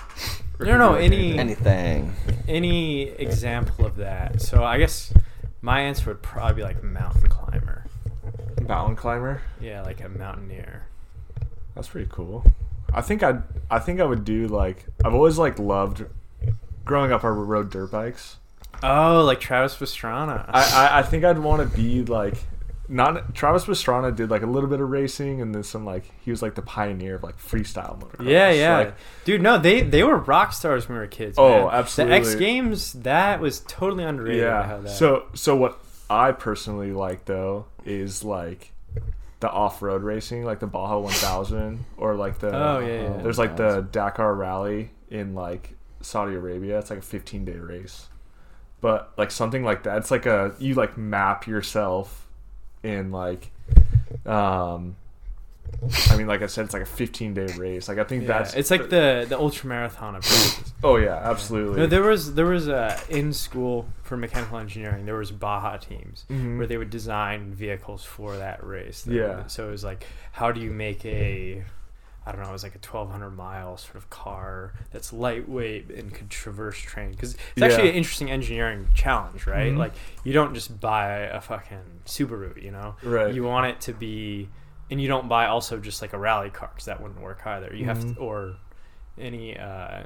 [0.60, 2.14] Or No, could no, like, any- Anything.
[2.50, 4.42] any example of that.
[4.42, 5.14] So I guess
[5.62, 7.61] my answer would probably be like mountain climber.
[8.72, 9.42] Mountain climber.
[9.60, 10.88] Yeah, like a mountaineer.
[11.76, 12.44] That's pretty cool.
[12.94, 13.40] I think I
[13.70, 16.06] I think I would do like I've always like loved
[16.86, 17.24] growing up.
[17.24, 18.38] I rode dirt bikes.
[18.84, 20.46] Oh, like Travis Pastrana.
[20.50, 22.36] I I, I think I'd want to be like
[22.90, 26.32] not Travis Pastrana did like a little bit of racing and then some like he
[26.32, 28.28] was like the pioneer of like freestyle motocross.
[28.28, 29.42] yeah, yeah, Like, dude.
[29.42, 31.38] No, they they were rock stars when we were kids.
[31.38, 31.70] Oh, man.
[31.74, 32.20] absolutely.
[32.20, 34.44] The X Games that was totally underrated.
[34.44, 34.78] how yeah.
[34.80, 35.80] that- So so what
[36.12, 38.74] I personally like though is like
[39.40, 43.22] the off-road racing, like the Baja 1000 or like the Oh, yeah, yeah.
[43.24, 46.80] There's like the Dakar Rally in like Saudi Arabia.
[46.80, 48.10] It's like a 15 day race.
[48.82, 52.28] But like something like that, it's like a you like map yourself
[52.84, 53.52] in like
[54.26, 54.98] um
[56.12, 57.88] I mean like I said it's like a 15 day race.
[57.88, 60.74] Like I think yeah, that's it's like the the ultra marathon of races.
[60.84, 61.80] Oh yeah, absolutely.
[61.80, 65.06] No, there was there was a in school for mechanical engineering.
[65.06, 66.58] There was Baja teams Mhm.
[66.58, 69.02] where they would design vehicles for that race.
[69.04, 69.48] They Yeah.
[69.48, 71.64] so it was like, how do you make a,
[72.26, 75.90] I don't know, it was like a twelve hundred mile sort of car that's lightweight
[75.90, 77.90] and could traverse terrain because it's actually Yeah.
[77.92, 79.74] an interesting engineering challenge, right?
[79.74, 79.78] Mhm.
[79.78, 79.94] Like
[80.24, 83.34] you don't just buy a fucking Subaru, you know, Right.
[83.34, 84.50] You want it to be,
[84.92, 87.74] and you don't buy also just like a rally car because that wouldn't work either.
[87.74, 88.14] You have Mhm.
[88.16, 88.56] to or
[89.18, 90.04] any uh,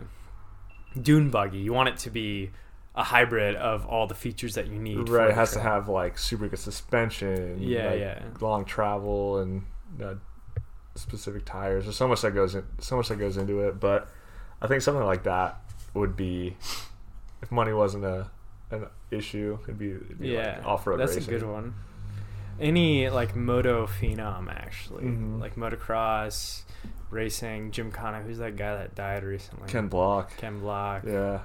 [1.02, 1.58] dune buggy.
[1.58, 2.52] You want it to be
[2.96, 5.10] a hybrid of all the features that you need.
[5.10, 8.24] right, it has to have like super good suspension, Yeah, like, yeah.
[8.40, 9.64] long travel and
[10.02, 10.14] uh,
[10.96, 11.84] specific tires.
[11.84, 13.80] There's so much that goes in, so much that goes into it.
[13.82, 14.08] But
[14.62, 15.58] I think something like that
[15.94, 16.56] would be,
[17.42, 18.30] if money wasn't a
[18.72, 21.00] an issue, it'd be, it'd be Yeah, like off road.
[21.00, 21.34] That's racing.
[21.36, 21.76] a good one.
[22.60, 25.40] Any like moto phenom actually, Mhm.
[25.42, 26.62] like motocross
[27.10, 27.72] racing.
[27.72, 29.68] Jim Connor, who's that guy that died recently?
[29.68, 30.36] Ken Block.
[30.38, 31.04] Ken Block.
[31.06, 31.40] Yeah.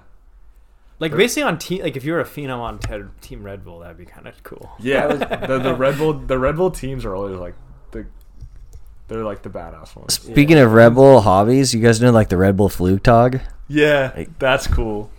[0.98, 3.78] Like basically on team, like if you were a phenom on te- Team Red Bull,
[3.80, 4.70] that'd be kind of cool.
[4.78, 7.54] Yeah, the, the Red Bull the Red Bull teams are always like
[7.92, 8.06] the
[9.08, 10.14] they're like the badass ones.
[10.14, 13.40] Speaking of Red Bull hobbies, you guys know like the Red Bull Flugtag?
[13.66, 15.10] Yeah, that's cool.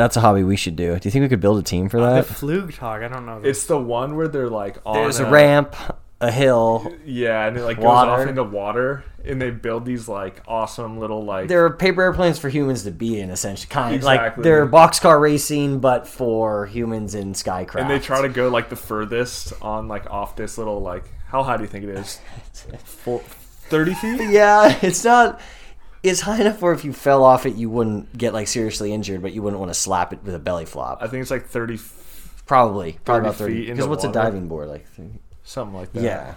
[0.00, 0.98] That's a hobby we should do.
[0.98, 2.26] Do you think we could build a team for uh, that?
[2.26, 2.68] The that?
[2.70, 3.42] Flugtag, I don't know.
[3.44, 5.76] It's the one where they're like on There's a ramp,
[6.22, 6.90] a hill.
[7.04, 8.10] Yeah, and it like goes Water.
[8.10, 12.38] off into water, and they build these like awesome little like There are paper airplanes
[12.38, 13.68] for humans to be in, essentially.
[13.68, 14.44] Kind of like Exactly.
[14.44, 17.82] they're boxcar racing, but for humans in skycraft.
[17.82, 21.42] and they try to go like the furthest on like off this little like how
[21.42, 22.18] high do you think it is?
[22.84, 24.30] Four, thirty feet.
[24.30, 25.40] Yeah, it's not.
[26.02, 29.20] It's high enough where if you fell off it, you wouldn't get like seriously injured,
[29.22, 30.98] but you wouldn't want to slap it with a belly flop.
[31.02, 33.54] I think it's like thirty, f- Probably, probably 30 about thirty.
[33.54, 34.20] feet into Because what's a water.
[34.22, 34.86] diving board like?
[35.44, 36.02] something like that.
[36.02, 36.34] Yeah,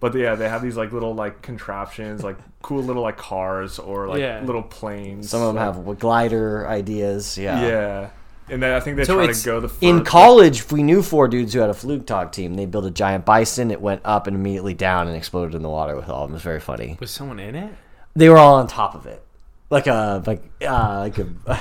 [0.00, 4.08] But yeah, they have these like little like contraptions, like cool little like cars or
[4.08, 4.42] like Yeah.
[4.44, 5.30] little planes.
[5.30, 7.38] some of them like- have glider ideas.
[7.38, 7.62] Yeah.
[7.62, 8.08] Yeah,
[8.50, 10.82] and then I think they So try it's- to go the In fur- college, we
[10.82, 12.54] knew four dudes who had a Flugtag team.
[12.54, 13.70] They built a giant bison.
[13.70, 16.34] It went up and immediately down and exploded in the water with all of them.
[16.34, 16.96] It was very funny.
[17.00, 17.72] Was someone in it?
[18.16, 19.22] They were all on top of it,
[19.70, 21.60] like a like uh, like a.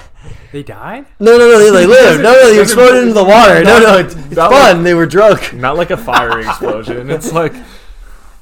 [0.51, 1.05] They died?
[1.19, 2.21] No, no, no, they like lived.
[2.23, 3.63] No, no, they exploded into the water.
[3.63, 4.83] No, no, it's That fun.
[4.83, 5.53] They were drunk.
[5.53, 7.09] not like a fire explosion.
[7.09, 7.53] It's like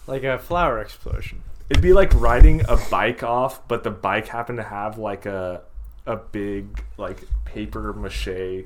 [0.08, 1.42] Like a flower explosion.
[1.70, 5.62] it'd be like riding a bike off, but the bike happened to have like a
[6.06, 8.66] a big like paper mache.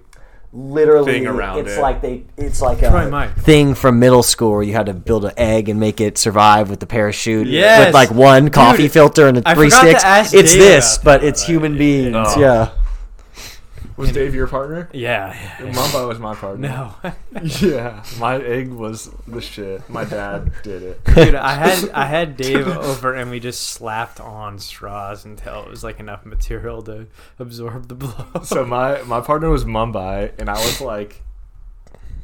[0.57, 1.82] Literally, Thing around it's it.
[1.82, 5.26] like they, it's like Try a thing from middle school where you had to build
[5.26, 7.88] an egg and make it survive with the parachute Yes.
[7.88, 10.03] with like one coffee Dude, filter and I three forgot to sticks.
[10.06, 11.48] ask It's Dave this, about but it's right?
[11.49, 12.15] human beings.
[12.18, 12.40] Oh.
[12.40, 12.69] Yeah.
[13.98, 14.90] Was Dave your partner?
[14.92, 15.34] Yeah.
[15.60, 15.72] yeah.
[15.72, 16.68] Mamba was my partner.
[16.68, 17.12] No.
[17.62, 19.88] Yeah, my egg was the shit.
[19.90, 21.04] My dad did it.
[21.06, 25.70] Dude, I had I had Dave over and we just slapped on straws until it
[25.70, 27.08] was like enough material to
[27.40, 28.44] absorb the blow.
[28.44, 31.22] So my my partner was Mumbai, and I was like,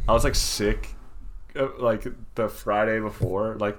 [0.07, 0.89] I was like sick,
[1.55, 3.55] uh, like the Friday before.
[3.55, 3.77] Like,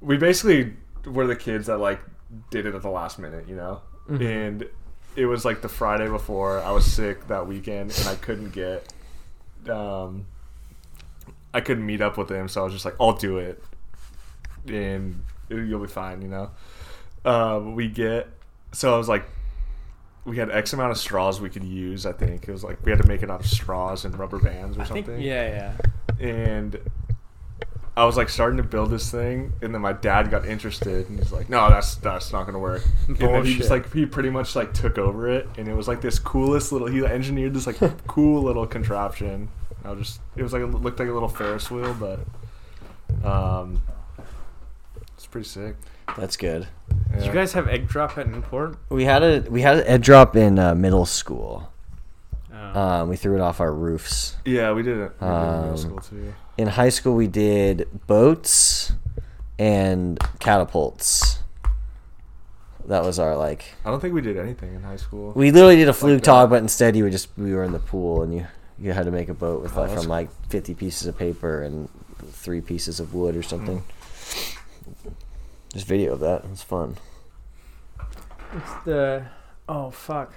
[0.00, 0.74] we basically
[1.06, 2.00] were the kids that like
[2.50, 3.82] did it at the last minute, you know.
[4.08, 4.68] And
[5.16, 6.60] it was like the Friday before.
[6.60, 8.92] I was sick that weekend, and I couldn't get,
[9.68, 10.26] um,
[11.52, 12.48] I couldn't meet up with him.
[12.48, 13.62] So I was just like, I'll do it,
[14.66, 16.50] and you'll be fine, you know.
[17.24, 18.28] Um, we get
[18.72, 19.24] so I was like
[20.24, 22.06] we had X amount of straws we could use.
[22.06, 24.38] I think it was like we had to make it out of straws and rubber
[24.38, 25.22] bands or I think something.
[25.22, 25.74] yeah,
[26.18, 26.26] yeah.
[26.26, 26.78] And
[27.96, 31.18] I was like starting to build this thing, and then my dad got interested, and
[31.18, 34.30] he's like, "No, that's that's not gonna work." And then he just like he pretty
[34.30, 36.86] much like took over it, and it was like this coolest little.
[36.88, 39.48] He engineered this like cool little contraption.
[39.84, 42.20] I was just it was like it looked like a little Ferris wheel, but
[43.28, 43.82] um,
[45.14, 45.76] it's pretty sick.
[46.16, 46.68] That's good.
[47.14, 48.76] Did you guys have egg drop at Newport?
[48.88, 51.72] We had a we had an ed drop in uh, middle school.
[52.52, 52.80] Oh.
[52.80, 54.36] Um, we threw it off our roofs.
[54.44, 55.12] Yeah, we did it.
[55.20, 56.34] We did it in Um, middle school too.
[56.58, 58.92] In high school, we did boats
[59.58, 61.38] and catapults.
[62.86, 63.64] That was our like.
[63.84, 65.32] I don't think we did anything in high school.
[65.34, 66.24] We literally did a fluke that.
[66.24, 68.46] tog, but instead you would just we were in the pool and you
[68.78, 71.16] you had to make a boat with Oh, like that's from like fifty pieces of
[71.16, 71.88] paper and
[72.32, 73.82] three pieces of wood or something.
[75.72, 76.44] Just video of that.
[76.44, 76.96] It was fun.
[78.56, 79.26] It's the
[79.68, 80.32] oh fuck.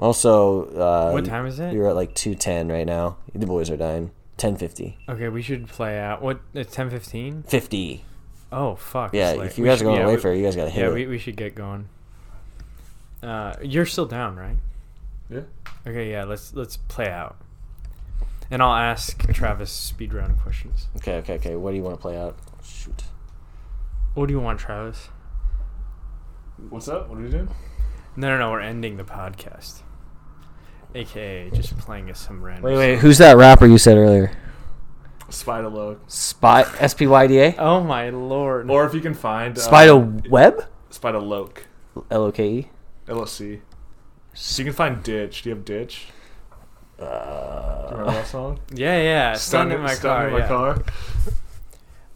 [0.00, 1.72] Also, uh, what time is it?
[1.72, 3.16] You're at like two ten right now.
[3.34, 4.10] The boys are dying.
[4.38, 4.96] Ten fifty.
[5.08, 6.22] Okay, we should play out.
[6.22, 6.40] What?
[6.54, 7.42] It's ten fifteen.
[7.42, 8.04] Fifty.
[8.50, 9.12] Oh fuck.
[9.12, 10.56] Yeah, it's if you guys should- are going yeah, away we- for it, you guys
[10.56, 10.94] gotta hit Yeah, it.
[10.94, 11.88] we, we should get going.
[13.22, 14.56] Uh, you're still down, right?
[15.28, 15.40] Yeah.
[15.86, 16.24] Okay, yeah.
[16.24, 17.36] Let's let's play out.
[18.50, 20.86] And I'll ask Travis speed round questions.
[20.96, 21.56] Okay, okay, okay.
[21.56, 22.38] What do you want to play out?
[22.64, 23.04] Shoot.
[24.14, 25.08] What do you want, Travis?
[26.70, 27.08] What's up?
[27.10, 27.48] What are you doing?
[28.16, 28.50] No, no, no.
[28.50, 29.80] We're ending the podcast.
[30.94, 32.64] AKA just playing us some random.
[32.64, 32.98] Wait, wait.
[32.98, 34.32] Who's that rapper you said earlier?
[35.30, 36.00] Spider Load.
[36.10, 37.56] Spy S P Y D A.
[37.58, 38.70] Oh my lord.
[38.70, 40.66] Or if you can find uh, Spider Web.
[40.90, 41.66] Spider Loke.
[42.10, 42.68] L O K E.
[44.34, 45.42] So you can find Ditch.
[45.42, 46.08] Do you have Ditch?
[46.98, 48.60] Do you remember that song?
[48.72, 49.32] yeah, yeah.
[49.34, 50.26] Stunned in my Stunned car.
[50.28, 50.48] in my yeah.
[50.48, 50.84] car.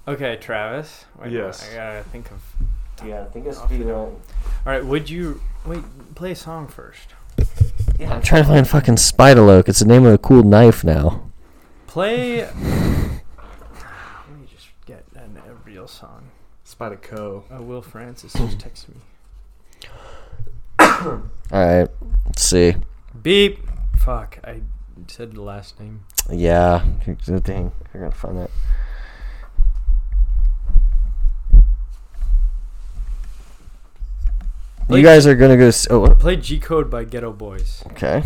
[0.08, 1.04] Okay, Travis.
[1.20, 1.68] Wait, Yes.
[1.70, 2.42] I gotta think of.
[3.06, 4.20] Yeah, I think it's All
[4.64, 4.84] right.
[4.84, 5.82] Would you wait?
[6.14, 7.08] Play a song first.
[8.02, 9.68] Yeah, I'm trying to find fucking Spider Loke.
[9.68, 11.30] It's the name of a cool knife now.
[11.86, 12.38] Play.
[12.56, 16.32] Let me just get an, a real song.
[16.66, 17.44] Spyderco.
[17.48, 19.00] Uh, Will Francis just texted me.
[20.80, 21.22] All
[21.52, 21.88] right.
[22.26, 22.74] Let's see.
[23.22, 23.60] Beep.
[24.00, 24.40] Fuck.
[24.42, 24.62] I
[25.06, 26.04] said the last name.
[26.28, 26.84] Yeah.
[27.06, 27.70] Good thing.
[27.94, 28.50] I gotta find that.
[34.88, 35.66] You Like- guys are gonna go.
[35.68, 36.08] s- Oh.
[36.14, 37.82] Play G Code by Geto Boys.
[37.92, 38.16] okay.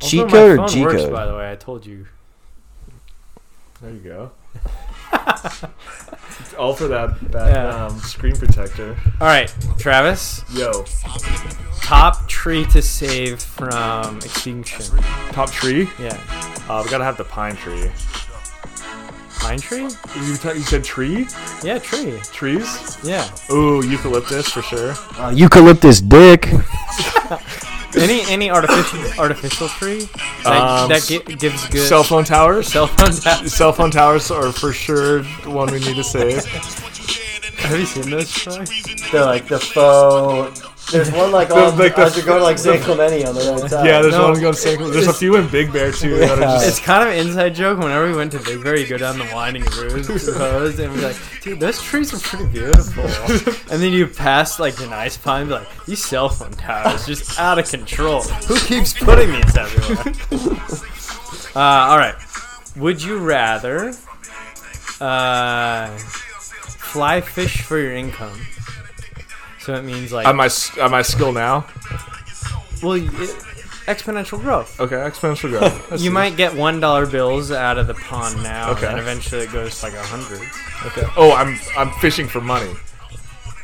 [0.00, 1.12] Also, Cheat my code or phone G Code?
[1.12, 1.50] by the way.
[1.50, 2.06] I told you.
[3.82, 4.30] There you go.
[6.58, 7.86] All for that that Yeah.
[7.86, 8.96] um, screen protector.
[9.20, 10.42] All right, Travis.
[10.52, 10.84] Yo,
[11.82, 14.86] Top tree to save from extinction.
[15.32, 15.88] top tree.
[15.98, 16.16] Yeah.
[16.68, 17.90] Uh, we gotta have the pine tree.
[19.40, 19.82] Pine tree?
[19.82, 21.26] You, t- you said tree?
[21.62, 22.18] Yeah, tree.
[22.32, 22.98] Trees?
[23.04, 23.28] Yeah.
[23.50, 24.94] Ooh, eucalyptus for sure.
[25.18, 26.48] Uh, eucalyptus dick.
[27.96, 30.08] Any any artificial artificial tree
[30.42, 32.66] that, Um, that gi- gives good Cell phone towers.
[32.66, 36.44] cell phone tap- Cell phone towers are for sure the one we need to save.
[36.44, 38.32] Have you seen those?
[38.32, 38.64] Troy?
[39.12, 40.60] They're like the faux.
[40.92, 43.70] There's one like on like the- as you're going like San Clemente on the right
[43.70, 43.86] side.
[43.86, 44.28] Yeah, there's No.
[44.30, 46.18] one going to San There's a few in Big Bear too.
[46.18, 47.78] That are just, It's kind of an inside joke.
[47.78, 51.00] Whenever we went to Big Bear, you go down the winding road roads, and we're
[51.02, 53.04] like, dude, those trees are pretty beautiful.
[53.72, 57.06] and then you pass like the nice pine, and be like, these cell phone towers
[57.06, 58.22] just out of control.
[58.22, 60.14] Who keeps putting these everywhere?
[61.56, 61.58] uh,
[61.90, 62.14] all right.
[62.76, 63.94] Would you rather
[65.00, 68.38] uh, fly fish for your income?
[69.64, 71.66] So it means like, at my s- at my skill now.
[72.82, 73.08] well, it,
[73.86, 74.78] exponential growth.
[74.78, 75.74] Okay, exponential growth.
[75.92, 76.04] I see.
[76.04, 78.86] You might get one dollar bills out of the pond now, Okay.
[78.86, 80.40] and eventually it goes to like a hundred.
[80.86, 81.06] Okay.
[81.16, 82.72] Oh, I'm I'm fishing for money.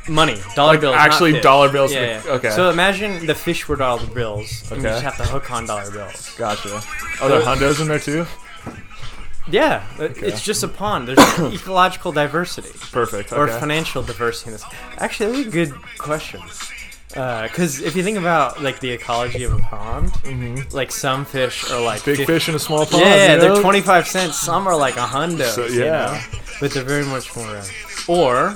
[0.09, 1.43] Money, dollar Like, bills, not actually fish.
[1.43, 2.35] dollar bills Yeah, for- yeah.
[2.37, 2.51] okay.
[2.51, 4.95] So imagine the fish were dollar bills, and you Okay.
[5.01, 6.35] just have to hook on dollar bills.
[6.39, 6.83] Gotcha.
[7.21, 8.27] Are there hundos in there too?
[9.53, 11.09] Yeah, it- it's just a pond.
[11.09, 11.19] There's
[11.55, 13.33] ecological diversity Perfect.
[13.33, 13.59] or Okay.
[13.61, 14.63] financial diversity.
[14.99, 16.41] Actually, that's a good question.
[17.09, 20.75] Because uh, if you think about like the ecology of a pond, mm-hmm.
[20.77, 23.03] like some fish are like Big 50 fish in a small pond.
[23.03, 24.39] Yeah, you they're 25 cents.
[24.39, 25.49] Some are like a hundo.
[25.49, 26.23] So, you yeah.
[26.33, 26.39] know?
[26.61, 27.65] But they're very much more rare.
[28.07, 28.55] Or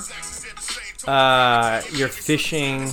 [1.05, 2.87] uh, you're fishing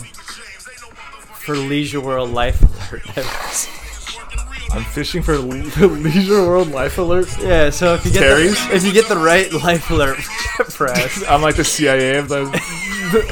[1.35, 2.61] for Leisure World Life
[2.93, 3.82] Alert.
[4.73, 5.55] I'm fishing for Le-
[5.87, 7.29] Leisure World Life Alert.
[7.41, 8.67] yeah, so if you get Terry's?
[8.69, 10.19] the, if you get the right Life Alert
[10.71, 11.23] press.
[11.29, 12.43] I'm like the CIA of the.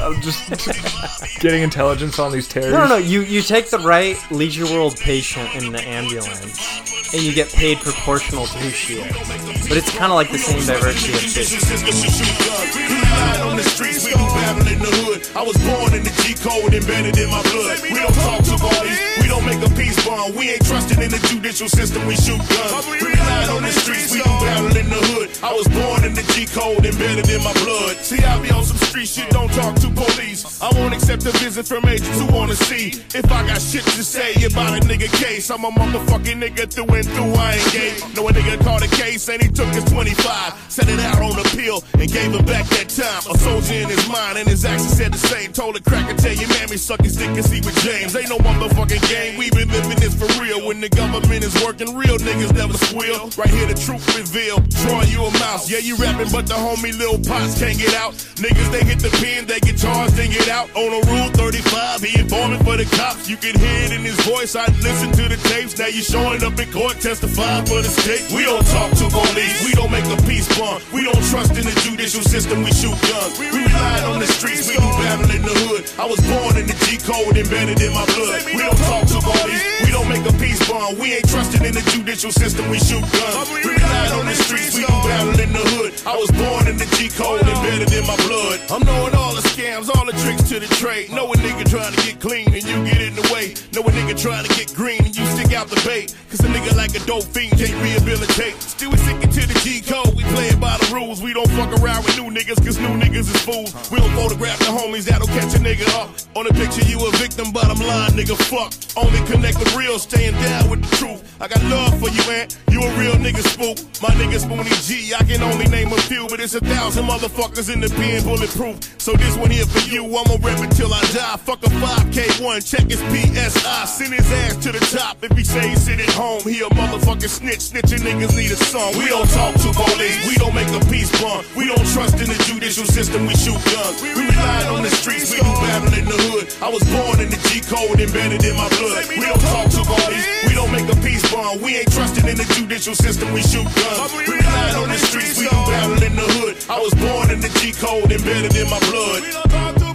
[0.03, 2.71] I'm just getting intelligence on these terrors.
[2.71, 2.97] No, no, no.
[2.97, 7.79] You you take the right Leisure World patient in the ambulance, and you get paid
[7.79, 9.67] proportional to who she is.
[9.67, 13.00] But it's kind of like the same diversity of fish.
[13.11, 13.53] System we shoot guns.
[13.53, 15.21] We ride on the streets, we do battle in the hood.
[15.35, 17.77] I was born in the G code embedded in my blood.
[17.83, 20.35] We don't talk to bodies, we don't make a peace bond.
[20.35, 22.87] We ain't trusted in the judicial system, we shoot guns.
[22.89, 25.29] We ride on the streets, we do battle in the hood.
[25.43, 27.97] I was born in the G code embedded in my blood.
[28.01, 30.61] See, I be on some street shit, don't talk to police.
[30.61, 34.03] I won't accept a visit from agents who wanna see if I got shit to
[34.03, 35.49] say about a nigga case.
[35.49, 37.33] I'm a motherfucking nigga through and through.
[37.33, 37.91] I ain't gay.
[38.15, 41.37] Know a nigga caught a case and he took his 25, set it out on
[41.39, 43.33] appeal and gave him back that time.
[43.33, 45.51] A soldier in his mind and his actions said the same.
[45.51, 48.15] Told a cracker, tell your mammy suck his dick and see with James.
[48.15, 49.37] Ain't no motherfucking game.
[49.37, 50.65] We been living this for real.
[50.67, 53.29] When the government is working, real niggas never squeal.
[53.37, 54.69] Right here, the truth revealed.
[54.85, 55.69] Troy, you a mouse.
[55.69, 58.13] Yeah, you rapping, but the homie Lil Pots can't get out.
[58.37, 60.69] Niggas, they hit the pen, they get charged, they get out.
[60.75, 63.29] On a rule 35, he informing for the cops.
[63.29, 64.55] You can hear it in his voice.
[64.55, 65.77] I listen to the tapes.
[65.77, 68.29] Now you showing up in court, testifying for the state.
[68.35, 69.65] We don't talk to police.
[69.65, 70.83] We don't make a peace bond.
[70.93, 72.63] We don't trust in the judicial system.
[72.63, 73.39] We shoot guns.
[73.39, 74.67] We rely on the streets.
[74.67, 75.83] We do battle in the hood.
[75.99, 78.43] I was born in the G code embedded in my blood.
[78.45, 79.63] We don't talk to police.
[79.85, 80.97] We don't make a peace bond.
[80.97, 82.69] We ain't trusted in the judicial system.
[82.69, 83.49] We shoot guns.
[83.51, 84.75] We rely on the streets.
[84.75, 85.93] We do battle in the hood.
[86.05, 88.59] I was born in the G code embedded in my blood.
[88.71, 91.11] I'm knowing all the scams, all the tricks to the trade.
[91.11, 93.53] Know a nigga trying to get clean and you get in the way.
[93.73, 96.15] Know a nigga trying to get green and you stick out the bait.
[96.29, 98.55] Cause a nigga like a dope fiend can't rehabilitate.
[98.61, 100.15] Still we sticking to the G code.
[100.15, 101.21] We playing by the rules.
[101.21, 103.71] We don't fuck around with new niggas cause new niggas is fools.
[103.91, 106.09] We don't photograph the homies that'll catch a nigga up.
[106.35, 108.73] On the picture you a victim, bottom line nigga fuck.
[108.97, 111.21] Only connect with real, staying down with the truth.
[111.39, 112.47] I got love for you, man.
[112.69, 113.77] You a real nigga spook.
[114.01, 117.71] My nigga Spoonie G, I can only name a few, but it's a thousand motherfuckers
[117.71, 118.77] in the pen bulletproof.
[118.99, 121.37] So this one here for you, I'ma rep it till I die.
[121.37, 123.85] Fuck a 5K1, check his PSI.
[123.85, 126.41] Send his ass to the top if he say he sit at home.
[126.43, 128.97] He a motherfucking snitch, snitching niggas need a song.
[128.97, 131.45] We don't talk to police, we don't make a peace bond.
[131.55, 134.03] We don't trust in the judicial system, we shoot guns.
[134.03, 136.45] We relied on the streets, we do battle in the hood.
[136.61, 139.09] I was born in the G code, embedded in my blood.
[139.09, 141.59] We don't talk to parties, we don't make a peace bond.
[141.61, 144.13] We ain't trusted in the judicial system, we shoot guns.
[144.13, 146.61] We relied on the streets, we do battle in the hood.
[146.69, 149.21] I was born in the G code, embedded in my blood.
[149.21, 149.91] We don't talk to.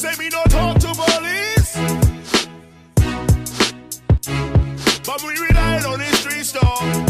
[0.00, 0.42] Say me no
[5.10, 7.09] But we relied on the street store.